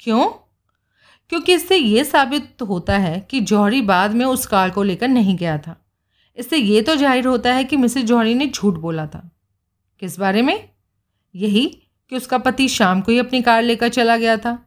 क्यों? 0.00 0.24
क्योंकि 1.32 1.54
इससे 1.54 1.76
ये 1.76 2.04
साबित 2.04 2.62
होता 2.62 2.96
है 2.98 3.18
कि 3.20 3.40
जौहरी 3.40 3.80
बाद 3.82 4.10
में 4.10 4.24
उस 4.26 4.46
कार 4.46 4.70
को 4.70 4.82
लेकर 4.82 5.08
नहीं 5.08 5.36
गया 5.36 5.56
था। 5.58 5.76
इससे 6.38 6.56
ये 6.56 6.82
तो 6.82 6.94
ज़ाहिर 6.96 7.26
होता 7.26 7.52
है 7.52 7.64
कि 7.64 7.76
मिसेज 7.76 8.04
जौहरी 8.06 8.34
ने 8.34 8.46
झूठ 8.46 8.74
बोला 8.74 9.06
था। 9.06 9.28
किस 10.02 10.18
बारे 10.18 10.42
में? 10.42 10.68
यही 11.34 11.66
कि 12.12 12.16
उसका 12.16 12.38
पति 12.38 12.68
शाम 12.68 13.00
को 13.00 13.12
ही 13.12 13.18
अपनी 13.18 13.42
कार 13.42 13.62
लेकर 13.62 13.88
चला 13.88 14.16
गया 14.16 14.36
था। 14.36 14.58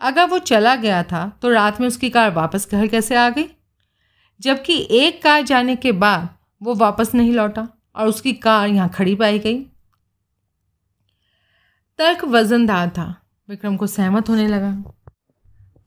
अगर 0.00 0.26
वो 0.26 0.38
चला 0.38 0.74
गया 0.76 1.02
था 1.02 1.26
तो 1.42 1.50
रात 1.50 1.80
में 1.80 1.86
उसकी 1.88 2.10
कार 2.10 2.30
वापस 2.30 2.68
घर 2.72 2.86
कैसे 2.86 3.16
आ 3.16 3.28
गई? 3.28 3.46
जबकि 4.40 4.86
एक 4.90 5.22
कार 5.22 5.42
जाने 5.42 5.76
के 5.76 5.92
बाद 5.92 6.28
वो 6.60 6.74
वापस 6.74 7.14
नहीं 7.14 7.32
लौटा। 7.32 7.68
और 7.96 8.06
उसकी 8.06 8.32
कार 8.32 8.68
यहाँ 8.68 8.88
खड़ी 8.88 9.14
पाई 9.14 9.38
गई। 9.38 9.60
तर्क 11.98 12.24
वजनदार 12.24 12.88
था। 12.88 13.20
विक्रम 13.48 13.76
को 13.76 13.86
सहमत 13.86 14.28
होने 14.28 14.46
लगा। 14.46 14.82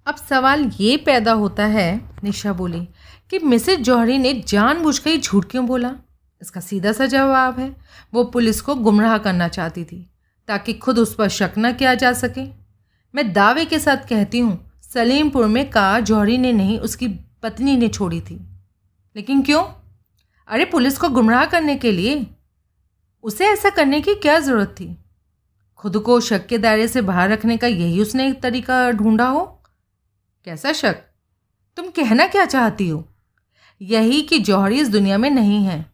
अब 0.05 0.15
सवाल 0.15 0.71
ये 0.79 0.97
पैदा 0.97 1.31
होता 1.31 1.65
है, 1.65 2.09
निशा 2.23 2.53
बोली, 2.53 2.87
कि 3.29 3.39
मिसेज 3.39 3.79
जौहरी 3.79 4.17
ने 4.17 4.33
जानबूझकर 4.33 5.09
ही 5.09 5.17
झूठ 5.17 5.45
क्यों 5.45 5.67
बोला? 5.67 5.95
इसका 6.41 6.61
सीधा 6.61 6.91
सा 6.91 7.05
जवाब 7.05 7.59
है, 7.59 7.75
वो 8.13 8.23
पुलिस 8.23 8.61
को 8.61 8.75
गुमराह 8.75 9.17
करना 9.17 9.47
चाहती 9.47 9.83
थी, 9.83 10.09
ताकि 10.47 10.73
खुद 10.73 10.99
उस 10.99 11.15
पर 11.15 11.27
शक 11.27 11.51
न 11.57 11.73
किया 11.73 11.95
जा 11.95 12.13
सके। 12.13 12.47
मैं 13.15 13.33
दावे 13.33 13.65
के 13.65 13.79
साथ 13.79 13.97
कहती 13.97 14.39
हूँ, 14.39 14.71
सलीमपुर 14.81 15.45
में 15.45 15.69
कार 15.69 16.01
जौहरी 16.01 16.37
ने 16.37 16.53
नहीं, 16.53 16.79
उसकी 16.79 17.07
पत्नी 17.43 17.77
ने 17.77 17.87
छोड़ी 17.87 18.21
थी। 18.21 18.47
लेकिन 19.15 19.41
क्यों? 19.41 19.86
अरे, 20.47 20.65
पुलिस 20.65 20.97
को 20.97 21.09
गुमराह 21.09 21.45
करने 21.45 21.75
के 21.75 21.91
लिए? 21.91 22.27
उसे 23.23 23.47
ऐसा 23.47 23.69
करने 23.69 24.01
की 24.01 24.15
क्या 24.15 24.39
ज़रूरत 24.39 24.67
थी? 24.67 24.97
खुद 25.77 25.97
को 25.97 26.19
शक 26.19 26.47
के 26.47 26.57
दायरे 26.57 26.87
से 26.87 27.01
बाहर 27.01 27.29
रखने 27.29 27.57
का 27.57 27.67
यही 27.67 28.01
उसने 28.01 28.27
एक 28.27 28.41
तरीका 28.41 28.91
ढूंढा 28.91 29.27
हो? 29.27 29.63
कैसा 30.45 30.73
शक? 30.73 30.95
तुम 31.75 31.89
कहना 31.89 32.27
क्या 32.27 32.45
चाहती 32.45 32.89
हो? 32.89 33.07
यही 33.81 34.21
कि 34.21 34.39
जौहरी 34.39 34.79
इस 34.79 34.89
दुनिया 34.89 35.17
में 35.17 35.29
नहीं 35.29 35.65
है। 35.65 35.91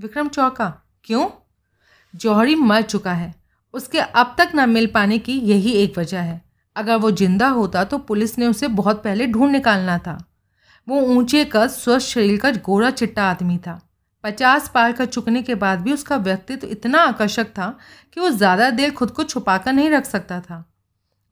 विक्रम 0.00 0.28
चौका। 0.28 0.82
क्यों? 1.04 1.30
जौहरी 2.16 2.54
मर 2.54 2.82
चुका 2.82 3.12
है। 3.12 3.34
उसके 3.74 3.98
अब 3.98 4.34
तक 4.38 4.52
ना 4.54 4.66
मिल 4.66 4.86
पाने 4.86 5.18
की 5.18 5.38
यही 5.38 5.72
एक 5.72 5.98
वजह 5.98 6.20
है। 6.20 6.44
अगर 6.76 6.96
वो 6.96 7.10
ज़िंदा 7.10 7.48
होता 7.48 7.84
तो 7.84 7.98
पुलिस 7.98 8.38
ने 8.38 8.46
उसे 8.46 8.68
बहुत 8.68 9.04
पहले 9.04 9.26
ढूंढ 9.26 9.52
निकालना 9.52 9.98
था। 9.98 10.24
वो 10.88 11.00
ऊँचे 11.00 11.44
कद, 11.44 11.66
स्वस्थ 11.66 12.06
शरीर 12.06 12.40
का 12.40 12.50
गोरा 12.50 12.90
चिट्टा 12.90 13.30
आदमी 13.30 13.58
था। 13.58 13.87
पचास 14.24 14.70
पार 14.74 14.92
कर 14.92 15.06
चुकने 15.06 15.42
के 15.42 15.54
बाद 15.56 15.80
भी 15.80 15.92
उसका 15.92 16.16
व्यक्तित्व 16.18 16.66
इतना 16.68 17.00
आकर्षक 17.00 17.48
था 17.48 17.68
कि 18.12 18.20
वो 18.20 18.30
ज़्यादा 18.30 18.70
देर 18.70 18.90
खुद 18.90 19.10
को 19.10 19.24
छुपाकर 19.24 19.72
नहीं 19.72 19.90
रख 19.90 20.04
सकता 20.06 20.40
था। 20.40 20.64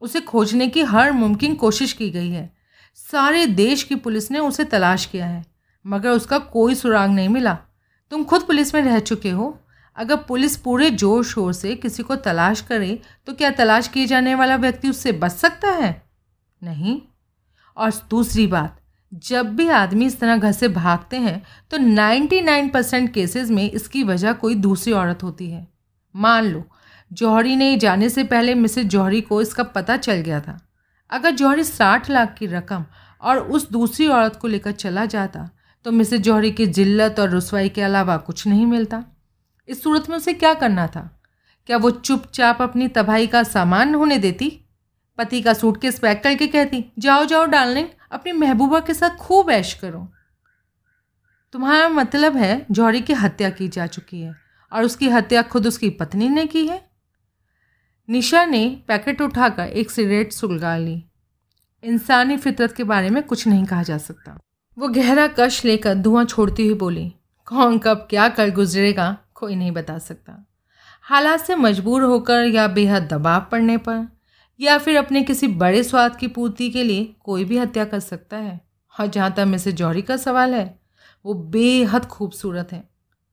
उसे 0.03 0.21
खोजने 0.23 0.69
की 0.69 0.83
हर 0.85 1.13
मुमकिन 1.13 1.55
कोशिश 1.57 1.93
की 1.93 2.11
गई 2.11 2.31
है। 2.31 2.51
सारे 2.99 3.47
देश 3.47 3.83
की 3.83 3.95
पुलिस 3.97 4.31
ने 4.31 4.39
उसे 4.39 4.65
तलाश 4.67 5.05
किया 5.07 5.27
है, 5.27 5.45
मगर 5.85 6.11
उसका 6.11 6.39
कोई 6.39 6.75
सुराग 6.75 7.11
नहीं 7.11 7.29
मिला। 7.29 7.59
तुम 8.13 8.25
खुद 8.25 8.43
पुलिस 8.43 8.75
में 8.75 8.81
रह 8.83 8.99
चुके 9.01 9.31
हो। 9.31 9.59
अगर 9.97 10.17
पुलिस 10.19 10.57
पूरे 10.57 10.91
ज़ोर 10.93 11.25
शोर 11.25 11.53
से 11.53 11.75
किसी 11.77 12.03
को 12.03 12.17
तलाश 12.19 12.61
करे 12.61 12.99
तो 13.27 13.33
क्या 13.35 13.51
तलाश 13.53 13.89
किए 13.89 14.07
जाने 14.07 14.35
वाला 14.35 14.57
व्यक्ति 14.57 14.91
उससे 14.91 15.13
बच 15.15 15.33
सकता 15.33 15.71
है? 15.73 15.91
नहीं। 16.63 17.01
और 17.77 17.93
दूसरी 18.11 18.47
बात 18.47 18.81
जब 19.17 19.55
भी 19.57 19.69
आदमी 19.69 20.07
इस 20.07 20.19
तरह 20.21 20.37
घर 20.37 20.53
से 20.53 20.69
भागते 20.69 21.17
हैं 21.17 21.43
तो 21.71 21.79
99 21.79 22.71
परसेंट 22.71 23.13
केसेज 23.15 23.51
में 23.51 23.71
इसकी 23.71 24.03
वजह 24.03 24.33
कोई 24.33 24.55
दूसरी 24.55 24.93
औरत 24.93 25.23
होती 25.23 25.51
है। 25.51 25.67
मान 26.15 26.45
लो, 26.45 26.63
जौहरी 27.11 27.57
ने 27.57 27.77
जाने 27.77 28.09
से 28.09 28.25
पहले 28.25 28.55
मिसेज 28.55 28.87
जौहरी 28.87 29.21
को 29.21 29.41
इसका 29.43 29.63
पता 29.63 29.97
चल 29.97 30.21
गया 30.21 30.41
था। 30.41 30.59
अगर 31.11 31.31
जौहरी 31.31 31.65
साठ 31.65 32.11
लाख 32.11 32.35
की 32.35 32.47
रकम 32.47 32.85
और 33.21 33.39
उस 33.39 33.71
दूसरी 33.71 34.07
औरत 34.07 34.37
को 34.37 34.49
लेकर 34.49 34.73
चला 34.73 35.05
जाता 35.07 35.49
तो 35.87 35.93
मिसेज 35.93 36.23
जौहरी 36.23 36.51
की 36.51 36.67
जिल्लत 36.67 37.21
और 37.21 37.31
रसवाई 37.31 37.69
के 37.69 37.83
अलावा 37.83 38.17
कुछ 38.17 38.47
नहीं 38.47 38.67
मिलता। 38.67 39.03
इस 39.69 39.83
सूरत 39.83 40.09
में 40.11 40.17
उसे 40.17 40.33
क्या 40.33 40.55
करना 40.55 40.87
था? 40.87 41.11
क्या 41.69 41.77
वो 41.77 41.91
चुपचाप 41.91 42.63
अपनी 42.63 42.89
तबाही 42.89 43.27
का 43.27 43.43
सामान 43.43 43.95
होने 43.95 44.19
देती? 44.19 44.49
पति 45.19 45.41
का 45.41 45.53
सूटकेस 45.53 45.99
पैक 45.99 46.23
करके 46.23 46.47
कहती, 46.47 46.85
जाओ 46.99 47.25
जाओ, 47.25 47.45
डार्लिंग 47.47 47.87
अपनी 48.13 48.33
महबूबा 48.33 48.81
के 48.81 48.95
साथ 48.95 49.17
खूब 49.17 49.51
ऐश 49.51 49.75
करो। 49.75 50.09
तुम्हारा 51.53 51.89
मतलब 51.89 52.37
है 52.37 52.67
जौहरी 52.71 53.01
की 53.01 53.13
हत्या 53.13 53.51
की 53.51 53.69
जा 53.69 53.87
चुकी 53.87 54.21
है 54.21 54.35
और 54.73 54.85
उसकी 54.85 55.09
हत्या 55.09 55.43
खुद 55.43 55.67
उसकी 55.67 55.91
पत्नी 55.91 56.29
ने 56.29 56.47
की 56.47 56.67
है। 56.67 56.85
निशा 58.09 58.45
ने 58.45 58.83
पैकेट 58.89 59.21
उठाकर 59.21 59.67
एक 59.67 59.91
सिगरेट 59.91 60.33
सुलगा 60.33 60.77
ली। 60.77 61.03
इंसानी 61.85 62.37
फितरत 62.37 62.73
के 62.73 62.85
बारे 62.85 63.11
में 63.11 63.23
कुछ 63.23 63.47
नहीं 63.49 63.65
कहा 63.65 63.83
जा 63.83 63.99
सकता। 63.99 64.39
वो 64.79 64.89
गहरा 64.89 65.27
कश 65.27 65.65
लेकर 65.65 65.95
धुआँ 65.95 66.25
छोड़ती 66.25 66.67
हुई 66.67 66.75
बोली, 66.75 67.13
कौन 67.47 67.79
कब 67.79 68.07
क्या 68.11 68.29
कर 68.29 68.51
गुजरेगा, 68.51 69.17
कोई 69.35 69.55
नहीं 69.57 69.73
बता 69.73 69.99
सकता। 69.99 70.47
हालात 71.03 71.41
से 71.41 71.55
मजबूर 71.55 72.03
होकर 72.03 72.45
या 72.45 72.67
बेहद 72.69 73.03
दबाव 73.03 73.47
पड़ने 73.53 73.77
पर 73.79 74.16
या 74.61 74.79
फिर 74.79 74.97
अपने 74.97 75.23
किसी 75.23 75.49
बड़े 75.49 75.83
स्वाद 75.83 76.17
की 76.17 76.29
पूर्ति 76.29 76.71
के 76.71 76.83
लिए 76.83 77.15
कोई 77.25 77.45
भी 77.45 77.59
हत्या 77.59 77.85
कर 77.85 78.01
सकता 78.01 78.37
है? 78.37 78.61
और 79.01 79.07
जहाँ 79.07 79.33
तक 79.33 79.41
मिसेज 79.41 79.75
जौहरी 79.75 80.03
का 80.03 80.17
सवाल 80.17 80.55
है, 80.55 80.81
वो 81.25 81.35
बेहद 81.35 82.05
खूबसूरत 82.05 82.73
है। 82.73 82.89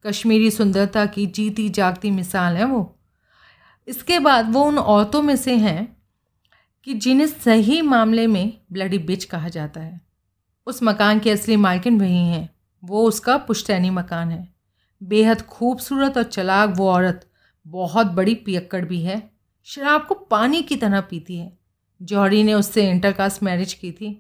कश्मीरी 0.07 0.51
सुंदरता 0.51 1.05
की 1.05 1.26
जीती 1.26 1.69
जागती 1.69 2.11
मिसाल 2.11 2.55
है 2.55 2.65
वो। 2.65 2.99
इसके 3.88 4.19
बाद 4.19 4.53
वो 4.53 4.63
उन 4.63 4.78
औरतों 4.78 5.21
में 5.21 5.36
से 5.36 5.55
हैं 5.55 5.97
कि 6.84 6.93
जिन्हें 6.93 7.28
सही 7.28 7.82
मामले 7.82 8.28
में 8.28 8.61
ब्लडी 8.71 8.97
बिच 8.97 9.24
कहा 9.24 9.49
जाता 9.49 9.82
है। 9.82 10.01
उस 10.67 10.84
मकान 10.84 11.19
की 11.19 11.30
असली 11.30 11.55
मालकिन 11.55 11.99
वही 11.99 12.28
हैं। 12.28 12.55
वो 12.84 13.07
उसका 13.07 13.38
पुश्तैनी 13.38 13.89
मकान 13.89 14.32
है। 14.32 14.53
बेहद 15.03 15.41
खूबसूरत 15.41 16.17
और 16.17 16.24
चलाक 16.24 16.74
वो 16.78 16.89
औरत, 16.89 17.30
बहुत 17.67 18.07
बड़ी 18.07 18.36
पियक्कड़ 18.36 18.86
भी 18.86 19.01
है। 19.01 19.32
शराब 19.68 20.05
को 20.05 20.16
पानी 20.16 20.61
की 20.61 20.76
तरह 20.76 21.01
पीती 21.01 21.38
है। 21.38 21.51
जौहरी 22.01 22.43
ने 22.43 22.53
उससे 22.53 22.89
इंटरकास्ट 22.89 23.43
मैरिज 23.43 23.74
की 23.74 23.91
थी। 23.91 24.20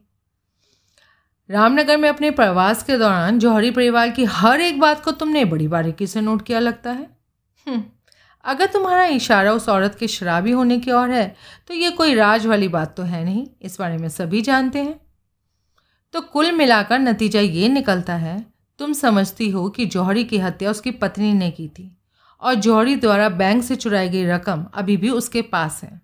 रामनगर 1.49 1.97
में 1.97 2.07
अपने 2.09 2.31
प्रवास 2.31 2.83
के 2.83 2.97
दौरान 2.97 3.39
जौहरी 3.39 3.71
परिवार 3.71 4.09
की 4.09 4.23
हर 4.23 4.61
एक 4.61 4.79
बात 4.79 5.03
को 5.03 5.11
तुमने 5.11 5.45
बड़ी 5.45 5.67
बारीकी 5.67 6.07
से 6.07 6.21
नोट 6.21 6.41
किया 6.41 6.59
लगता 6.59 6.91
है? 6.91 7.07
हम्म, 7.67 7.83
अगर 8.45 8.65
तुम्हारा 8.65 9.05
इशारा 9.05 9.53
उस 9.53 9.67
औरत 9.69 9.95
के 9.95 10.07
शराबी 10.07 10.51
होने 10.51 10.79
की 10.79 10.91
ओर 10.91 11.11
है 11.11 11.35
तो 11.67 11.73
ये 11.73 11.89
कोई 11.91 12.13
राज 12.13 12.45
वाली 12.45 12.67
बात 12.67 12.95
तो 12.97 13.03
है 13.03 13.23
नहीं। 13.23 13.45
इस 13.61 13.79
बारे 13.79 13.97
में 13.97 14.09
सभी 14.09 14.41
जानते 14.41 14.79
हैं। 14.79 14.99
तो 16.13 16.21
कुल 16.21 16.51
मिलाकर 16.51 16.99
नतीजा 16.99 17.39
ये 17.39 17.69
निकलता 17.69 18.15
है 18.15 18.45
तुम 18.79 18.93
समझती 18.93 19.49
हो 19.49 19.69
कि 19.69 19.85
जौहरी 19.85 20.23
की 20.23 20.37
हत्या 20.37 20.71
उसकी 20.71 20.91
पत्नी 20.91 21.33
ने 21.33 21.51
की 21.51 21.67
थी। 21.67 21.97
और 22.43 22.55
जौहरी 22.55 22.95
द्वारा 22.95 23.29
बैंक 23.29 23.63
से 23.63 23.75
चुराई 23.75 24.09
गई 24.09 24.25
रकम 24.25 24.65
अभी 24.73 24.97
भी 24.97 25.09
उसके 25.09 25.41
पास 25.41 25.83
है। 25.83 26.01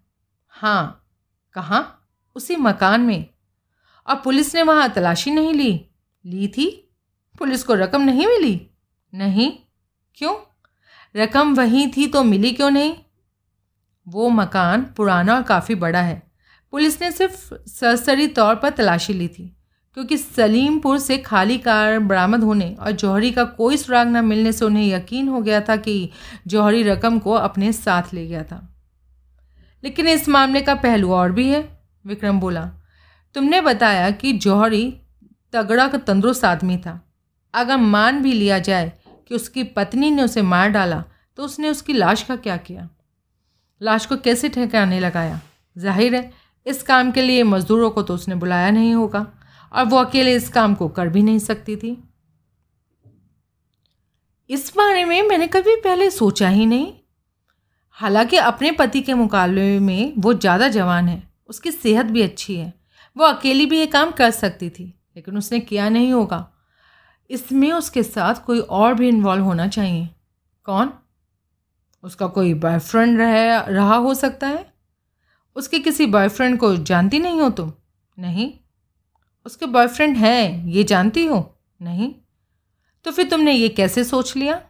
हाँ 0.49 1.09
कहाँ? 1.53 2.09
उसी 2.35 2.55
मकान 2.55 3.01
में। 3.01 3.25
और 4.07 4.15
पुलिस 4.15 4.55
ने 4.55 4.63
वहाँ 4.63 4.89
तलाशी 4.89 5.31
नहीं 5.31 5.53
ली? 5.53 5.85
ली 6.25 6.47
थी? 6.47 6.95
पुलिस 7.39 7.63
को 7.63 7.73
रकम 7.73 8.01
नहीं 8.01 8.27
मिली? 8.27 8.69
नहीं? 9.13 9.57
क्यों? 10.15 10.35
रकम 11.15 11.55
वहीं 11.55 11.91
थी 11.97 12.07
तो 12.07 12.23
मिली 12.23 12.51
क्यों 12.51 12.69
नहीं? 12.69 12.95
वो 14.07 14.29
मकान 14.29 14.81
पुराना 14.81 15.35
और 15.35 15.43
काफ़ी 15.43 15.75
बड़ा 15.75 16.01
है। 16.01 16.31
पुलिस 16.71 17.01
ने 17.01 17.11
सिर्फ़ 17.11 17.53
सरसरी 17.53 18.27
तौर 18.27 18.55
पर 18.55 18.69
तलाशी 18.69 19.13
ली 19.13 19.27
थी। 19.27 19.58
क्योंकि 19.99 20.17
सलीमपुर 20.17 20.99
से 20.99 21.17
खाली 21.17 21.57
कार 21.57 21.97
बरामद 21.99 22.43
होने 22.43 22.67
और 22.79 22.91
जौहरी 22.91 23.31
का 23.31 23.43
कोई 23.45 23.77
सुराग 23.77 24.07
न 24.07 24.23
मिलने 24.25 24.51
से 24.51 24.65
उन्हें 24.65 24.85
यकीन 24.85 25.27
हो 25.27 25.39
गया 25.41 25.59
था 25.61 25.75
कि 25.77 26.09
जौहरी 26.47 26.83
रकम 26.83 27.17
को 27.19 27.31
अपने 27.31 27.71
साथ 27.73 28.13
ले 28.13 28.25
गया 28.27 28.43
था। 28.43 28.61
लेकिन 29.83 30.07
इस 30.07 30.29
मामले 30.29 30.61
का 30.61 30.75
पहलू 30.75 31.11
और 31.13 31.31
भी 31.31 31.47
है, 31.49 31.61
विक्रम 32.05 32.39
बोला। 32.39 32.63
तुमने 33.35 33.59
बताया 33.61 34.09
कि 34.11 34.31
जौहरी 34.35 34.93
तगड़ा 35.53 35.87
का 35.87 35.97
तंदुरुस्त 35.99 36.45
आदमी 36.45 36.77
था। 36.77 36.99
अगर 37.53 37.77
मान 37.77 38.21
भी 38.21 38.33
लिया 38.33 38.59
जाए 38.59 38.91
कि 39.29 39.35
उसकी 39.35 39.63
पत्नी 39.65 40.11
ने 40.11 40.23
उसे 40.23 40.41
मार 40.43 40.69
डाला 40.69 41.03
तो 41.37 41.43
उसने 41.43 41.69
उसकी 41.69 41.93
लाश 41.93 42.23
का 42.23 42.35
क्या 42.37 42.55
किया? 42.59 42.87
लाश 43.81 44.05
को 44.05 44.17
कैसे 44.17 44.49
ठहकाने 44.49 44.99
लगाया? 44.99 45.39
ज़ाहिर 45.75 46.15
है, 46.15 46.31
इस 46.65 46.81
काम 46.83 47.11
के 47.11 47.21
लिए 47.21 47.43
मज़दूरों 47.45 47.89
को 47.89 48.01
तो 48.01 48.13
उसने 48.13 48.35
बुलाया 48.35 48.71
नहीं 48.71 48.93
होगा। 48.93 49.25
और 49.71 49.85
वो 49.85 49.97
अकेले 49.97 50.35
इस 50.35 50.49
काम 50.49 50.75
को 50.75 50.87
कर 50.89 51.09
भी 51.09 51.23
नहीं 51.23 51.39
सकती 51.39 51.75
थी। 51.75 51.97
इस 54.49 54.71
बारे 54.77 55.03
में 55.05 55.21
मैंने 55.21 55.47
कभी 55.47 55.75
पहले 55.75 56.09
सोचा 56.09 56.49
ही 56.49 56.65
नहीं। 56.65 56.93
हालाँकि 57.97 58.37
अपने 58.37 58.71
पति 58.71 59.01
के 59.01 59.13
मुकाबले 59.13 59.79
में 59.79 60.13
वो 60.17 60.33
ज़्यादा 60.33 60.67
जवान 60.67 61.07
है, 61.07 61.23
उसकी 61.49 61.71
सेहत 61.71 62.05
भी 62.05 62.21
अच्छी 62.21 62.55
है, 62.55 62.73
वो 63.15 63.25
अकेली 63.25 63.65
भी 63.65 63.79
ये 63.79 63.85
काम 63.85 64.11
कर 64.11 64.31
सकती 64.31 64.69
थी, 64.69 64.83
लेकिन 65.15 65.37
उसने 65.37 65.59
किया 65.59 65.89
नहीं 65.89 66.11
होगा। 66.13 66.45
इसमें 67.29 67.71
उसके 67.71 68.03
साथ 68.03 68.35
कोई 68.45 68.59
और 68.59 68.93
भी 68.93 69.07
इन्वॉल्व 69.09 69.43
होना 69.43 69.67
चाहिए। 69.67 70.09
कौन? 70.65 70.93
उसका 72.03 72.27
कोई 72.27 72.53
बॉयफ्रेंड 72.53 73.19
रह, 73.19 73.59
रहा 73.59 73.95
हो 73.95 74.13
सकता 74.13 74.47
है? 74.47 74.73
उसके 75.55 75.79
किसी 75.79 76.05
बॉयफ्रेंड 76.05 76.57
को 76.59 76.75
जानती 76.75 77.19
नहीं 77.19 77.41
हो 77.41 77.49
तुम? 77.49 77.73
नहीं। 78.17 78.51
उसके 79.45 79.65
बॉयफ्रेंड 79.67 80.17
हैं, 80.17 80.67
ये 80.67 80.83
जानती 80.83 81.25
हो? 81.25 81.39
नहीं। 81.79 82.13
तो 83.05 83.11
फिर 83.11 83.29
तुमने 83.29 83.53
ये 83.53 83.69
कैसे 83.69 84.03
सोच 84.03 84.35
लिया? 84.37 84.61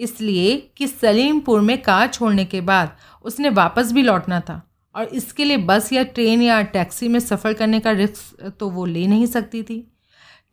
इसलिए 0.00 0.56
कि 0.76 0.86
सलीमपुर 0.88 1.60
में 1.60 1.80
कार 1.82 2.08
छोड़ने 2.08 2.44
के 2.44 2.60
बाद 2.62 2.96
उसने 3.24 3.48
वापस 3.50 3.92
भी 3.92 4.02
लौटना 4.02 4.40
था 4.40 4.60
और 4.94 5.04
इसके 5.06 5.44
लिए 5.44 5.56
बस 5.58 5.92
या 5.92 6.02
ट्रेन 6.04 6.42
या 6.42 6.60
टैक्सी 6.64 7.08
में 7.08 7.18
सफ़र 7.20 7.52
करने 7.54 7.80
का 7.80 7.90
रिस्क 7.92 8.42
तो 8.50 8.68
वो 8.70 8.84
ले 8.86 9.06
नहीं 9.06 9.26
सकती 9.26 9.62
थी, 9.62 9.78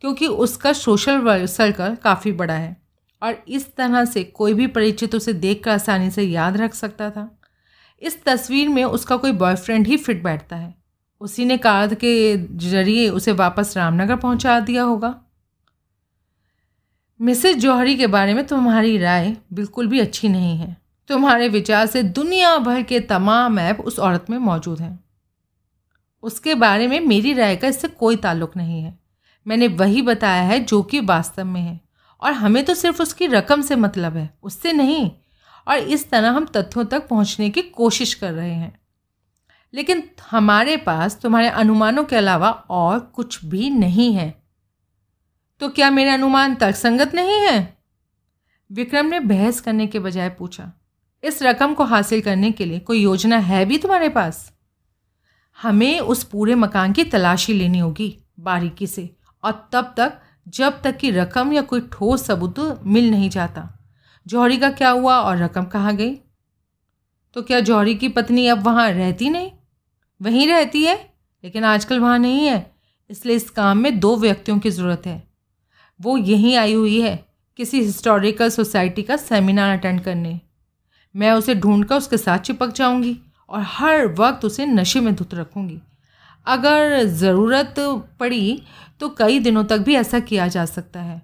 क्योंकि 0.00 0.26
उसका 0.26 0.72
सोशल 0.72 1.46
सर्कल 1.46 1.94
काफ़ी 1.94 2.32
बड़ा 2.32 2.54
है 2.54 2.76
और 3.22 3.42
इस 3.48 3.74
तरह 3.76 4.04
से 4.04 4.24
कोई 4.24 4.54
भी 4.54 4.66
परिचित 4.68 5.14
उसे 5.14 5.32
देख 5.34 5.62
कर 5.64 5.70
आसानी 5.70 6.10
से 6.10 6.22
याद 6.22 6.56
रख 6.56 6.74
सकता 6.74 7.10
था। 7.10 7.28
इस 8.02 8.22
तस्वीर 8.24 8.68
में 8.68 8.84
उसका 8.84 9.16
कोई 9.16 9.32
बॉयफ्रेंड 9.34 9.86
ही 9.86 9.96
फिट 9.96 10.22
बैठता 10.22 10.56
है। 10.56 10.74
उसी 11.20 11.44
ने 11.44 11.58
कार 11.58 11.94
के 11.94 12.36
ज़रिए 12.56 13.08
उसे 13.08 13.32
वापस 13.32 13.76
रामनगर 13.76 14.16
पहुँचा 14.16 14.60
दिया 14.60 14.82
होगा। 14.82 15.20
मिसेज 17.20 17.58
जौहरी 17.58 17.96
के 17.96 18.06
बारे 18.06 18.34
में 18.34 18.46
तुम्हारी 18.46 18.98
राय 18.98 19.36
बिल्कुल 19.52 19.86
भी 19.86 20.00
अच्छी 20.00 20.28
नहीं 20.28 20.56
है। 20.58 20.76
तुम्हारे 21.08 21.48
विचार 21.48 21.86
से 21.86 22.02
दुनिया 22.02 22.56
भर 22.58 22.82
के 22.82 23.00
तमाम 23.00 23.58
ऐप 23.58 23.80
उस 23.80 23.98
औरत 23.98 24.26
में 24.30 24.38
मौजूद 24.38 24.80
हैं। 24.80 25.04
उसके 26.22 26.54
बारे 26.54 26.88
में 26.88 27.00
मेरी 27.00 27.32
राय 27.32 27.56
का 27.56 27.68
इससे 27.68 27.88
कोई 27.88 28.16
ताल्लुक 28.16 28.56
नहीं 28.56 28.82
है। 28.82 28.98
मैंने 29.46 29.68
वही 29.68 30.02
बताया 30.02 30.42
है 30.42 30.60
जो 30.60 30.82
कि 30.82 31.00
वास्तव 31.00 31.44
में 31.44 31.60
है। 31.60 31.80
और 32.22 32.32
हमें 32.32 32.64
तो 32.64 32.74
सिर्फ़ 32.74 33.02
उसकी 33.02 33.26
रकम 33.26 33.62
से 33.62 33.76
मतलब 33.76 34.16
है, 34.16 34.30
उससे 34.42 34.72
नहीं। 34.72 35.10
और 35.68 35.76
इस 35.76 36.10
तरह 36.10 36.30
हम 36.30 36.44
तथ्यों 36.44 36.84
तक 36.84 37.08
पहुँचने 37.08 37.50
की 37.50 37.62
कोशिश 37.62 38.14
कर 38.14 38.32
रहे 38.32 38.54
हैं। 38.54 38.80
लेकिन 39.74 40.02
हमारे 40.30 40.76
पास 40.76 41.18
तुम्हारे 41.20 41.48
अनुमानों 41.48 42.04
के 42.04 42.16
अलावा 42.16 42.50
और 42.70 42.98
कुछ 43.00 43.44
भी 43.44 43.70
नहीं 43.70 44.12
है। 44.14 44.42
तो 45.60 45.68
क्या 45.68 45.90
मेरे 45.90 46.10
अनुमान 46.10 46.54
तर्कसंगत 46.54 47.14
नहीं 47.14 47.40
है? 47.40 47.78
विक्रम 48.70 49.06
ने 49.06 49.20
बहस 49.20 49.60
करने 49.60 49.86
के 49.86 49.98
बजाय 49.98 50.28
पूछा, 50.28 50.72
इस 51.22 51.42
रकम 51.42 51.74
को 51.74 51.84
हासिल 51.84 52.20
करने 52.20 52.50
के 52.52 52.64
लिए 52.64 52.78
कोई 52.78 53.02
योजना 53.02 53.36
है 53.38 53.64
भी 53.64 53.78
तुम्हारे 53.78 54.08
पास? 54.08 54.52
हमें 55.58 56.00
उस 56.00 56.24
पूरे 56.24 56.54
मकान 56.54 56.92
की 56.92 57.04
तलाशी 57.04 57.52
लेनी 57.52 57.78
होगी 57.78 58.16
बारीकी 58.40 58.86
से, 58.86 59.08
और 59.44 59.68
तब 59.72 59.94
तक, 59.96 60.18
जब 60.48 60.80
तक 60.82 60.96
कि 60.96 61.10
रकम 61.10 61.52
या 61.52 61.62
कोई 61.62 61.80
ठोस 61.92 62.24
सबूत 62.26 62.80
मिल 62.86 63.10
नहीं 63.10 63.30
जाता। 63.30 63.68
जौहरी 64.26 64.56
का 64.58 64.70
क्या 64.70 64.90
हुआ 64.90 65.18
और 65.18 65.36
रकम 65.36 65.64
कहाँ 65.64 65.94
गई? 65.96 66.14
तो 67.36 67.42
क्या 67.42 67.60
जौहरी 67.60 67.94
की 67.94 68.08
पत्नी 68.08 68.46
अब 68.46 68.62
वहाँ 68.62 68.90
रहती 68.90 69.28
नहीं? 69.30 69.50
वहीं 70.20 70.46
रहती 70.48 70.82
है, 70.84 70.94
लेकिन 71.44 71.64
आजकल 71.64 72.00
वहाँ 72.00 72.18
नहीं 72.18 72.46
है। 72.46 72.70
इसलिए 73.10 73.36
इस 73.36 73.48
काम 73.50 73.78
में 73.78 73.98
दो 74.00 74.16
व्यक्तियों 74.16 74.58
की 74.58 74.70
ज़रूरत 74.70 75.06
है। 75.06 75.22
वो 76.00 76.16
यहीं 76.16 76.56
आई 76.56 76.72
हुई 76.72 77.00
है, 77.00 77.24
किसी 77.58 77.80
हिस्टोरिकल 77.80 78.50
सोसाइटी 78.50 79.02
का 79.02 79.16
सेमिनार 79.18 79.78
अटेंड 79.78 80.00
करने। 80.00 80.38
मैं 81.14 81.32
उसे 81.32 81.54
ढूंढ 81.54 81.84
कर 81.84 81.96
उसके 81.96 82.16
साथ 82.18 82.38
चिपक 82.38 82.72
जाऊँगी 82.72 83.16
और 83.48 83.62
हर 83.68 84.06
वक्त 84.14 84.44
उसे 84.44 84.66
नशे 84.66 85.00
में 85.00 85.14
धुत 85.14 85.34
रखूँगी। 85.34 85.80
अगर 86.46 87.02
ज़रूरत 87.04 87.74
पड़ी 88.20 88.62
तो 89.00 89.08
कई 89.08 89.38
दिनों 89.38 89.64
तक 89.64 89.78
भी 89.78 89.94
ऐसा 89.94 90.20
किया 90.20 90.46
जा 90.48 90.64
सकता 90.66 91.00
है। 91.00 91.20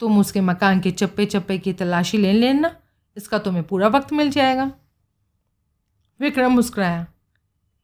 तुम 0.00 0.18
उसके 0.18 0.40
मकान 0.40 0.80
के 0.80 0.90
चप्पे 0.90 1.26
चप्पे 1.26 1.58
की 1.58 1.72
तलाशी 1.72 2.18
ले 2.18 2.32
लेना, 2.32 2.74
इसका 3.16 3.38
तुम्हें 3.38 3.64
पूरा 3.64 3.88
वक्त 3.88 4.12
मिल 4.12 4.30
जाएगा। 4.30 4.70
विक्रम 6.20 6.52
मुस्कुराया। 6.52 7.06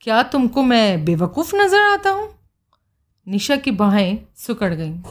क्या 0.00 0.22
तुमको 0.22 0.62
मैं 0.62 1.04
बेवकूफ़ 1.04 1.56
नज़र 1.56 1.78
आता 1.78 2.10
हूँ? 2.10 2.28
निशा 3.28 3.56
की 3.56 3.70
बाहें 3.70 4.18
सुकड़ 4.36 4.74
गईं। 4.74 5.02